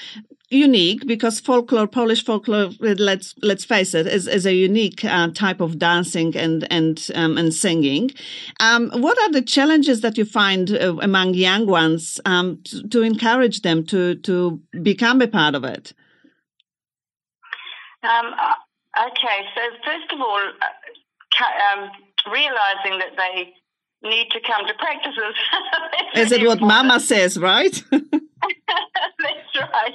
unique 0.50 1.06
because 1.06 1.40
folklore, 1.40 1.86
Polish 1.86 2.24
folklore, 2.24 2.70
let's 2.80 3.34
let's 3.42 3.64
face 3.64 3.94
it, 3.94 4.06
is, 4.06 4.28
is 4.28 4.46
a 4.46 4.54
unique 4.54 5.04
uh, 5.04 5.28
type 5.28 5.60
of 5.60 5.78
dancing 5.78 6.36
and 6.36 6.66
and 6.70 7.08
um, 7.14 7.36
and 7.36 7.52
singing. 7.52 8.10
Um, 8.60 8.90
what 8.90 9.18
are 9.22 9.32
the 9.32 9.42
challenges 9.42 10.00
that 10.02 10.16
you 10.16 10.24
find 10.24 10.70
uh, 10.70 10.96
among 11.00 11.34
young 11.34 11.66
ones 11.66 12.20
um, 12.24 12.60
to, 12.64 12.86
to 12.88 13.02
encourage 13.02 13.62
them 13.62 13.84
to 13.86 14.16
to 14.16 14.60
become 14.82 15.20
a 15.20 15.28
part 15.28 15.54
of 15.54 15.64
it? 15.64 15.92
Um, 18.02 18.32
uh, 18.38 19.06
okay, 19.08 19.38
so 19.54 19.60
first 19.84 20.12
of 20.12 20.20
all, 20.20 20.38
uh, 20.38 21.74
um, 21.74 21.90
realizing 22.32 22.98
that 23.00 23.16
they 23.16 23.52
need 24.08 24.28
to 24.30 24.40
come 24.40 24.66
to 24.66 24.74
practices. 24.74 25.34
Is 26.14 26.32
it 26.32 26.46
what 26.46 26.60
Mama 26.60 27.00
says, 27.00 27.38
right? 27.38 27.82
That's 27.92 29.54
right. 29.56 29.94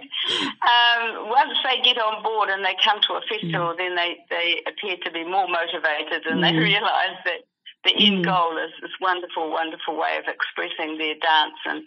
Um, 0.61 1.29
once 1.29 1.53
they 1.63 1.81
get 1.83 1.97
on 1.97 2.21
board 2.23 2.49
and 2.49 2.63
they 2.65 2.75
come 2.83 2.99
to 3.07 3.13
a 3.13 3.21
festival, 3.29 3.73
then 3.77 3.95
they, 3.95 4.17
they 4.29 4.61
appear 4.67 4.97
to 5.03 5.11
be 5.11 5.23
more 5.23 5.47
motivated 5.47 6.25
and 6.25 6.43
they 6.43 6.51
Mm. 6.51 6.59
realise 6.63 7.17
that 7.25 7.41
the 7.85 7.93
end 7.95 8.25
Mm. 8.25 8.25
goal 8.25 8.57
is 8.57 8.71
this 8.81 8.91
wonderful, 8.99 9.49
wonderful 9.51 9.95
way 9.95 10.17
of 10.17 10.25
expressing 10.27 10.97
their 10.97 11.15
dance 11.15 11.55
and, 11.65 11.83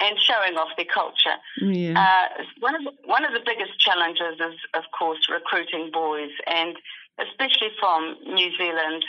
and 0.00 0.18
showing 0.20 0.56
off 0.56 0.68
their 0.76 0.86
culture. 0.86 1.36
yeah. 1.60 1.94
Uh, 1.98 2.42
one 2.60 2.74
of 2.74 2.82
the, 2.84 2.92
one 3.04 3.24
of 3.24 3.32
the 3.32 3.42
biggest 3.44 3.78
challenges 3.78 4.34
is, 4.40 4.56
of 4.74 4.84
course, 4.98 5.18
recruiting 5.30 5.90
boys, 5.92 6.30
and 6.46 6.76
especially 7.18 7.70
from 7.80 8.16
New 8.26 8.50
Zealand, 8.56 9.04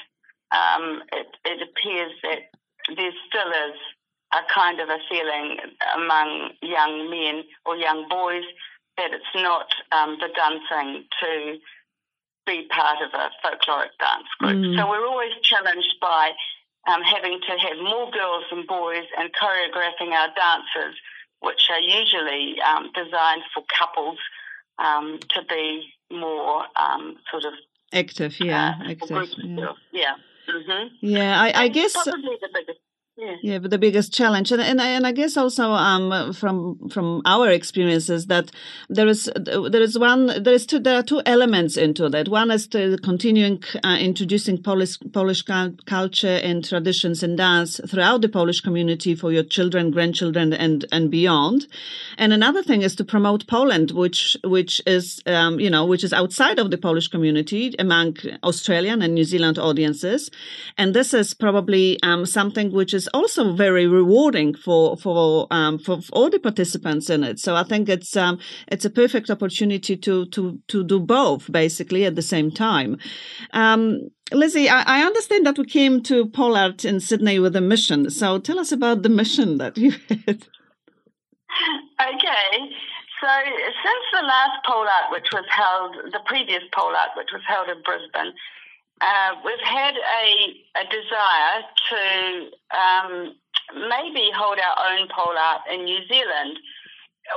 um, 0.51 1.03
it, 1.11 1.27
it 1.45 1.61
appears 1.61 2.11
that 2.23 2.39
there 2.95 3.11
still 3.27 3.51
is 3.69 3.77
a 4.33 4.53
kind 4.53 4.79
of 4.79 4.89
a 4.89 4.99
feeling 5.09 5.57
among 5.95 6.51
young 6.61 7.09
men 7.09 7.43
or 7.65 7.75
young 7.75 8.07
boys 8.09 8.43
that 8.97 9.11
it's 9.13 9.35
not 9.35 9.67
um, 9.91 10.17
the 10.19 10.29
done 10.35 10.59
thing 10.69 11.05
to 11.21 11.57
be 12.45 12.67
part 12.69 12.97
of 13.01 13.13
a 13.13 13.29
folkloric 13.43 13.91
dance 13.99 14.27
group. 14.39 14.57
Mm. 14.57 14.77
So 14.77 14.89
we're 14.89 15.05
always 15.05 15.33
challenged 15.43 15.95
by 16.01 16.31
um, 16.87 17.01
having 17.01 17.39
to 17.41 17.57
have 17.59 17.77
more 17.77 18.09
girls 18.11 18.45
than 18.49 18.65
boys 18.65 19.05
and 19.17 19.29
choreographing 19.33 20.11
our 20.13 20.29
dances, 20.35 20.97
which 21.41 21.61
are 21.69 21.79
usually 21.79 22.55
um, 22.61 22.89
designed 22.93 23.43
for 23.53 23.63
couples 23.77 24.17
um, 24.79 25.19
to 25.29 25.43
be 25.43 25.89
more 26.11 26.63
um, 26.75 27.17
sort 27.29 27.45
of 27.45 27.53
active, 27.93 28.39
yeah, 28.39 28.75
uh, 28.81 28.91
active. 28.91 29.29
Yeah. 29.43 29.73
Yeah. 29.91 30.15
Hmm 30.49 30.87
yeah 31.01 31.39
I, 31.41 31.63
I 31.63 31.67
guess. 31.67 31.93
probably 31.93 32.37
the 32.41 32.49
biggest. 32.53 32.79
Yeah. 33.19 33.35
Yeah, 33.41 33.57
but 33.57 33.71
the 33.71 33.79
biggest 33.79 34.13
challenge, 34.13 34.51
and 34.51 34.61
and 34.61 34.79
I, 34.79 34.89
and 34.89 35.07
I 35.07 35.11
guess 35.11 35.37
also 35.37 35.71
um 35.71 36.33
from 36.33 36.87
from 36.89 37.23
our 37.25 37.49
experiences 37.49 38.27
that 38.27 38.51
there 38.89 39.07
is 39.07 39.27
there 39.35 39.81
is 39.81 39.97
one 39.97 40.43
there 40.43 40.53
is 40.53 40.67
two 40.67 40.77
there 40.77 40.99
are 40.99 41.01
two 41.01 41.23
elements 41.25 41.77
into 41.77 42.09
that. 42.09 42.29
One 42.29 42.51
is 42.51 42.67
to 42.67 42.95
continuing 42.97 43.63
uh, 43.83 43.97
introducing 43.99 44.61
Polish 44.61 44.99
Polish 45.13 45.41
culture 45.41 46.39
and 46.43 46.63
traditions 46.63 47.23
and 47.23 47.35
dance 47.35 47.81
throughout 47.89 48.21
the 48.21 48.29
Polish 48.29 48.61
community 48.61 49.15
for 49.15 49.31
your 49.31 49.43
children, 49.43 49.89
grandchildren, 49.89 50.53
and 50.53 50.85
and 50.91 51.09
beyond. 51.09 51.65
And 52.19 52.33
another 52.33 52.61
thing 52.61 52.83
is 52.83 52.95
to 52.97 53.03
promote 53.03 53.47
Poland, 53.47 53.89
which 53.91 54.37
which 54.43 54.79
is 54.85 55.23
um, 55.25 55.59
you 55.59 55.71
know 55.71 55.87
which 55.87 56.03
is 56.03 56.13
outside 56.13 56.59
of 56.59 56.69
the 56.69 56.77
Polish 56.77 57.07
community 57.07 57.73
among 57.79 58.17
Australian 58.43 59.01
and 59.01 59.15
New 59.15 59.23
Zealand 59.23 59.57
audiences, 59.57 60.29
and 60.77 60.93
this 60.93 61.15
is 61.15 61.33
probably 61.33 61.97
um, 62.03 62.23
something 62.27 62.71
which 62.71 62.93
is 62.93 63.06
also 63.13 63.53
very 63.53 63.87
rewarding 63.87 64.53
for 64.55 64.97
for 64.97 65.47
um, 65.51 65.79
for, 65.79 66.01
for 66.01 66.11
all 66.11 66.29
the 66.29 66.39
participants 66.39 67.09
in 67.09 67.23
it. 67.23 67.39
So 67.39 67.55
I 67.55 67.63
think 67.63 67.89
it's 67.89 68.15
um, 68.15 68.39
it's 68.67 68.85
a 68.85 68.89
perfect 68.89 69.29
opportunity 69.29 69.97
to 69.97 70.25
to 70.27 70.59
to 70.67 70.83
do 70.83 70.99
both 70.99 71.51
basically 71.51 72.05
at 72.05 72.15
the 72.15 72.21
same 72.21 72.51
time. 72.51 72.97
Um, 73.51 74.09
Lizzie, 74.31 74.69
I, 74.69 74.81
I 74.81 75.01
understand 75.03 75.45
that 75.45 75.57
we 75.57 75.65
came 75.65 76.03
to 76.03 76.25
Polart 76.25 76.83
in 76.83 76.99
Sydney 76.99 77.39
with 77.39 77.55
a 77.55 77.61
mission. 77.61 78.09
So 78.09 78.39
tell 78.39 78.59
us 78.59 78.71
about 78.71 79.03
the 79.03 79.09
mission 79.09 79.57
that 79.57 79.77
you 79.77 79.91
had. 80.09 80.47
Okay. 81.99 82.51
So 83.21 83.27
since 83.27 84.05
the 84.13 84.25
last 84.27 84.61
Polart, 84.67 85.11
which 85.11 85.27
was 85.33 85.45
held, 85.49 85.95
the 86.13 86.19
previous 86.25 86.61
Polart, 86.71 87.17
which 87.17 87.29
was 87.33 87.41
held 87.47 87.67
in 87.67 87.81
Brisbane, 87.81 88.33
uh, 89.01 89.35
we've 89.45 89.65
had 89.65 89.95
a, 89.95 90.55
a 90.75 90.83
desire 90.89 91.57
to 91.89 92.49
um, 92.73 93.35
maybe 93.89 94.31
hold 94.35 94.57
our 94.59 94.77
own 94.91 95.07
Polart 95.09 95.61
in 95.71 95.85
New 95.85 95.99
Zealand. 96.07 96.57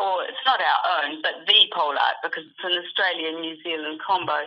Or 0.01 0.23
it's 0.23 0.39
not 0.47 0.61
our 0.61 1.03
own, 1.03 1.21
but 1.21 1.47
the 1.49 1.67
Polart 1.75 2.23
because 2.23 2.45
it's 2.47 2.65
an 2.65 2.79
Australian 2.79 3.41
New 3.41 3.61
Zealand 3.63 4.01
combo. 4.07 4.47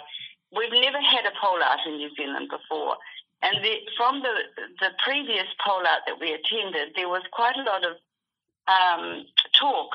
We've 0.55 0.71
never 0.71 1.01
had 1.01 1.25
a 1.25 1.35
Polart 1.35 1.85
in 1.85 1.97
New 1.97 2.09
Zealand 2.15 2.49
before. 2.49 2.95
And 3.41 3.61
the, 3.61 3.75
from 3.97 4.21
the, 4.21 4.33
the 4.79 4.91
previous 5.03 5.47
Polart 5.59 6.07
that 6.07 6.17
we 6.19 6.31
attended, 6.31 6.95
there 6.95 7.09
was 7.09 7.23
quite 7.33 7.57
a 7.57 7.63
lot 7.63 7.83
of 7.83 7.99
um, 8.71 9.25
talk 9.59 9.91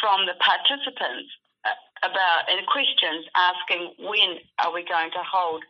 from 0.00 0.26
the 0.26 0.34
participants 0.42 1.30
uh, 1.64 1.70
about 2.02 2.50
and 2.50 2.66
questions 2.66 3.26
asking 3.36 3.94
when 4.00 4.42
are 4.58 4.74
we 4.74 4.82
going 4.82 5.12
to 5.12 5.22
hold 5.22 5.62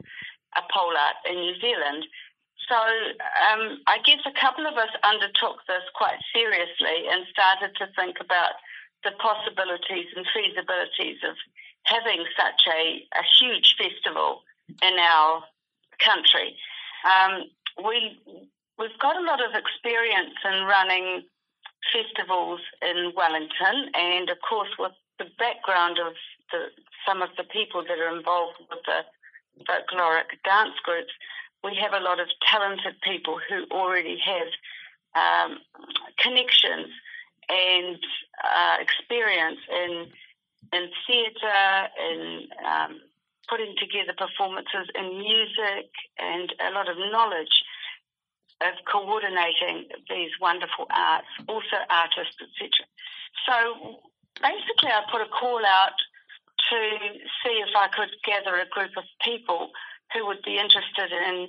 a 0.57 0.63
Polart 0.73 1.19
in 1.29 1.37
New 1.37 1.59
Zealand. 1.61 2.07
So 2.69 2.77
um, 2.77 3.83
I 3.87 3.99
guess 4.05 4.23
a 4.27 4.39
couple 4.39 4.67
of 4.67 4.75
us 4.75 4.91
undertook 5.03 5.59
this 5.67 5.83
quite 5.95 6.19
seriously 6.33 7.11
and 7.11 7.27
started 7.31 7.75
to 7.79 7.89
think 7.99 8.19
about 8.21 8.55
the 9.03 9.11
possibilities 9.19 10.07
and 10.15 10.27
feasibilities 10.31 11.19
of 11.27 11.35
having 11.85 12.25
such 12.37 12.63
a, 12.69 13.03
a 13.19 13.25
huge 13.41 13.75
festival 13.77 14.43
in 14.83 14.95
our 14.99 15.43
country. 15.99 16.57
Um, 17.05 17.51
we 17.85 18.19
we've 18.79 18.99
got 19.01 19.17
a 19.17 19.25
lot 19.25 19.41
of 19.43 19.55
experience 19.55 20.37
in 20.45 20.65
running 20.65 21.25
festivals 21.93 22.61
in 22.83 23.13
Wellington, 23.17 23.91
and 23.95 24.31
of 24.31 24.39
course, 24.47 24.71
with 24.79 24.93
the 25.19 25.27
background 25.39 25.99
of 25.99 26.15
the, 26.53 26.69
some 27.07 27.23
of 27.23 27.31
the 27.37 27.45
people 27.45 27.83
that 27.83 27.99
are 27.99 28.15
involved 28.17 28.59
with 28.71 28.81
the 28.87 29.01
folkloric 29.69 30.41
dance 30.45 30.75
groups, 30.85 31.13
we 31.63 31.77
have 31.77 31.93
a 31.93 32.03
lot 32.03 32.21
of 32.21 32.29
talented 32.49 32.95
people 33.03 33.39
who 33.49 33.65
already 33.71 34.19
have 34.19 34.49
um, 35.15 35.59
connections 36.19 36.89
and 37.49 37.99
uh, 38.45 38.77
experience 38.81 39.59
in 39.71 40.07
in 40.73 40.89
theatre, 41.05 41.89
in 41.99 42.47
um, 42.65 43.01
putting 43.49 43.75
together 43.77 44.15
performances 44.17 44.87
in 44.95 45.19
music, 45.19 45.91
and 46.19 46.55
a 46.61 46.71
lot 46.71 46.89
of 46.89 46.97
knowledge 47.11 47.65
of 48.61 48.75
coordinating 48.87 49.89
these 50.09 50.31
wonderful 50.41 50.87
arts, 50.91 51.27
also 51.49 51.77
artists, 51.91 52.37
etc. 52.39 52.71
So 53.49 53.99
basically, 54.41 54.91
I 54.91 55.03
put 55.11 55.23
a 55.23 55.29
call 55.29 55.65
out 55.67 55.99
to 56.69 56.79
see 57.43 57.57
if 57.65 57.75
I 57.77 57.89
could 57.89 58.11
gather 58.25 58.57
a 58.57 58.69
group 58.69 58.93
of 58.97 59.05
people 59.25 59.71
who 60.13 60.27
would 60.27 60.43
be 60.43 60.59
interested 60.59 61.13
in 61.13 61.49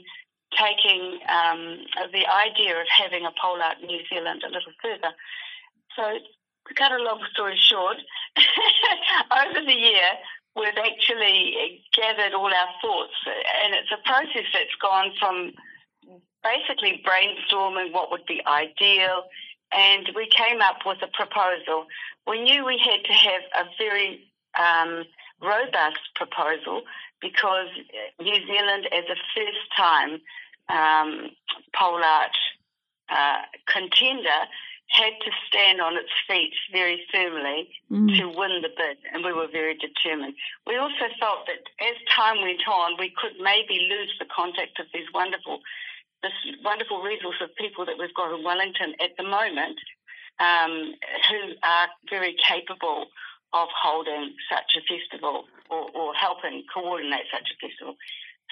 taking 0.58 1.20
um, 1.30 1.80
the 2.12 2.26
idea 2.28 2.80
of 2.80 2.88
having 2.88 3.26
a 3.26 3.32
Polart 3.32 3.82
New 3.86 4.00
Zealand 4.10 4.44
a 4.46 4.52
little 4.52 4.74
further. 4.82 5.14
So, 5.96 6.04
to 6.68 6.74
cut 6.76 6.92
a 6.92 7.04
long 7.04 7.20
story 7.34 7.58
short, 7.58 7.98
over 9.32 9.66
the 9.66 9.74
year, 9.74 10.12
we've 10.56 10.78
actually 10.78 11.84
gathered 11.94 12.34
all 12.34 12.54
our 12.54 12.72
thoughts, 12.82 13.16
and 13.64 13.74
it's 13.74 13.92
a 13.92 14.08
process 14.08 14.48
that's 14.54 14.76
gone 14.82 15.12
from 15.20 15.52
basically 16.44 17.04
brainstorming 17.06 17.94
what 17.94 18.12
would 18.12 18.26
be 18.26 18.42
ideal, 18.46 19.24
and 19.72 20.10
we 20.16 20.28
came 20.28 20.62
up 20.62 20.80
with 20.86 20.98
a 21.02 21.08
proposal. 21.08 21.86
We 22.28 22.42
knew 22.42 22.66
we 22.66 22.78
had 22.78 23.04
to 23.06 23.14
have 23.14 23.66
a 23.66 23.70
very 23.78 24.31
um, 24.60 25.04
robust 25.42 26.00
proposal 26.16 26.84
because 27.22 27.68
New 28.20 28.36
Zealand, 28.48 28.88
as 28.92 29.06
a 29.06 29.18
first 29.36 29.66
time 29.78 30.22
um, 30.70 31.30
Polart 31.76 32.36
uh, 33.10 33.42
contender, 33.68 34.42
had 34.92 35.14
to 35.24 35.32
stand 35.48 35.80
on 35.80 35.96
its 35.96 36.12
feet 36.28 36.52
very 36.72 37.02
firmly 37.14 37.70
mm. 37.90 38.12
to 38.20 38.28
win 38.28 38.62
the 38.62 38.70
bid, 38.76 38.98
and 39.14 39.24
we 39.24 39.32
were 39.32 39.48
very 39.48 39.78
determined. 39.78 40.34
We 40.68 40.76
also 40.76 41.08
felt 41.20 41.48
that 41.48 41.64
as 41.80 41.96
time 42.14 42.42
went 42.42 42.68
on, 42.68 42.98
we 43.00 43.14
could 43.16 43.40
maybe 43.40 43.88
lose 43.90 44.12
the 44.20 44.28
contact 44.28 44.80
of 44.80 44.88
these 44.94 45.08
wonderful, 45.14 45.62
this 46.22 46.36
wonderful 46.64 47.02
resource 47.02 47.38
of 47.42 47.56
people 47.56 47.86
that 47.86 47.98
we've 47.98 48.14
got 48.14 48.36
in 48.36 48.44
Wellington 48.44 48.94
at 49.00 49.16
the 49.18 49.24
moment, 49.24 49.80
um, 50.40 50.94
who 51.30 51.56
are 51.64 51.88
very 52.10 52.36
capable 52.46 53.08
of 53.54 53.68
holding 53.76 54.34
such 54.50 54.78
a 54.78 54.82
festival 54.88 55.46
or, 55.70 55.90
or 55.94 56.14
helping 56.14 56.64
coordinate 56.74 57.26
such 57.32 57.52
a 57.52 57.68
festival. 57.68 57.96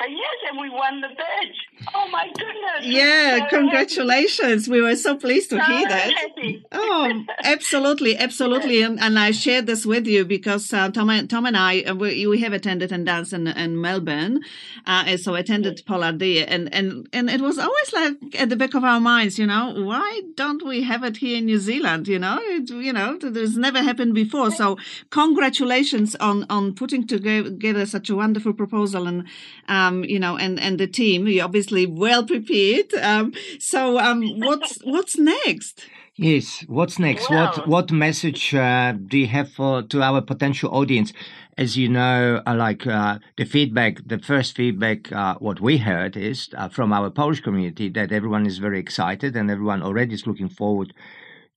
Yes, 0.08 0.36
and 0.50 0.60
we 0.60 0.70
won 0.70 1.02
the 1.02 1.10
bid. 1.10 1.56
Oh 1.94 2.08
my 2.10 2.28
goodness! 2.28 2.84
Yeah, 2.84 3.40
so 3.50 3.58
congratulations. 3.58 4.66
Happy. 4.66 4.72
We 4.72 4.82
were 4.82 4.96
so 4.96 5.18
pleased 5.18 5.50
to 5.50 5.58
so 5.58 5.64
hear 5.64 5.88
that. 5.90 6.14
Happy. 6.14 6.66
oh, 6.72 7.26
absolutely, 7.44 8.18
absolutely. 8.18 8.82
And, 8.82 9.00
and 9.00 9.20
I 9.20 9.32
shared 9.32 9.66
this 9.66 9.86
with 9.86 10.08
you 10.08 10.24
because 10.24 10.72
uh, 10.74 10.90
Tom, 10.90 11.10
and, 11.10 11.30
Tom 11.30 11.46
and 11.46 11.58
I 11.58 11.82
uh, 11.82 11.96
we, 11.96 12.26
we 12.28 12.40
have 12.40 12.54
attended 12.54 12.94
and 12.94 13.06
danced 13.06 13.34
in, 13.34 13.48
in 13.48 13.80
Melbourne, 13.82 14.42
uh, 14.88 15.04
and 15.06 15.20
so 15.20 15.36
attended 15.36 15.84
Polardia, 15.86 16.46
and 16.48 16.74
and 16.74 17.08
and 17.12 17.30
it 17.30 17.42
was 17.42 17.58
always 17.58 17.94
like 17.94 18.40
at 18.40 18.50
the 18.50 18.56
back 18.56 18.76
of 18.76 18.86
our 18.86 19.02
minds, 19.02 19.38
you 19.38 19.46
know, 19.46 19.74
why 19.84 20.22
don't 20.36 20.66
we 20.66 20.84
have 20.84 21.04
it 21.04 21.18
here 21.18 21.38
in 21.38 21.46
New 21.46 21.60
Zealand? 21.60 22.08
You 22.08 22.20
know, 22.20 22.40
it, 22.42 22.70
you 22.70 22.94
know, 22.94 23.18
there's 23.18 23.58
never 23.58 23.82
happened 23.82 24.14
before. 24.16 24.52
So 24.52 24.78
congratulations 25.10 26.16
on 26.16 26.46
on 26.50 26.74
putting 26.74 27.06
together 27.06 27.86
such 27.86 28.10
a 28.10 28.16
wonderful 28.16 28.54
proposal 28.54 29.06
and. 29.06 29.28
Um, 29.68 29.89
um, 29.90 30.04
you 30.04 30.20
know, 30.20 30.38
and, 30.38 30.60
and 30.60 30.80
the 30.80 30.88
team, 30.88 31.28
you're 31.28 31.46
obviously 31.46 31.86
well 31.86 32.26
prepared. 32.26 32.94
Um, 32.96 33.34
so 33.60 34.00
um, 34.00 34.22
what's 34.40 34.80
what's 34.84 35.18
next? 35.18 35.86
Yes, 36.16 36.66
what's 36.68 37.00
next? 37.00 37.30
What 37.30 37.68
what 37.68 37.92
message 37.92 38.54
uh, 38.54 38.92
do 38.92 39.18
you 39.18 39.28
have 39.28 39.52
for 39.52 39.84
to 39.84 40.02
our 40.02 40.22
potential 40.22 40.70
audience? 40.74 41.14
As 41.58 41.76
you 41.76 41.90
know, 41.90 42.42
uh, 42.48 42.56
like 42.56 42.88
uh, 42.88 43.20
the 43.38 43.44
feedback, 43.44 44.00
the 44.06 44.20
first 44.20 44.56
feedback, 44.56 45.12
uh, 45.12 45.36
what 45.40 45.60
we 45.60 45.78
heard 45.78 46.16
is 46.16 46.50
uh, 46.58 46.70
from 46.70 46.94
our 46.94 47.10
Polish 47.10 47.42
community 47.42 47.90
that 47.90 48.14
everyone 48.14 48.46
is 48.46 48.60
very 48.60 48.80
excited 48.80 49.36
and 49.36 49.52
everyone 49.52 49.82
already 49.82 50.14
is 50.14 50.26
looking 50.26 50.48
forward 50.48 50.94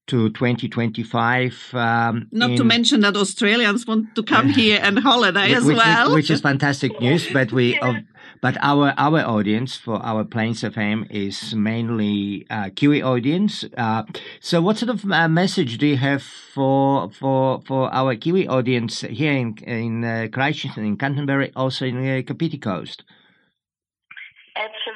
to 0.08 0.30
2025. 0.30 1.74
Um, 1.74 2.28
Not 2.32 2.50
in, 2.50 2.56
to 2.56 2.64
mention 2.64 3.00
that 3.00 3.16
Australians 3.16 3.86
want 3.86 4.14
to 4.14 4.22
come 4.22 4.48
here 4.60 4.80
and 4.82 4.98
holiday 4.98 5.54
as 5.54 5.64
which, 5.64 5.76
well, 5.76 6.14
which 6.14 6.30
is 6.30 6.40
fantastic 6.40 7.00
news. 7.00 7.28
But 7.32 7.52
we, 7.52 7.74
yeah. 7.74 7.88
uh, 7.88 8.00
but 8.40 8.56
our 8.60 8.92
our 8.96 9.20
audience 9.20 9.76
for 9.76 10.04
our 10.04 10.24
Plains 10.24 10.62
FM 10.62 11.06
is 11.10 11.54
mainly 11.54 12.46
uh, 12.50 12.70
Kiwi 12.74 13.02
audience. 13.02 13.64
Uh, 13.76 14.02
so, 14.40 14.60
what 14.60 14.78
sort 14.78 14.90
of 14.90 15.10
uh, 15.10 15.28
message 15.28 15.78
do 15.78 15.86
you 15.86 15.96
have 15.96 16.22
for 16.22 17.10
for 17.10 17.62
for 17.62 17.92
our 17.94 18.16
Kiwi 18.16 18.48
audience 18.48 19.02
here 19.02 19.32
in 19.32 19.56
in 19.64 20.04
uh, 20.04 20.28
Christchurch 20.32 20.76
and 20.76 20.86
in 20.86 20.96
Canterbury, 20.96 21.52
also 21.54 21.86
in 21.86 22.02
the 22.02 22.22
Kapiti 22.22 22.58
Coast? 22.58 23.04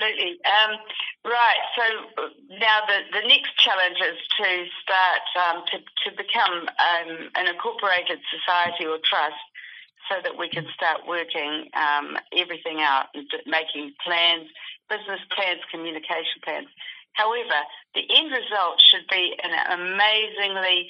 Absolutely. 0.06 0.38
Um, 0.46 0.78
right. 1.24 1.62
So 1.74 1.82
now 2.58 2.80
the, 2.86 3.20
the 3.20 3.26
next 3.26 3.56
challenge 3.58 3.98
is 3.98 4.18
to 4.38 4.66
start 4.82 5.24
um, 5.42 5.64
to, 5.72 5.78
to 5.78 6.16
become 6.16 6.68
um, 6.68 7.30
an 7.34 7.46
incorporated 7.46 8.18
society 8.30 8.86
or 8.86 8.98
trust 9.02 9.34
so 10.08 10.16
that 10.22 10.38
we 10.38 10.48
can 10.48 10.66
start 10.74 11.02
working 11.08 11.68
um, 11.74 12.16
everything 12.36 12.80
out 12.80 13.06
and 13.14 13.26
making 13.46 13.92
plans, 14.04 14.46
business 14.88 15.20
plans, 15.34 15.60
communication 15.70 16.38
plans. 16.44 16.68
However, 17.14 17.58
the 17.94 18.06
end 18.14 18.30
result 18.30 18.80
should 18.80 19.06
be 19.10 19.34
an 19.42 19.50
amazingly 19.80 20.88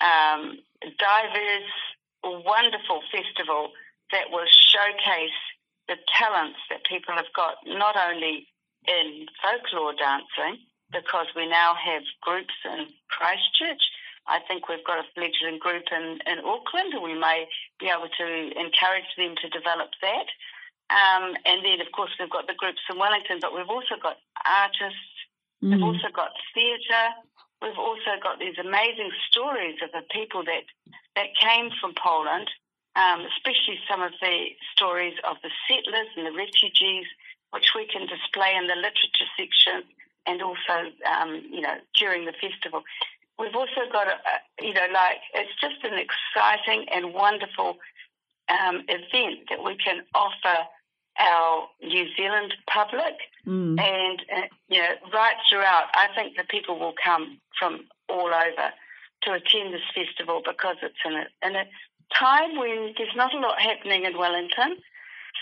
um, 0.00 0.58
diverse, 0.98 1.72
wonderful 2.44 3.00
festival 3.08 3.72
that 4.12 4.28
will 4.30 4.48
showcase 4.50 5.40
the 5.88 5.96
talents 6.18 6.58
that 6.68 6.84
people 6.84 7.14
have 7.14 7.32
got, 7.34 7.56
not 7.66 7.96
only 7.96 8.46
in 8.86 9.26
folklore 9.42 9.94
dancing, 9.94 10.62
because 10.92 11.26
we 11.36 11.48
now 11.48 11.74
have 11.74 12.02
groups 12.20 12.54
in 12.64 12.86
Christchurch. 13.08 13.82
I 14.26 14.40
think 14.46 14.68
we've 14.68 14.84
got 14.84 14.98
a 14.98 15.08
fledgling 15.14 15.58
group 15.58 15.84
in, 15.90 16.20
in 16.26 16.38
Auckland, 16.44 16.94
and 16.94 17.02
we 17.02 17.14
may 17.14 17.46
be 17.78 17.88
able 17.88 18.08
to 18.08 18.26
encourage 18.58 19.10
them 19.16 19.34
to 19.42 19.48
develop 19.48 19.90
that. 20.02 20.28
Um, 20.90 21.34
and 21.46 21.64
then, 21.64 21.80
of 21.80 21.90
course, 21.92 22.10
we've 22.18 22.30
got 22.30 22.46
the 22.46 22.54
groups 22.54 22.82
in 22.90 22.98
Wellington, 22.98 23.38
but 23.40 23.54
we've 23.54 23.68
also 23.70 23.94
got 24.02 24.18
artists, 24.44 25.14
mm. 25.62 25.70
we've 25.70 25.82
also 25.82 26.10
got 26.12 26.30
theatre, 26.54 27.06
we've 27.62 27.78
also 27.78 28.18
got 28.22 28.38
these 28.38 28.58
amazing 28.58 29.10
stories 29.30 29.78
of 29.82 29.90
the 29.92 30.02
people 30.10 30.44
that, 30.44 30.64
that 31.14 31.28
came 31.40 31.70
from 31.80 31.94
Poland 31.94 32.50
um, 32.96 33.22
especially 33.36 33.78
some 33.88 34.02
of 34.02 34.12
the 34.20 34.50
stories 34.74 35.14
of 35.28 35.36
the 35.42 35.50
settlers 35.68 36.08
and 36.16 36.26
the 36.26 36.32
refugees, 36.32 37.06
which 37.50 37.72
we 37.74 37.86
can 37.86 38.06
display 38.06 38.54
in 38.56 38.66
the 38.66 38.74
literature 38.76 39.28
section 39.36 39.82
and 40.26 40.42
also, 40.42 40.90
um, 41.10 41.42
you 41.50 41.60
know, 41.60 41.76
during 41.98 42.24
the 42.26 42.32
festival. 42.32 42.82
We've 43.38 43.54
also 43.54 43.88
got 43.90 44.06
a, 44.06 44.16
you 44.62 44.74
know, 44.74 44.86
like 44.92 45.18
it's 45.34 45.52
just 45.60 45.82
an 45.84 45.98
exciting 45.98 46.86
and 46.94 47.14
wonderful 47.14 47.78
um, 48.48 48.82
event 48.88 49.48
that 49.48 49.64
we 49.64 49.76
can 49.76 50.02
offer 50.14 50.58
our 51.18 51.68
New 51.82 52.06
Zealand 52.16 52.54
public, 52.66 53.14
Mm. 53.46 53.80
and 53.80 54.22
uh, 54.36 54.46
you 54.68 54.82
know, 54.82 54.94
right 55.14 55.34
throughout. 55.48 55.86
I 55.94 56.08
think 56.14 56.36
the 56.36 56.44
people 56.44 56.78
will 56.78 56.92
come 57.02 57.38
from 57.58 57.86
all 58.10 58.26
over 58.26 58.70
to 59.22 59.32
attend 59.32 59.72
this 59.72 59.80
festival 59.94 60.42
because 60.44 60.76
it's 60.82 61.00
in 61.06 61.14
a, 61.14 61.26
in 61.46 61.56
a 61.56 61.64
time 62.14 62.58
when 62.58 62.92
there's 62.98 63.16
not 63.16 63.32
a 63.32 63.38
lot 63.38 63.58
happening 63.58 64.04
in 64.04 64.18
Wellington. 64.18 64.76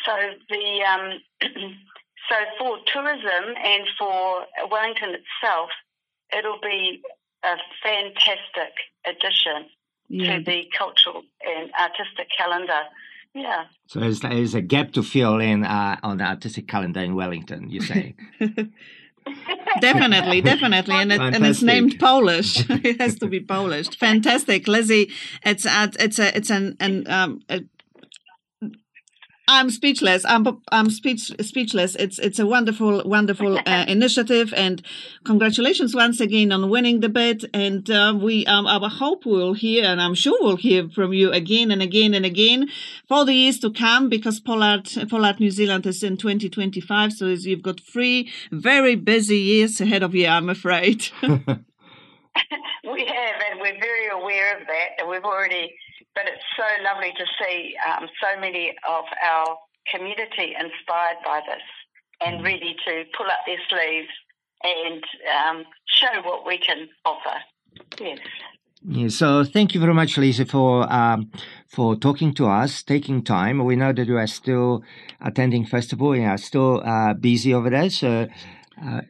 So 0.04 0.12
the 0.48 0.82
um, 0.84 1.20
so 2.28 2.34
for 2.58 2.78
tourism 2.92 3.54
and 3.64 3.84
for 3.98 4.44
Wellington 4.70 5.10
itself, 5.20 5.70
it'll 6.36 6.60
be 6.60 7.00
a 7.44 7.56
fantastic 7.82 8.74
addition 9.06 9.70
Yeah. 10.08 10.38
to 10.38 10.44
the 10.44 10.64
cultural 10.76 11.22
and 11.44 11.70
artistic 11.78 12.28
calendar. 12.36 12.82
Yeah. 13.34 13.64
So 13.86 14.00
there's, 14.00 14.20
there's 14.20 14.54
a 14.54 14.60
gap 14.62 14.92
to 14.92 15.02
fill 15.02 15.38
in 15.38 15.64
uh, 15.64 15.96
on 16.02 16.18
the 16.18 16.24
artistic 16.24 16.66
calendar 16.66 17.00
in 17.00 17.14
Wellington, 17.14 17.70
you 17.70 17.80
say? 17.80 18.14
definitely, 19.80 20.40
definitely, 20.52 20.96
and, 20.96 21.12
it, 21.12 21.20
and 21.20 21.46
it's 21.46 21.62
named 21.62 21.98
Polish. 21.98 22.68
it 22.70 23.00
has 23.00 23.16
to 23.16 23.26
be 23.26 23.40
Polish. 23.40 23.88
Fantastic, 23.96 24.66
Lizzie. 24.66 25.10
It's 25.44 25.66
a, 25.66 25.90
it's 25.98 26.18
a, 26.18 26.36
it's 26.36 26.50
an, 26.50 26.76
an 26.80 27.06
um. 27.10 27.40
A, 27.48 27.60
I'm 29.48 29.70
speechless. 29.70 30.26
I'm 30.26 30.60
I'm 30.70 30.90
speech, 30.90 31.32
speechless. 31.40 31.94
It's 31.94 32.18
it's 32.18 32.38
a 32.38 32.46
wonderful 32.46 33.02
wonderful 33.06 33.58
uh, 33.58 33.84
initiative, 33.88 34.52
and 34.54 34.82
congratulations 35.24 35.94
once 35.94 36.20
again 36.20 36.52
on 36.52 36.68
winning 36.68 37.00
the 37.00 37.08
bid. 37.08 37.48
And 37.54 37.90
uh, 37.90 38.14
we 38.20 38.44
um, 38.44 38.66
I 38.66 38.88
hope 38.88 39.24
we'll 39.24 39.54
hear, 39.54 39.84
and 39.86 40.02
I'm 40.02 40.14
sure 40.14 40.36
we'll 40.42 40.56
hear 40.56 40.90
from 40.90 41.14
you 41.14 41.32
again 41.32 41.70
and 41.70 41.80
again 41.80 42.12
and 42.12 42.26
again 42.26 42.68
for 43.08 43.24
the 43.24 43.32
years 43.32 43.58
to 43.60 43.72
come, 43.72 44.10
because 44.10 44.38
Polart 44.38 44.86
Polart 45.08 45.40
New 45.40 45.50
Zealand 45.50 45.86
is 45.86 46.02
in 46.02 46.18
2025, 46.18 47.14
so 47.14 47.26
you've 47.26 47.62
got 47.62 47.80
three 47.80 48.30
very 48.52 48.96
busy 48.96 49.38
years 49.38 49.80
ahead 49.80 50.02
of 50.02 50.14
you. 50.14 50.26
I'm 50.26 50.50
afraid. 50.50 51.08
We 52.84 53.04
have, 53.04 53.40
and 53.50 53.60
we're 53.60 53.78
very 53.78 54.08
aware 54.08 54.58
of 54.58 54.66
that, 54.66 54.88
and 54.98 55.08
we've 55.08 55.24
already. 55.24 55.74
But 56.18 56.32
it's 56.32 56.42
so 56.56 56.82
lovely 56.82 57.12
to 57.12 57.24
see 57.38 57.76
um, 57.88 58.08
so 58.20 58.40
many 58.40 58.74
of 58.88 59.04
our 59.22 59.56
community 59.94 60.56
inspired 60.58 61.18
by 61.24 61.42
this 61.46 61.62
and 62.20 62.42
ready 62.42 62.74
to 62.86 63.04
pull 63.16 63.26
up 63.26 63.46
their 63.46 63.58
sleeves 63.68 64.08
and 64.64 65.04
um, 65.46 65.64
show 65.86 66.20
what 66.22 66.44
we 66.44 66.58
can 66.58 66.88
offer. 67.04 67.38
Yes. 68.00 68.18
Yeah, 68.82 69.08
so 69.08 69.44
thank 69.44 69.74
you 69.74 69.80
very 69.80 69.94
much, 69.94 70.18
Lisa, 70.18 70.44
for 70.44 70.92
um, 70.92 71.30
for 71.68 71.94
talking 71.94 72.34
to 72.34 72.48
us, 72.48 72.82
taking 72.82 73.22
time. 73.22 73.64
We 73.64 73.76
know 73.76 73.92
that 73.92 74.08
you 74.08 74.16
are 74.16 74.26
still 74.26 74.82
attending 75.20 75.66
festival, 75.66 76.16
you 76.16 76.24
are 76.24 76.38
still 76.38 76.82
uh, 76.84 77.14
busy 77.14 77.54
over 77.54 77.70
there. 77.70 77.90
So 77.90 78.26
uh, 78.84 79.02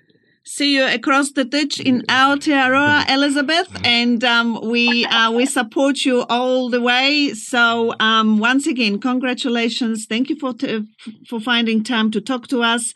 See 0.51 0.75
you 0.77 0.87
across 0.87 1.33
the 1.33 1.45
ditch 1.45 1.79
in 1.79 2.01
Aotearoa, 2.09 3.09
Elizabeth, 3.11 3.69
and 3.85 4.25
um, 4.25 4.59
we 4.63 5.05
uh, 5.05 5.31
we 5.31 5.45
support 5.45 6.07
you 6.07 6.23
all 6.31 6.71
the 6.71 6.81
way. 6.81 7.35
So 7.35 7.95
um, 8.01 8.39
once 8.39 8.67
again, 8.67 8.99
congratulations! 8.99 10.07
Thank 10.07 10.31
you 10.31 10.37
for 10.37 10.55
t- 10.55 10.87
for 11.29 11.39
finding 11.39 11.85
time 11.85 12.11
to 12.13 12.21
talk 12.23 12.49
to 12.49 12.63
us, 12.63 12.95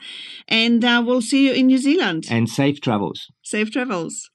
and 0.49 0.83
uh, 0.83 1.03
we'll 1.07 1.21
see 1.21 1.47
you 1.47 1.53
in 1.53 1.67
New 1.67 1.79
Zealand. 1.79 2.25
and 2.31 2.49
safe 2.49 2.81
travels. 2.81 3.29
Safe 3.43 3.71
travels. 3.71 4.31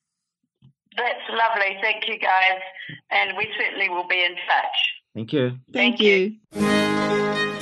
That's 0.95 1.26
lovely. 1.30 1.76
Thank 1.82 2.07
you, 2.07 2.20
guys. 2.20 2.61
And 3.09 3.36
we 3.36 3.47
certainly 3.59 3.89
will 3.89 4.07
be 4.07 4.24
in 4.24 4.36
touch. 4.47 4.78
Thank 5.15 5.34
you. 5.34 5.57
Thank, 5.74 5.97
Thank 5.97 5.99
you. 6.01 6.36
you. 6.53 7.56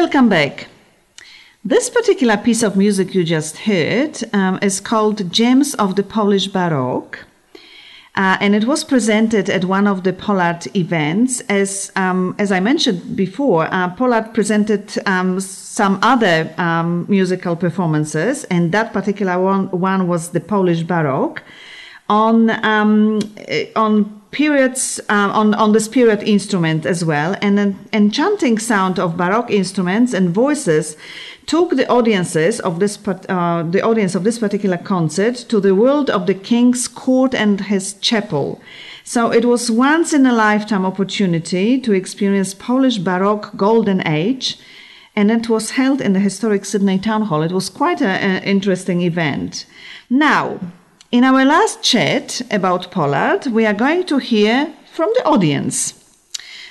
Welcome 0.00 0.30
back. 0.30 0.68
This 1.62 1.90
particular 1.90 2.38
piece 2.38 2.62
of 2.62 2.74
music 2.74 3.14
you 3.14 3.22
just 3.22 3.58
heard 3.58 4.18
um, 4.32 4.58
is 4.62 4.80
called 4.80 5.30
Gems 5.30 5.74
of 5.74 5.94
the 5.94 6.02
Polish 6.02 6.46
Baroque. 6.46 7.18
Uh, 8.14 8.38
and 8.40 8.54
it 8.54 8.64
was 8.64 8.82
presented 8.82 9.50
at 9.50 9.66
one 9.66 9.86
of 9.86 10.02
the 10.02 10.14
Polart 10.14 10.74
events. 10.74 11.42
As 11.50 11.92
um, 11.96 12.34
as 12.38 12.50
I 12.50 12.60
mentioned 12.60 13.14
before, 13.14 13.66
uh, 13.70 13.94
Polart 13.94 14.32
presented 14.32 14.90
um, 15.04 15.38
some 15.38 15.98
other 16.00 16.50
um, 16.56 17.04
musical 17.10 17.54
performances, 17.54 18.44
and 18.44 18.72
that 18.72 18.94
particular 18.94 19.38
one, 19.38 19.70
one 19.70 20.08
was 20.08 20.30
the 20.30 20.40
Polish 20.40 20.82
Baroque 20.82 21.42
on 22.08 22.48
um, 22.64 23.20
eh, 23.36 23.66
on 23.76 24.19
periods 24.30 25.00
uh, 25.08 25.30
on 25.32 25.54
on 25.54 25.72
the 25.72 25.80
spirit 25.80 26.22
instrument 26.22 26.86
as 26.86 27.04
well, 27.04 27.36
and 27.42 27.58
an 27.58 27.78
enchanting 27.92 28.58
sound 28.58 28.98
of 28.98 29.16
Baroque 29.16 29.50
instruments 29.50 30.14
and 30.14 30.30
voices 30.30 30.96
took 31.46 31.70
the 31.70 31.88
audiences 31.88 32.60
of 32.60 32.78
this 32.78 32.98
uh, 33.06 33.62
the 33.62 33.82
audience 33.82 34.14
of 34.14 34.24
this 34.24 34.38
particular 34.38 34.76
concert 34.76 35.34
to 35.48 35.60
the 35.60 35.74
world 35.74 36.08
of 36.10 36.26
the 36.26 36.34
king's 36.34 36.86
court 36.88 37.34
and 37.34 37.60
his 37.62 37.94
chapel. 37.94 38.60
So 39.02 39.32
it 39.32 39.44
was 39.44 39.70
once 39.70 40.12
in 40.12 40.26
a 40.26 40.32
lifetime 40.32 40.86
opportunity 40.86 41.80
to 41.80 41.92
experience 41.92 42.54
Polish 42.54 42.98
Baroque 42.98 43.56
golden 43.56 44.06
age, 44.06 44.58
and 45.16 45.30
it 45.30 45.48
was 45.48 45.70
held 45.70 46.00
in 46.00 46.12
the 46.12 46.20
historic 46.20 46.64
Sydney 46.64 46.98
Town 46.98 47.22
Hall. 47.22 47.42
It 47.42 47.52
was 47.52 47.68
quite 47.68 48.00
an 48.00 48.42
interesting 48.44 49.02
event. 49.02 49.66
Now, 50.08 50.60
in 51.10 51.24
our 51.24 51.44
last 51.44 51.82
chat 51.82 52.40
about 52.50 52.92
Polart, 52.92 53.46
we 53.48 53.66
are 53.66 53.74
going 53.74 54.04
to 54.04 54.18
hear 54.18 54.72
from 54.92 55.10
the 55.16 55.24
audience. 55.24 55.94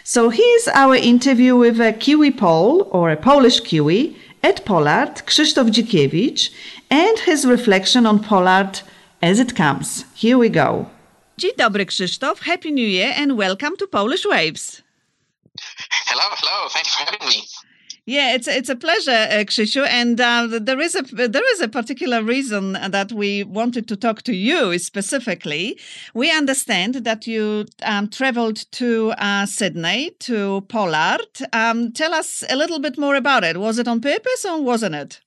So 0.04 0.30
here's 0.30 0.68
our 0.70 0.96
interview 0.96 1.56
with 1.58 1.80
a 1.80 1.94
Kiwi 1.94 2.32
Pole 2.32 2.88
or 2.92 3.12
a 3.12 3.18
Polish 3.18 3.60
Kiwi 3.60 4.16
at 4.42 4.66
Polart, 4.66 5.24
Krzysztof 5.26 5.70
Dzikiewicz, 5.70 6.50
and 6.90 7.20
his 7.20 7.46
reflection 7.46 8.06
on 8.06 8.20
Polart 8.20 8.82
as 9.22 9.40
it 9.40 9.56
comes. 9.56 10.06
Here 10.16 10.38
we 10.38 10.50
go. 10.50 10.86
Dzień 11.38 11.56
dobry, 11.58 11.86
Krzysztof. 11.86 12.40
Happy 12.40 12.72
New 12.72 12.88
Year 12.88 13.14
and 13.16 13.38
welcome 13.38 13.76
to 13.78 13.88
Polish 13.88 14.26
Waves. 14.26 14.82
Hello, 16.08 16.24
hello. 16.32 16.70
Thank 16.70 16.86
you 16.88 16.92
for 16.92 17.12
having 17.12 17.28
me. 17.28 17.44
Yeah, 18.10 18.34
it's 18.34 18.48
it's 18.48 18.70
a 18.70 18.76
pleasure, 18.76 19.12
uh, 19.30 19.44
Krzysiu, 19.46 19.86
and 19.88 20.20
uh, 20.20 20.48
there 20.60 20.80
is 20.80 20.96
a 20.96 21.04
there 21.04 21.54
is 21.54 21.62
a 21.62 21.68
particular 21.68 22.24
reason 22.24 22.72
that 22.74 23.12
we 23.12 23.44
wanted 23.44 23.88
to 23.88 23.96
talk 23.96 24.24
to 24.24 24.34
you 24.34 24.80
specifically. 24.80 25.78
We 26.16 26.36
understand 26.36 26.96
that 27.06 27.28
you 27.28 27.68
um, 27.84 28.08
traveled 28.08 28.66
to 28.72 29.12
uh, 29.20 29.46
Sydney 29.46 30.10
to 30.22 30.62
Polart. 30.70 31.44
Um, 31.54 31.92
tell 31.92 32.16
us 32.16 32.44
a 32.50 32.56
little 32.56 32.80
bit 32.80 32.98
more 32.98 33.14
about 33.14 33.44
it. 33.44 33.58
Was 33.58 33.78
it 33.78 33.88
on 33.88 34.02
purpose 34.02 34.44
or 34.44 34.60
wasn't 34.60 34.96
it? 34.96 35.22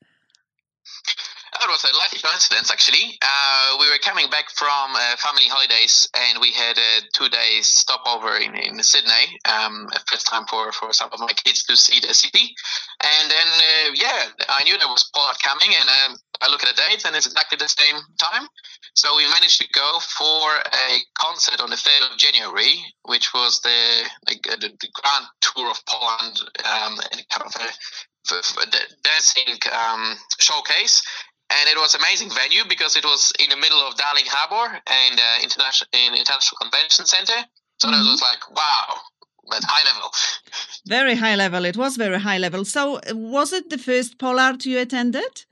It 1.63 1.71
was 1.71 1.85
a 1.85 1.97
lucky 1.97 2.19
coincidence, 2.19 2.73
actually. 2.73 3.17
Uh, 3.23 3.77
we 3.79 3.87
were 3.87 4.03
coming 4.03 4.29
back 4.29 4.51
from 4.51 4.99
uh, 4.99 5.15
family 5.23 5.47
holidays, 5.47 6.09
and 6.11 6.41
we 6.41 6.51
had 6.51 6.77
a 6.77 7.07
two-day 7.15 7.63
stopover 7.63 8.35
in, 8.35 8.57
in 8.57 8.83
Sydney. 8.83 9.39
Um, 9.47 9.87
first 10.11 10.27
time 10.27 10.45
for, 10.51 10.73
for 10.73 10.93
some 10.93 11.11
of 11.13 11.21
my 11.21 11.31
kids 11.31 11.63
to 11.71 11.77
see 11.77 12.01
the 12.01 12.15
city, 12.15 12.51
and 12.99 13.31
then 13.31 13.47
uh, 13.47 13.95
yeah, 13.95 14.35
I 14.49 14.65
knew 14.65 14.77
there 14.77 14.91
was 14.91 15.09
Polart 15.15 15.39
coming, 15.39 15.71
and 15.71 15.87
um, 15.87 16.19
I 16.43 16.51
look 16.51 16.65
at 16.67 16.75
the 16.75 16.83
dates, 16.91 17.05
and 17.05 17.15
it's 17.15 17.27
exactly 17.27 17.59
the 17.63 17.69
same 17.69 18.03
time. 18.19 18.49
So 18.95 19.15
we 19.17 19.31
managed 19.31 19.61
to 19.63 19.69
go 19.73 19.99
for 20.19 20.59
a 20.67 20.99
concert 21.15 21.61
on 21.61 21.71
the 21.71 21.77
third 21.79 22.11
of 22.11 22.19
January, 22.19 22.83
which 23.07 23.33
was 23.33 23.61
the 23.61 24.11
like 24.27 24.43
uh, 24.51 24.57
the, 24.57 24.75
the 24.83 24.91
grand 24.99 25.27
tour 25.41 25.71
of 25.71 25.79
Poland, 25.87 26.43
um, 26.67 26.99
and 27.13 27.23
kind 27.31 27.47
of 27.47 27.55
a 27.55 27.71
dancing 29.03 29.59
um, 29.71 30.17
showcase 30.39 31.03
and 31.57 31.65
it 31.73 31.77
was 31.77 31.95
amazing 31.95 32.31
venue 32.31 32.65
because 32.69 32.97
it 32.97 33.05
was 33.05 33.33
in 33.43 33.49
the 33.51 33.57
middle 33.57 33.81
of 33.87 33.97
Darling 33.97 34.27
Harbour 34.29 34.81
and 34.87 35.15
uh, 35.21 35.43
international 35.43 35.89
in 35.93 36.15
International 36.15 36.57
Convention 36.61 37.07
Center. 37.07 37.39
So 37.81 37.91
that 37.91 37.99
was 38.13 38.21
like 38.23 38.43
wow, 38.57 38.87
but 39.51 39.63
high 39.65 39.85
level. 39.91 40.11
Very 40.87 41.15
high 41.17 41.35
level. 41.37 41.65
It 41.65 41.77
was 41.77 41.97
very 41.97 42.19
high 42.21 42.39
level. 42.39 42.65
So, 42.65 43.01
was 43.13 43.53
it 43.53 43.71
the 43.71 43.79
first 43.79 44.19
Polart 44.19 44.65
you 44.67 44.79
attended? 44.79 45.45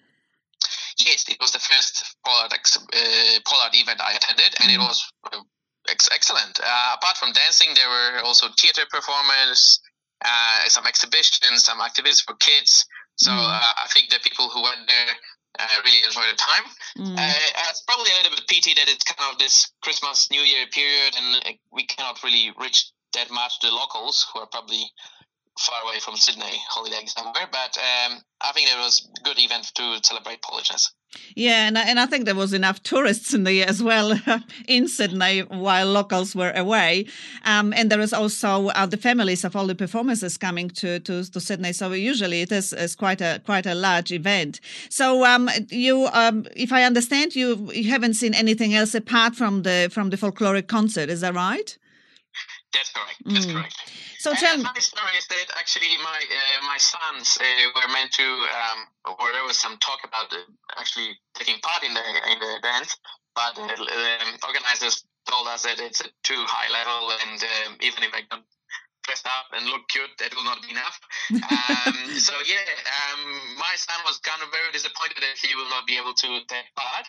Yes, 0.99 1.25
it 1.29 1.39
was 1.41 1.53
the 1.53 1.59
first 1.59 2.17
Polart, 2.27 2.53
uh, 2.53 3.41
Polart 3.49 3.75
event 3.75 4.01
I 4.01 4.13
attended, 4.13 4.55
and 4.61 4.71
it 4.71 4.79
Mm. 4.79 4.87
was 4.89 4.99
uh, 5.33 5.41
ex- 5.89 6.09
excellent. 6.13 6.61
Uh, 6.61 6.91
apart 6.99 7.17
from 7.17 7.33
dancing, 7.33 7.75
there 7.75 7.89
were 7.89 8.21
also 8.25 8.49
theater 8.61 8.85
performance, 8.91 9.81
uh, 10.25 10.69
some 10.69 10.87
exhibitions, 10.87 11.65
some 11.65 11.81
activities 11.81 12.21
for 12.21 12.35
kids. 12.37 12.85
So 13.17 13.31
Mm. 13.33 13.39
uh, 13.39 13.73
I 13.85 13.87
think 13.93 14.11
the 14.11 14.21
people 14.21 14.49
who 14.51 14.63
went 14.63 14.87
there 14.87 15.13
uh, 15.61 15.83
really 15.85 16.03
enjoyed 16.05 16.33
the 16.33 16.39
time. 16.41 16.67
Mm. 16.99 17.19
Uh, 17.19 17.69
it's 17.69 17.83
probably 17.83 18.11
a 18.11 18.17
little 18.23 18.37
bit 18.37 18.49
pity 18.49 18.75
that 18.75 18.89
it's 18.89 19.05
kind 19.05 19.33
of 19.33 19.39
this 19.39 19.71
Christmas 19.83 20.31
New 20.31 20.41
Year 20.41 20.67
period, 20.73 21.15
and 21.17 21.37
uh, 21.45 21.53
we 21.73 21.85
cannot 21.87 22.23
really 22.25 22.53
reach 22.59 22.91
that 23.15 23.31
much 23.31 23.61
the 23.61 23.71
locals 23.71 24.27
who 24.33 24.41
are 24.41 24.47
probably 24.47 24.85
far 25.61 25.83
away 25.85 26.01
from 26.01 26.17
Sydney, 26.17 26.63
holiday 26.69 27.05
somewhere. 27.07 27.49
But 27.51 27.77
um, 27.79 28.19
I 28.41 28.53
think 28.53 28.69
it 28.69 28.79
was 28.79 29.09
a 29.21 29.23
good 29.23 29.39
event 29.39 29.73
to 29.75 29.99
celebrate 30.03 30.43
Polishness. 30.43 30.91
Yeah, 31.35 31.67
and 31.67 31.77
I, 31.77 31.83
and 31.83 31.99
I 31.99 32.07
think 32.07 32.25
there 32.25 32.37
was 32.37 32.53
enough 32.53 32.83
tourists 32.85 33.35
in 33.35 33.43
the 33.43 33.65
as 33.65 33.83
well 33.83 34.19
in 34.69 34.87
Sydney 34.87 35.41
while 35.41 35.89
locals 35.89 36.37
were 36.37 36.53
away, 36.53 37.07
um, 37.45 37.73
and 37.73 37.91
there 37.91 38.01
is 38.01 38.13
also 38.13 38.69
uh, 38.69 38.87
the 38.87 38.97
families 38.97 39.45
of 39.45 39.57
all 39.57 39.67
the 39.67 39.75
performances 39.75 40.39
coming 40.39 40.71
to, 40.71 41.01
to, 41.01 41.25
to 41.25 41.41
Sydney. 41.41 41.73
So 41.73 41.93
usually 41.93 42.43
it 42.43 42.53
is, 42.53 42.73
is 42.73 42.95
quite 42.95 43.21
a 43.21 43.43
quite 43.45 43.67
a 43.67 43.75
large 43.75 44.13
event. 44.13 44.61
So 44.89 45.25
um, 45.25 45.51
you, 45.69 46.09
um, 46.13 46.47
if 46.55 46.73
I 46.73 46.85
understand, 46.85 47.35
you 47.35 47.71
you 47.73 47.91
haven't 47.91 48.15
seen 48.15 48.35
anything 48.35 48.75
else 48.75 48.95
apart 48.95 49.35
from 49.35 49.63
the 49.63 49.91
from 49.93 50.11
the 50.11 50.17
folkloric 50.17 50.69
concert. 50.69 51.11
Is 51.11 51.23
that 51.23 51.35
right? 51.35 51.77
That's 52.73 52.91
correct. 52.93 53.19
That's 53.27 53.47
Mm. 53.47 53.55
correct. 53.55 53.75
So 54.19 54.31
and 54.31 54.39
tell 54.39 54.53
the 54.53 54.59
me. 54.59 54.65
funny 54.65 54.81
story 54.81 55.15
is 55.19 55.27
that 55.27 55.47
actually 55.59 55.97
my 56.05 56.21
uh, 56.21 56.67
my 56.67 56.79
sons 56.79 57.39
uh, 57.41 57.45
were 57.75 57.89
meant 57.93 58.13
to, 58.13 58.27
um, 58.27 58.79
or 59.19 59.33
there 59.33 59.45
was 59.45 59.59
some 59.59 59.77
talk 59.79 60.01
about 60.05 60.33
uh, 60.33 60.45
actually 60.77 61.19
taking 61.35 61.59
part 61.61 61.83
in 61.83 61.95
the 61.95 62.05
in 62.31 62.39
the 62.39 62.59
dance, 62.63 62.97
but 63.35 63.59
uh, 63.59 63.65
um, 63.65 64.39
organizers 64.47 65.05
told 65.29 65.49
us 65.49 65.63
that 65.63 65.81
it's 65.81 66.01
a 66.01 66.09
too 66.23 66.45
high 66.47 66.71
level, 66.71 67.11
and 67.25 67.43
um, 67.43 67.77
even 67.81 68.05
if 68.05 68.13
I 68.15 68.23
don't 68.31 68.45
dress 69.03 69.23
up 69.25 69.47
and 69.57 69.67
look 69.67 69.89
cute, 69.89 70.11
that 70.19 70.35
will 70.37 70.45
not 70.45 70.63
be 70.63 70.71
enough. 70.71 71.01
Um, 71.33 72.15
so 72.27 72.35
yeah, 72.47 72.61
um, 73.11 73.57
my 73.59 73.75
son 73.77 73.99
was 74.07 74.19
kind 74.21 74.43
of 74.43 74.53
very 74.53 74.71
disappointed 74.73 75.19
that 75.19 75.37
he 75.41 75.55
will 75.57 75.69
not 75.71 75.87
be 75.87 75.97
able 75.97 76.15
to 76.15 76.29
take 76.47 76.69
part. 76.77 77.07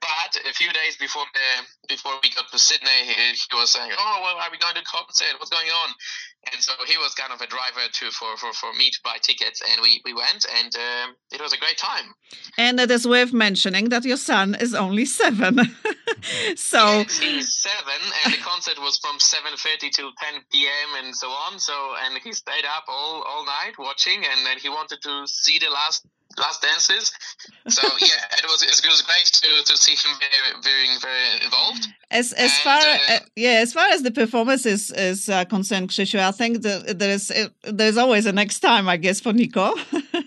But 0.00 0.40
a 0.48 0.52
few 0.54 0.72
days 0.72 0.96
before 0.96 1.24
the 1.34 1.48
before 1.88 2.12
we 2.22 2.30
got 2.30 2.50
to 2.50 2.58
Sydney, 2.58 3.04
he, 3.04 3.12
he 3.12 3.56
was 3.56 3.70
saying, 3.70 3.90
"Oh, 3.96 4.20
well, 4.22 4.36
are 4.36 4.50
we 4.50 4.56
going 4.56 4.74
to 4.74 4.82
concert? 4.82 5.36
What's 5.38 5.50
going 5.50 5.68
on?" 5.68 5.90
And 6.52 6.62
so 6.62 6.72
he 6.86 6.96
was 6.96 7.14
kind 7.14 7.32
of 7.32 7.40
a 7.42 7.46
driver 7.46 7.86
to 7.92 8.10
for 8.10 8.36
for, 8.38 8.52
for 8.54 8.72
me 8.72 8.90
to 8.90 8.98
buy 9.04 9.18
tickets, 9.20 9.60
and 9.60 9.82
we 9.82 10.00
we 10.04 10.14
went, 10.14 10.46
and 10.58 10.74
um, 10.74 11.16
it 11.32 11.40
was 11.40 11.52
a 11.52 11.58
great 11.58 11.76
time. 11.76 12.14
And 12.56 12.80
it 12.80 12.90
is 12.90 13.06
worth 13.06 13.32
mentioning 13.34 13.90
that 13.90 14.04
your 14.04 14.16
son 14.16 14.56
is 14.58 14.74
only 14.74 15.04
seven. 15.04 15.58
so 16.56 17.04
he's 17.04 17.52
seven, 17.60 18.00
and 18.24 18.32
the 18.32 18.38
concert 18.38 18.78
was 18.80 18.96
from 18.98 19.20
seven 19.20 19.52
thirty 19.58 19.90
till 19.90 20.12
ten 20.16 20.40
p.m. 20.50 21.04
and 21.04 21.14
so 21.14 21.28
on. 21.28 21.58
So 21.58 21.74
and 22.04 22.16
he 22.24 22.32
stayed 22.32 22.64
up 22.64 22.84
all 22.88 23.22
all 23.22 23.44
night 23.44 23.74
watching, 23.78 24.24
and 24.24 24.46
then 24.46 24.56
he 24.58 24.70
wanted 24.70 25.02
to 25.02 25.26
see 25.26 25.58
the 25.58 25.68
last 25.68 26.06
last 26.38 26.62
dances. 26.62 27.12
So 27.68 27.82
yeah, 28.00 28.38
it 28.38 28.44
was 28.44 28.62
it 28.62 28.88
was 28.88 29.02
great 29.02 29.26
to, 29.26 29.64
to 29.64 29.76
see 29.76 29.92
him 29.92 30.16
very 30.18 30.62
very 30.62 30.88
very 31.00 31.44
involved. 31.44 31.88
As 32.10 32.32
as 32.32 32.52
And, 32.52 32.62
far 32.62 32.78
uh, 32.80 32.98
uh, 33.14 33.18
yeah, 33.36 33.60
as 33.64 33.72
far 33.72 33.88
as 33.90 34.02
the 34.02 34.10
performance 34.10 34.66
is 34.66 34.90
is 34.90 35.28
uh, 35.28 35.44
concerned, 35.44 35.90
Krzysiu, 35.90 36.20
I 36.20 36.32
think 36.32 36.62
that 36.62 36.98
there 36.98 37.10
is 37.10 37.30
uh, 37.30 37.48
there's 37.64 37.96
always 37.96 38.26
a 38.26 38.32
next 38.32 38.60
time, 38.60 38.88
I 38.88 38.96
guess, 38.96 39.20
for 39.20 39.32
Nico. 39.32 39.74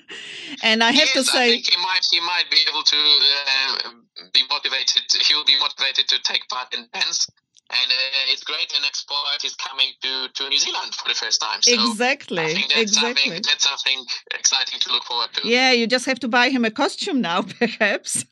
and 0.64 0.84
I 0.84 0.91
have 0.91 1.12
to 1.14 1.20
yes, 1.20 1.30
I 1.30 1.34
say, 1.34 1.49
think 1.51 1.66
he 1.70 1.78
might 1.78 2.06
he 2.12 2.20
might 2.22 2.47
be 2.51 2.60
able 2.70 2.84
to 2.84 2.97
uh, 2.97 3.89
be 4.34 4.41
motivated. 4.49 5.04
He 5.28 5.36
will 5.36 5.45
be 5.45 5.58
motivated 5.60 6.08
to 6.10 6.20
take 6.24 6.47
part 6.49 6.74
in 6.74 6.88
dance. 6.93 7.28
And 7.74 7.89
uh, 7.91 8.32
it's 8.32 8.43
great. 8.43 8.69
The 8.69 8.82
next 8.82 9.07
part 9.09 9.43
is 9.43 9.55
coming 9.55 9.89
to, 10.03 10.30
to 10.30 10.49
New 10.49 10.59
Zealand 10.59 10.93
for 10.93 11.07
the 11.09 11.15
first 11.15 11.41
time. 11.41 11.61
So 11.61 11.74
Exactly, 11.74 12.43
I 12.43 12.53
think 12.53 12.69
that's 12.69 12.82
exactly. 12.82 13.24
something 13.24 13.41
that's 13.49 13.63
something 13.63 13.99
exciting 14.34 14.80
to 14.80 14.91
look 14.93 15.03
forward 15.03 15.30
to. 15.34 15.47
yeah, 15.47 15.71
you 15.71 15.88
just 15.88 16.05
have 16.05 16.19
to 16.19 16.28
buy 16.28 16.49
him 16.49 16.65
a 16.65 16.71
costume 16.71 17.19
now, 17.21 17.41
perhaps. 17.59 18.26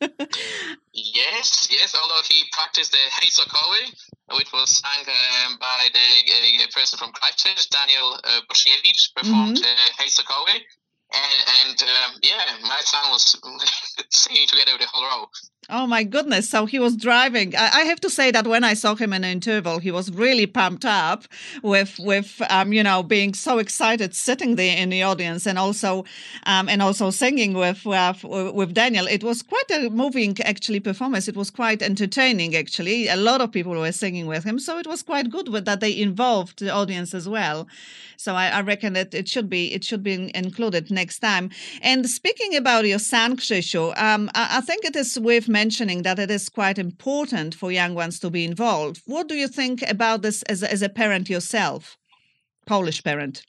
Yes, 0.93 1.67
yes. 1.71 1.95
Although 1.95 2.21
he 2.29 2.43
practiced 2.51 2.91
the 2.91 3.03
Hej 3.17 3.29
Sokoły, 3.31 3.83
which 4.37 4.51
was 4.53 4.69
sung 4.77 5.03
um, 5.07 5.57
by 5.59 5.89
the 5.93 6.07
uh, 6.63 6.67
person 6.75 6.99
from 6.99 7.11
Christchurch, 7.13 7.69
Daniel 7.69 8.19
uh, 8.23 8.41
performed 9.15 9.59
Hej 9.97 10.09
Sokoły. 10.09 10.61
And, 11.13 11.71
and 11.71 11.81
um, 11.81 12.19
yeah, 12.21 12.57
my 12.61 12.79
son 12.81 13.11
was 13.11 13.35
singing 14.09 14.47
together 14.47 14.71
with 14.73 14.81
the 14.81 14.87
whole 14.87 15.03
row. 15.03 15.27
Oh 15.69 15.87
my 15.87 16.03
goodness! 16.03 16.49
So 16.49 16.65
he 16.65 16.79
was 16.79 16.97
driving. 16.97 17.55
I, 17.55 17.69
I 17.73 17.81
have 17.83 18.01
to 18.01 18.09
say 18.09 18.31
that 18.31 18.45
when 18.45 18.63
I 18.63 18.73
saw 18.73 18.95
him 18.95 19.13
in 19.13 19.21
the 19.21 19.29
interval, 19.29 19.79
he 19.79 19.91
was 19.91 20.11
really 20.11 20.45
pumped 20.45 20.83
up 20.83 21.25
with 21.63 21.97
with 21.99 22.41
um, 22.49 22.73
you 22.73 22.83
know 22.83 23.03
being 23.03 23.33
so 23.33 23.57
excited, 23.59 24.13
sitting 24.13 24.55
there 24.55 24.75
in 24.75 24.89
the 24.89 25.03
audience, 25.03 25.45
and 25.45 25.57
also 25.57 26.03
um, 26.45 26.67
and 26.67 26.81
also 26.81 27.09
singing 27.09 27.53
with 27.53 27.85
with, 27.85 28.23
with 28.23 28.73
Daniel. 28.73 29.07
It 29.07 29.23
was 29.23 29.43
quite 29.43 29.71
a 29.71 29.89
moving 29.89 30.35
actually 30.43 30.81
performance. 30.81 31.27
It 31.27 31.37
was 31.37 31.51
quite 31.51 31.81
entertaining 31.81 32.55
actually. 32.55 33.07
A 33.07 33.15
lot 33.15 33.39
of 33.39 33.51
people 33.51 33.73
were 33.73 33.91
singing 33.91 34.27
with 34.27 34.43
him, 34.43 34.59
so 34.59 34.77
it 34.77 34.87
was 34.87 35.03
quite 35.03 35.29
good 35.29 35.47
with 35.47 35.65
that 35.65 35.79
they 35.79 35.97
involved 35.97 36.59
the 36.59 36.71
audience 36.71 37.13
as 37.13 37.29
well. 37.29 37.67
So 38.21 38.35
I, 38.35 38.47
I 38.49 38.61
reckon 38.61 38.93
that 38.93 39.13
it 39.13 39.27
should 39.27 39.49
be 39.49 39.73
it 39.73 39.83
should 39.83 40.03
be 40.03 40.31
included 40.35 40.91
next 40.91 41.19
time. 41.19 41.49
And 41.81 42.07
speaking 42.07 42.55
about 42.55 42.85
your 42.85 42.99
son, 42.99 43.37
Krzysiu, 43.37 43.97
um, 43.99 44.29
I, 44.35 44.57
I 44.57 44.61
think 44.61 44.85
it 44.85 44.95
is 44.95 45.19
worth 45.19 45.49
mentioning 45.49 46.03
that 46.03 46.19
it 46.19 46.29
is 46.29 46.49
quite 46.49 46.77
important 46.77 47.55
for 47.55 47.71
young 47.71 47.95
ones 47.95 48.19
to 48.19 48.29
be 48.29 48.45
involved. 48.45 49.01
What 49.05 49.27
do 49.27 49.35
you 49.35 49.47
think 49.47 49.81
about 49.89 50.21
this 50.21 50.43
as 50.43 50.61
a, 50.63 50.71
as 50.71 50.81
a 50.81 50.89
parent 50.89 51.29
yourself, 51.29 51.97
Polish 52.67 53.03
parent? 53.03 53.43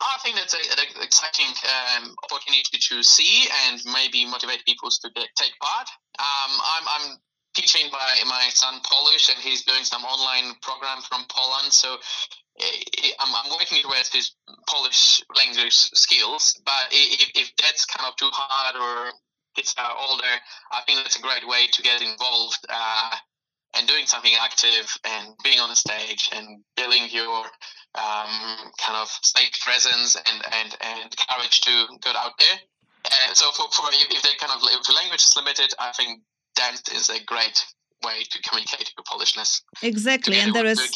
I 0.00 0.18
think 0.22 0.36
that's 0.36 0.52
an 0.52 0.60
exciting 1.02 1.52
um, 1.96 2.14
opportunity 2.24 2.78
to 2.78 3.02
see 3.02 3.48
and 3.66 3.80
maybe 3.94 4.26
motivate 4.26 4.64
people 4.66 4.90
to 4.90 5.10
get, 5.14 5.28
take 5.36 5.52
part. 5.58 5.88
Um, 6.18 6.52
I'm, 6.74 6.84
I'm 6.86 7.16
teaching 7.54 7.90
my, 7.90 8.22
my 8.28 8.48
son 8.50 8.80
Polish 8.84 9.30
and 9.30 9.38
he's 9.38 9.64
doing 9.64 9.84
some 9.84 10.02
online 10.04 10.54
program 10.60 11.00
from 11.00 11.24
Poland. 11.30 11.72
So 11.72 11.96
I'm, 13.20 13.34
I'm 13.34 13.50
working 13.50 13.82
towards 13.82 14.12
his 14.12 14.32
Polish 14.68 15.20
language 15.36 15.74
skills. 15.74 16.60
But 16.64 16.88
if, 16.90 17.30
if 17.34 17.52
that's 17.56 17.84
kind 17.84 18.08
of 18.08 18.16
too 18.16 18.30
hard 18.32 18.76
or 18.76 19.12
are 19.78 19.96
older, 20.08 20.34
I 20.72 20.82
think 20.86 21.00
that's 21.00 21.16
a 21.16 21.22
great 21.22 21.46
way 21.48 21.66
to 21.72 21.82
get 21.82 22.02
involved 22.02 22.66
uh, 22.68 23.16
and 23.74 23.88
doing 23.88 24.06
something 24.06 24.32
active 24.40 24.96
and 25.04 25.34
being 25.42 25.60
on 25.60 25.70
the 25.70 25.76
stage 25.76 26.28
and 26.34 26.62
building 26.76 27.08
your 27.10 27.44
um, 27.94 28.70
kind 28.78 28.96
of 29.00 29.08
stage 29.08 29.60
presence 29.60 30.16
and, 30.16 30.42
and, 30.52 30.76
and 30.80 31.16
courage 31.28 31.60
to 31.62 31.86
go 32.02 32.12
out 32.16 32.32
there. 32.38 32.58
Uh, 33.06 33.34
so 33.34 33.50
for, 33.52 33.70
for 33.70 33.88
if 33.92 34.10
if 34.10 34.22
they 34.22 34.34
kind 34.38 34.52
of 34.52 34.60
if 34.62 34.94
language 34.94 35.22
is 35.22 35.32
limited, 35.36 35.72
I 35.78 35.92
think 35.92 36.22
dance 36.56 36.82
is 36.92 37.08
a 37.08 37.22
great 37.24 37.64
way 38.04 38.22
to 38.30 38.42
communicate 38.42 38.92
your 38.96 39.04
Polishness. 39.04 39.62
Exactly, 39.82 40.34
Together 40.34 40.46
and 40.46 40.54
there 40.56 40.66
is 40.66 40.78
with 40.78 40.92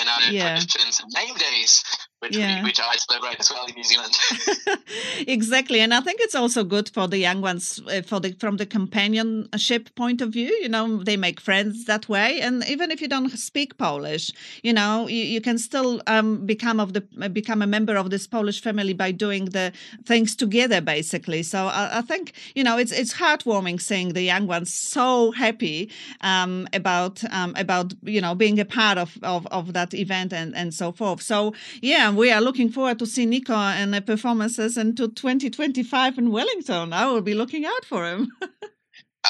and 0.00 0.08
other 0.08 0.32
Yeah. 0.32 0.54
traditions 0.54 1.00
and 1.00 1.10
name 1.14 1.34
days, 1.36 1.82
which 2.20 2.36
Yeah. 2.36 2.62
we, 2.62 2.68
which 2.68 2.80
I 2.80 2.96
celebrate 2.96 3.38
as 3.40 3.50
well 3.50 3.64
in 3.66 3.74
New 3.74 3.84
Zealand. 3.84 4.14
exactly 5.26 5.80
and 5.80 5.92
i 5.94 6.00
think 6.00 6.20
it's 6.20 6.34
also 6.34 6.64
good 6.64 6.88
for 6.88 7.06
the 7.08 7.18
young 7.18 7.40
ones 7.40 7.80
uh, 7.92 8.02
for 8.02 8.20
the 8.20 8.32
from 8.38 8.56
the 8.56 8.66
companionship 8.66 9.94
point 9.94 10.20
of 10.20 10.30
view 10.30 10.50
you 10.62 10.68
know 10.68 11.02
they 11.02 11.16
make 11.16 11.40
friends 11.40 11.84
that 11.84 12.08
way 12.08 12.40
and 12.40 12.64
even 12.68 12.90
if 12.90 13.00
you 13.00 13.08
don't 13.08 13.30
speak 13.38 13.76
polish 13.78 14.30
you 14.62 14.72
know 14.72 15.06
you, 15.08 15.24
you 15.24 15.40
can 15.40 15.58
still 15.58 16.00
um, 16.06 16.44
become 16.46 16.80
of 16.80 16.92
the 16.92 17.00
become 17.30 17.62
a 17.62 17.66
member 17.66 17.96
of 17.96 18.10
this 18.10 18.26
polish 18.26 18.60
family 18.62 18.92
by 18.92 19.10
doing 19.10 19.46
the 19.46 19.72
things 20.04 20.34
together 20.36 20.80
basically 20.80 21.42
so 21.42 21.66
i, 21.66 21.98
I 21.98 22.02
think 22.02 22.32
you 22.54 22.64
know 22.64 22.78
it's 22.78 22.92
it's 22.92 23.14
heartwarming 23.14 23.80
seeing 23.80 24.12
the 24.12 24.22
young 24.22 24.46
ones 24.46 24.72
so 24.72 25.32
happy 25.32 25.90
um, 26.20 26.68
about 26.72 27.22
um, 27.32 27.54
about 27.56 27.94
you 28.02 28.20
know 28.20 28.34
being 28.34 28.58
a 28.60 28.64
part 28.64 28.98
of, 28.98 29.18
of 29.22 29.46
of 29.48 29.72
that 29.72 29.94
event 29.94 30.32
and 30.32 30.54
and 30.54 30.72
so 30.74 30.92
forth 30.92 31.22
so 31.22 31.54
yeah 31.82 32.07
we 32.16 32.30
are 32.30 32.40
looking 32.40 32.70
forward 32.70 32.98
to 32.98 33.06
see 33.06 33.26
nico 33.26 33.54
and 33.54 33.92
the 33.92 34.00
performances 34.00 34.76
into 34.76 35.08
2025 35.08 36.18
in 36.18 36.30
wellington. 36.30 36.92
I 36.92 37.06
will 37.06 37.22
be 37.22 37.34
looking 37.34 37.64
out 37.64 37.84
for 37.84 38.06
him. 38.06 38.32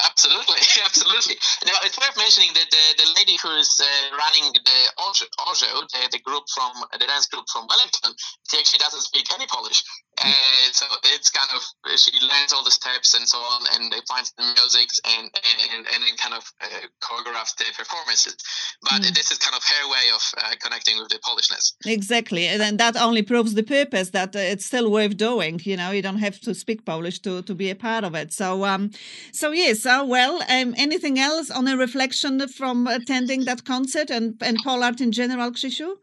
Absolutely, 0.05 0.61
absolutely. 0.85 1.35
Now 1.65 1.81
it's 1.83 1.99
worth 1.99 2.17
mentioning 2.17 2.53
that 2.55 2.69
the, 2.71 2.85
the 3.03 3.09
lady 3.17 3.37
who 3.43 3.51
is 3.57 3.81
uh, 3.81 4.17
running 4.17 4.53
the 4.53 4.81
Ojo, 5.01 5.25
Ojo 5.49 5.67
the, 5.91 6.09
the 6.13 6.21
group 6.21 6.45
from 6.55 6.73
the 6.93 7.07
dance 7.07 7.27
group 7.27 7.49
from 7.51 7.67
Wellington, 7.67 8.13
she 8.51 8.59
actually 8.59 8.79
doesn't 8.79 9.01
speak 9.01 9.27
any 9.33 9.47
Polish, 9.47 9.83
And 10.25 10.75
so 10.75 10.87
it's 11.15 11.31
kind 11.31 11.51
of 11.55 11.63
she 11.99 12.13
learns 12.21 12.53
all 12.53 12.65
the 12.65 12.71
steps 12.71 13.15
and 13.15 13.29
so 13.29 13.39
on, 13.39 13.63
and 13.75 13.93
they 13.93 14.01
find 14.09 14.27
the 14.37 14.45
music 14.45 14.89
and 15.05 15.25
and, 15.73 15.87
and 15.93 16.01
then 16.05 16.17
kind 16.17 16.35
of 16.35 16.45
uh, 16.61 16.67
choreograph 17.01 17.55
the 17.57 17.65
performances. 17.77 18.37
But 18.83 19.03
Mm. 19.03 19.15
this 19.15 19.31
is 19.31 19.39
kind 19.39 19.57
of 19.57 19.63
her 19.65 19.85
way 19.95 20.07
of 20.15 20.23
uh, 20.39 20.55
connecting 20.63 20.99
with 20.99 21.09
the 21.09 21.19
Polishness. 21.19 21.73
Exactly, 21.87 22.47
and 22.49 22.61
then 22.61 22.77
that 22.79 22.97
only 22.97 23.23
proves 23.23 23.55
the 23.55 23.63
purpose 23.63 24.11
that 24.11 24.35
uh, 24.35 24.39
it's 24.53 24.67
still 24.67 24.91
worth 24.91 25.17
doing. 25.17 25.61
You 25.65 25.77
know, 25.77 25.91
you 25.91 26.03
don't 26.03 26.19
have 26.19 26.41
to 26.41 26.55
speak 26.55 26.85
Polish 26.85 27.19
to 27.21 27.43
to 27.43 27.55
be 27.55 27.71
a 27.71 27.77
part 27.77 28.05
of 28.05 28.15
it. 28.15 28.33
So, 28.33 28.65
um, 28.65 28.91
so 29.33 29.53
yes. 29.53 29.87
Uh, 29.87 30.05
well, 30.07 30.43
um, 30.49 30.75
anything 30.77 31.19
else 31.19 31.51
on 31.51 31.69
a 31.69 31.77
reflection 31.77 32.47
from 32.49 32.87
attending 32.87 33.45
that 33.45 33.65
concert 33.65 34.11
and 34.11 34.35
and 34.43 34.59
art 34.67 35.01
in 35.01 35.13
general, 35.13 35.51
Krzysiu? 35.53 35.97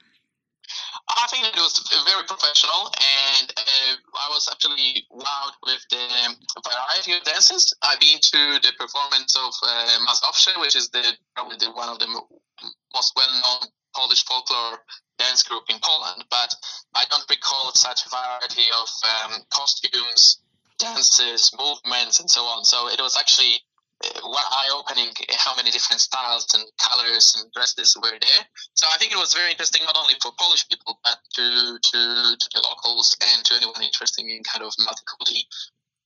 I 1.07 1.27
think 1.29 1.45
it 1.45 1.55
was 1.55 1.77
very 2.05 2.23
professional, 2.25 2.89
and 2.97 3.53
uh, 3.55 3.93
I 4.17 4.27
was 4.29 4.49
actually 4.51 5.05
wowed 5.11 5.53
with 5.63 5.85
the 5.89 6.35
variety 6.65 7.13
of 7.13 7.23
dances. 7.23 7.73
I've 7.81 7.99
been 7.99 8.19
to 8.19 8.59
the 8.61 8.73
performance 8.77 9.35
of 9.35 9.53
uh, 9.61 9.99
Mazowsze, 10.07 10.59
which 10.59 10.75
is 10.75 10.89
the 10.89 11.05
probably 11.35 11.57
the, 11.57 11.71
one 11.71 11.89
of 11.89 11.99
the 11.99 12.07
most 12.07 13.13
well-known 13.15 13.69
Polish 13.95 14.25
folklore 14.25 14.79
dance 15.17 15.43
group 15.43 15.63
in 15.69 15.77
Poland, 15.79 16.25
but 16.29 16.53
I 16.95 17.05
don't 17.09 17.29
recall 17.29 17.71
such 17.73 18.05
a 18.05 18.09
variety 18.09 18.67
of 18.81 18.89
um, 19.03 19.41
costumes, 19.49 20.39
dances, 20.79 21.51
movements, 21.57 22.19
and 22.19 22.29
so 22.29 22.41
on. 22.45 22.65
So 22.65 22.89
it 22.89 22.99
was 22.99 23.15
actually 23.17 23.61
uh, 24.03 24.27
one 24.27 24.43
eye-opening 24.51 25.09
how 25.37 25.55
many 25.55 25.71
different 25.71 26.01
styles 26.01 26.47
and 26.53 26.63
colors 26.79 27.37
and 27.39 27.51
dresses 27.53 27.95
were 28.01 28.17
there. 28.19 28.43
So 28.73 28.87
I 28.93 28.97
think 28.97 29.11
it 29.11 29.17
was 29.17 29.33
very 29.33 29.51
interesting 29.51 29.83
not 29.85 29.95
only 29.97 30.15
for 30.21 30.31
Polish 30.37 30.67
people 30.67 30.99
but 31.03 31.17
to 31.35 31.79
to, 31.81 31.99
to 32.39 32.49
the 32.53 32.61
locals 32.61 33.15
and 33.21 33.45
to 33.45 33.55
anyone 33.55 33.81
interested 33.81 34.25
in 34.25 34.41
kind 34.43 34.63
of 34.63 34.73
multicultural 34.79 35.43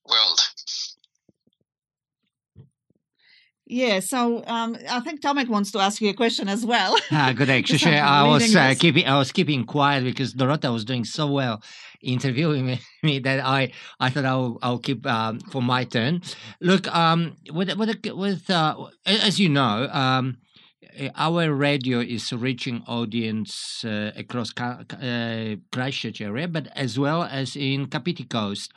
world. 0.08 0.40
Yeah. 3.66 4.00
So, 4.00 4.44
um, 4.48 4.76
I 4.90 5.00
think 5.02 5.22
Tomek 5.22 5.48
wants 5.48 5.72
to 5.74 5.80
ask 5.80 6.02
you 6.02 6.10
a 6.10 6.14
question 6.14 6.50
as 6.50 6.66
well. 6.66 6.98
Ah, 7.12 7.34
good 7.36 7.46
day, 7.46 7.64
I'm 8.02 8.28
was 8.30 8.56
uh, 8.56 8.74
keeping 8.78 9.06
I 9.06 9.18
was 9.18 9.32
keeping 9.32 9.64
quiet 9.66 10.04
because 10.04 10.34
Dorota 10.34 10.74
was 10.74 10.84
doing 10.86 11.06
so 11.06 11.28
well 11.28 11.62
interviewing 12.02 12.80
me, 13.04 13.20
that 13.20 13.40
I 13.40 13.72
I 14.00 14.10
thought 14.10 14.26
I'll 14.26 14.58
I'll 14.62 14.80
keep 14.80 15.06
um, 15.06 15.40
for 15.52 15.62
my 15.62 15.84
turn. 15.84 16.22
Look, 16.62 16.88
um, 16.96 17.36
with 17.52 17.74
with 17.78 18.06
with 18.14 18.50
uh, 18.50 18.76
as 19.06 19.40
you 19.40 19.50
know, 19.50 19.90
um, 19.92 20.38
our 21.16 21.54
radio 21.54 22.00
is 22.00 22.32
reaching 22.34 22.84
audience 22.88 23.84
uh, 23.86 24.12
across 24.16 24.52
Ka- 24.52 24.84
uh, 25.02 25.56
Christchurch 25.72 26.22
area, 26.22 26.48
but 26.48 26.68
as 26.76 26.98
well 26.98 27.24
as 27.24 27.56
in 27.56 27.88
Kapiti 27.88 28.26
Coast, 28.26 28.72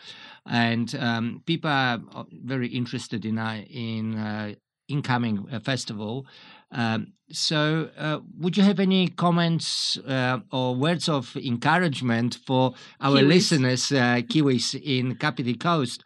and 0.46 0.94
um, 0.96 1.42
people 1.46 1.70
are 1.70 2.00
very 2.30 2.68
interested 2.68 3.24
in 3.24 3.38
uh, 3.38 3.62
in 3.68 4.16
uh, 4.18 4.54
incoming 4.88 5.46
uh, 5.52 5.60
festival. 5.60 6.26
Um, 6.72 7.12
so, 7.30 7.90
uh, 7.96 8.20
would 8.38 8.56
you 8.56 8.62
have 8.62 8.80
any 8.80 9.08
comments 9.08 9.98
uh, 9.98 10.40
or 10.50 10.74
words 10.74 11.08
of 11.08 11.36
encouragement 11.36 12.38
for 12.46 12.74
our 13.00 13.18
Kiwis. 13.18 13.28
listeners, 13.28 13.92
uh, 13.92 14.20
Kiwis 14.22 14.74
in 14.82 15.16
Kapiti 15.16 15.54
Coast, 15.54 16.02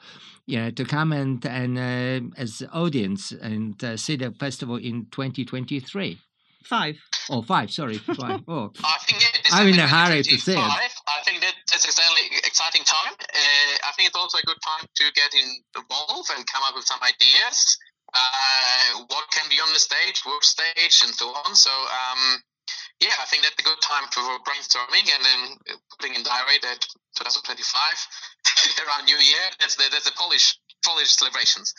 you 0.47 0.59
know, 0.59 0.71
to 0.71 0.85
come 0.85 1.13
and 1.13 1.45
and 1.47 1.79
uh, 1.79 2.41
as 2.41 2.63
audience 2.73 3.33
and 3.33 3.83
uh, 3.83 3.97
see 3.97 4.17
the 4.17 4.31
festival 4.33 4.77
in 4.77 5.07
2023 5.11 6.19
Five. 6.65 6.99
or 7.31 7.45
five? 7.45 7.71
Sorry, 7.71 7.99
five. 7.99 8.43
Oh, 8.49 8.73
I 8.83 8.99
think 9.07 9.23
yeah, 9.23 9.57
I'm 9.57 9.69
in 9.69 9.79
a 9.79 9.87
hurry 9.87 10.23
to 10.23 10.39
see 10.39 10.53
it. 10.53 10.59
2025, 10.59 10.91
I 11.07 11.23
think 11.25 11.41
that 11.43 11.55
that's 11.71 11.85
exactly 11.85 12.27
exciting 12.45 12.83
time. 12.83 13.15
Uh, 13.15 13.87
I 13.87 13.93
think 13.97 14.09
it's 14.09 14.17
also 14.17 14.39
a 14.39 14.47
good 14.47 14.59
time 14.63 14.87
to 14.87 15.05
get 15.15 15.31
involved 15.35 16.31
and 16.37 16.47
come 16.47 16.63
up 16.67 16.75
with 16.75 16.85
some 16.85 16.99
ideas. 17.03 17.79
Uh, 18.17 19.05
what 19.13 19.29
can 19.31 19.45
be 19.49 19.61
on 19.61 19.73
the 19.73 19.79
stage, 19.79 20.25
work 20.25 20.45
stage, 20.45 21.05
and 21.05 21.13
so 21.15 21.29
on. 21.45 21.55
So 21.55 21.71
um, 21.71 22.43
yeah, 23.01 23.13
I 23.21 23.27
think 23.29 23.45
that's 23.45 23.61
a 23.61 23.67
good 23.67 23.81
time 23.85 24.09
for 24.09 24.25
brainstorming 24.49 25.05
and 25.13 25.23
then 25.23 25.41
putting 25.99 26.17
in 26.17 26.23
diary 26.25 26.57
that 26.63 26.81
2025 27.21 27.45
around 28.89 29.05
New 29.05 29.21
Year. 29.21 29.45
That's 29.61 29.77
the 29.77 29.85
that's 29.93 30.09
the 30.09 30.17
Polish 30.17 30.57
Polish 30.85 31.13
celebrations. 31.17 31.75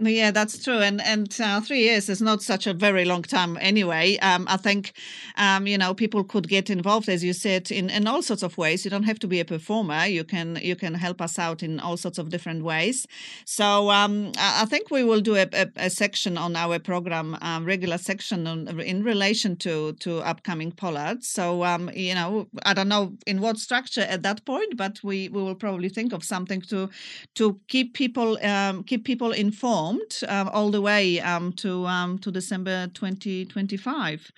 Yeah, 0.00 0.30
that's 0.30 0.62
true. 0.62 0.78
And 0.78 1.00
and 1.00 1.36
uh, 1.40 1.60
three 1.60 1.80
years 1.80 2.08
is 2.08 2.22
not 2.22 2.40
such 2.40 2.68
a 2.68 2.72
very 2.72 3.04
long 3.04 3.22
time 3.22 3.58
anyway. 3.60 4.16
Um, 4.18 4.46
I 4.48 4.56
think, 4.56 4.92
um, 5.36 5.66
you 5.66 5.76
know, 5.76 5.92
people 5.92 6.22
could 6.22 6.48
get 6.48 6.70
involved, 6.70 7.08
as 7.08 7.24
you 7.24 7.32
said, 7.32 7.72
in, 7.72 7.90
in 7.90 8.06
all 8.06 8.22
sorts 8.22 8.44
of 8.44 8.56
ways. 8.56 8.84
You 8.84 8.92
don't 8.92 9.02
have 9.02 9.18
to 9.18 9.26
be 9.26 9.40
a 9.40 9.44
performer. 9.44 10.06
You 10.06 10.22
can 10.22 10.56
you 10.62 10.76
can 10.76 10.94
help 10.94 11.20
us 11.20 11.36
out 11.36 11.64
in 11.64 11.80
all 11.80 11.96
sorts 11.96 12.18
of 12.18 12.28
different 12.28 12.62
ways. 12.62 13.08
So 13.44 13.90
um, 13.90 14.30
I, 14.38 14.66
think 14.66 14.92
we 14.92 15.02
will 15.02 15.20
do 15.20 15.34
a, 15.34 15.46
a, 15.52 15.66
a 15.76 15.90
section 15.90 16.38
on 16.38 16.54
our 16.54 16.78
program, 16.78 17.36
um, 17.40 17.64
regular 17.64 17.98
section 17.98 18.46
on, 18.46 18.68
in 18.80 19.02
relation 19.02 19.56
to 19.56 19.94
to 19.94 20.20
upcoming 20.20 20.70
Polarts. 20.70 21.24
So 21.24 21.64
um, 21.64 21.90
you 21.92 22.14
know, 22.14 22.46
I 22.64 22.72
don't 22.72 22.88
know 22.88 23.16
in 23.26 23.40
what 23.40 23.58
structure 23.58 24.02
at 24.02 24.22
that 24.22 24.44
point, 24.44 24.76
but 24.76 25.00
we, 25.02 25.28
we 25.28 25.42
will 25.42 25.56
probably 25.56 25.88
think 25.88 26.12
of 26.12 26.22
something 26.22 26.60
to 26.70 26.88
to 27.34 27.58
keep 27.66 27.94
people 27.94 28.38
um, 28.46 28.84
keep 28.84 29.04
people 29.04 29.32
informed 29.32 29.87
um, 30.28 30.48
all 30.52 30.70
the 30.70 30.80
way 30.80 31.20
um, 31.20 31.52
to 31.54 31.86
um, 31.86 32.18
to 32.18 32.30
December 32.30 32.88
2025. 32.94 34.32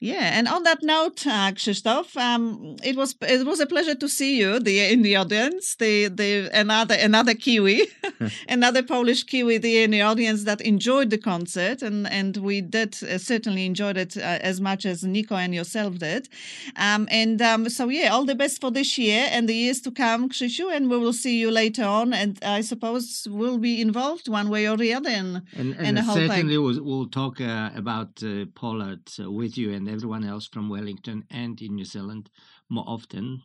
Yeah, 0.00 0.36
and 0.36 0.48
on 0.48 0.64
that 0.64 0.82
note, 0.82 1.24
uh, 1.28 1.52
Krzysztof, 1.52 2.16
um, 2.16 2.76
it 2.82 2.96
was 2.96 3.14
it 3.20 3.46
was 3.46 3.60
a 3.60 3.66
pleasure 3.66 3.94
to 3.94 4.08
see 4.08 4.36
you 4.36 4.58
the, 4.58 4.92
in 4.92 5.02
the 5.02 5.14
audience. 5.14 5.76
The 5.76 6.08
the 6.08 6.50
another 6.52 6.96
another 6.96 7.34
Kiwi, 7.34 7.86
another 8.48 8.82
Polish 8.82 9.22
Kiwi 9.22 9.58
there 9.58 9.84
in 9.84 9.92
the 9.92 10.02
audience 10.02 10.42
that 10.42 10.60
enjoyed 10.60 11.10
the 11.10 11.18
concert, 11.18 11.82
and 11.82 12.08
and 12.10 12.36
we 12.38 12.60
did 12.60 12.96
uh, 13.04 13.18
certainly 13.18 13.64
enjoyed 13.64 13.96
it 13.96 14.16
uh, 14.16 14.38
as 14.50 14.60
much 14.60 14.84
as 14.86 15.04
Nico 15.04 15.36
and 15.36 15.54
yourself 15.54 15.98
did. 15.98 16.28
Um, 16.74 17.06
and 17.08 17.40
um, 17.40 17.68
so 17.68 17.88
yeah, 17.88 18.08
all 18.08 18.24
the 18.24 18.34
best 18.34 18.60
for 18.60 18.72
this 18.72 18.98
year 18.98 19.28
and 19.30 19.48
the 19.48 19.54
years 19.54 19.80
to 19.82 19.92
come, 19.92 20.28
Krzysiu, 20.28 20.74
and 20.74 20.90
we 20.90 20.98
will 20.98 21.12
see 21.12 21.38
you 21.38 21.52
later 21.52 21.84
on. 21.84 22.12
And 22.12 22.38
I 22.42 22.62
suppose 22.62 23.28
we'll 23.30 23.58
be 23.58 23.80
involved 23.80 24.28
one 24.28 24.48
way 24.48 24.68
or 24.68 24.76
the 24.82 24.94
other 24.98 25.10
in, 25.10 25.42
and, 25.58 25.76
and 25.78 25.96
the 25.96 26.02
whole 26.02 26.16
certainly 26.16 26.54
thing. 26.54 26.64
we'll, 26.64 26.84
we'll 26.84 27.10
talk 27.20 27.40
uh, 27.40 27.70
about 27.82 28.22
uh, 28.22 28.46
Polart 28.60 29.06
uh, 29.18 29.30
with 29.30 29.56
you 29.56 29.72
and 29.76 29.88
everyone 29.88 30.24
else 30.32 30.46
from 30.52 30.68
Wellington 30.68 31.24
and 31.30 31.60
in 31.60 31.74
New 31.74 31.84
Zealand 31.84 32.24
more 32.68 32.84
often. 32.86 33.42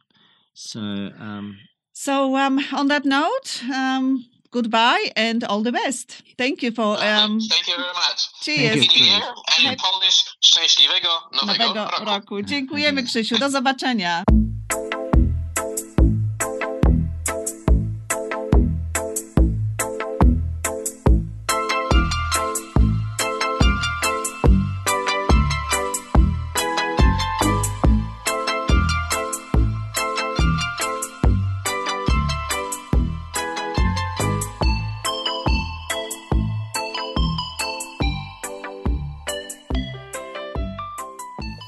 So, 0.53 0.79
um, 0.79 1.57
So 1.93 2.35
um, 2.37 2.59
on 2.73 2.87
that 2.87 3.05
note, 3.05 3.63
um, 3.73 4.25
goodbye 4.51 5.11
and 5.15 5.43
all 5.43 5.63
the 5.63 5.71
best. 5.71 6.23
Thank 6.37 6.61
you 6.63 6.71
for 6.71 6.97
um, 7.03 7.39
Thank 7.39 7.67
you 7.67 7.75
very 7.75 7.93
much. 7.93 8.19
Cheers. 8.43 8.75
Happy 8.75 8.99
New 8.99 9.05
Year 9.05 9.21
and 9.57 9.71
in 9.71 9.75
Polish 9.77 10.19
szczęśliwego 10.41 11.09
nowego, 11.33 11.65
nowego 11.65 11.85
roku. 11.85 12.05
roku. 12.05 12.41
Dziękujemy, 12.43 13.03
Krzysiu. 13.03 13.37
Do 13.37 13.49
zobaczenia. 13.49 14.23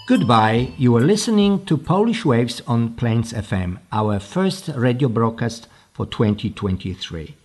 Goodbye. 0.09 0.73
You 0.75 0.95
are 0.97 1.01
listening 1.01 1.65
to 1.65 1.77
Polish 1.77 2.25
Waves 2.25 2.63
on 2.65 2.95
Plains 2.95 3.31
FM, 3.31 3.77
our 3.91 4.19
first 4.19 4.67
radio 4.75 5.07
broadcast 5.07 5.67
for 5.93 6.07
2023. 6.07 7.35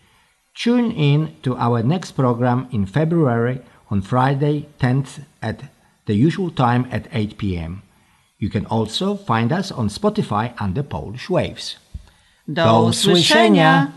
Tune 0.54 0.90
in 0.90 1.36
to 1.42 1.58
our 1.58 1.82
next 1.82 2.12
program 2.12 2.66
in 2.72 2.86
February 2.86 3.60
on 3.90 4.00
Friday 4.00 4.66
10th 4.80 5.26
at 5.42 5.64
the 6.06 6.14
usual 6.14 6.50
time 6.50 6.88
at 6.90 7.06
8 7.12 7.36
pm. 7.36 7.82
You 8.38 8.48
can 8.48 8.64
also 8.64 9.14
find 9.14 9.52
us 9.52 9.70
on 9.70 9.90
Spotify 9.90 10.54
under 10.58 10.82
Polish 10.82 11.28
Waves. 11.28 11.76
Do 12.48 12.62
usłyszenia. 12.62 13.92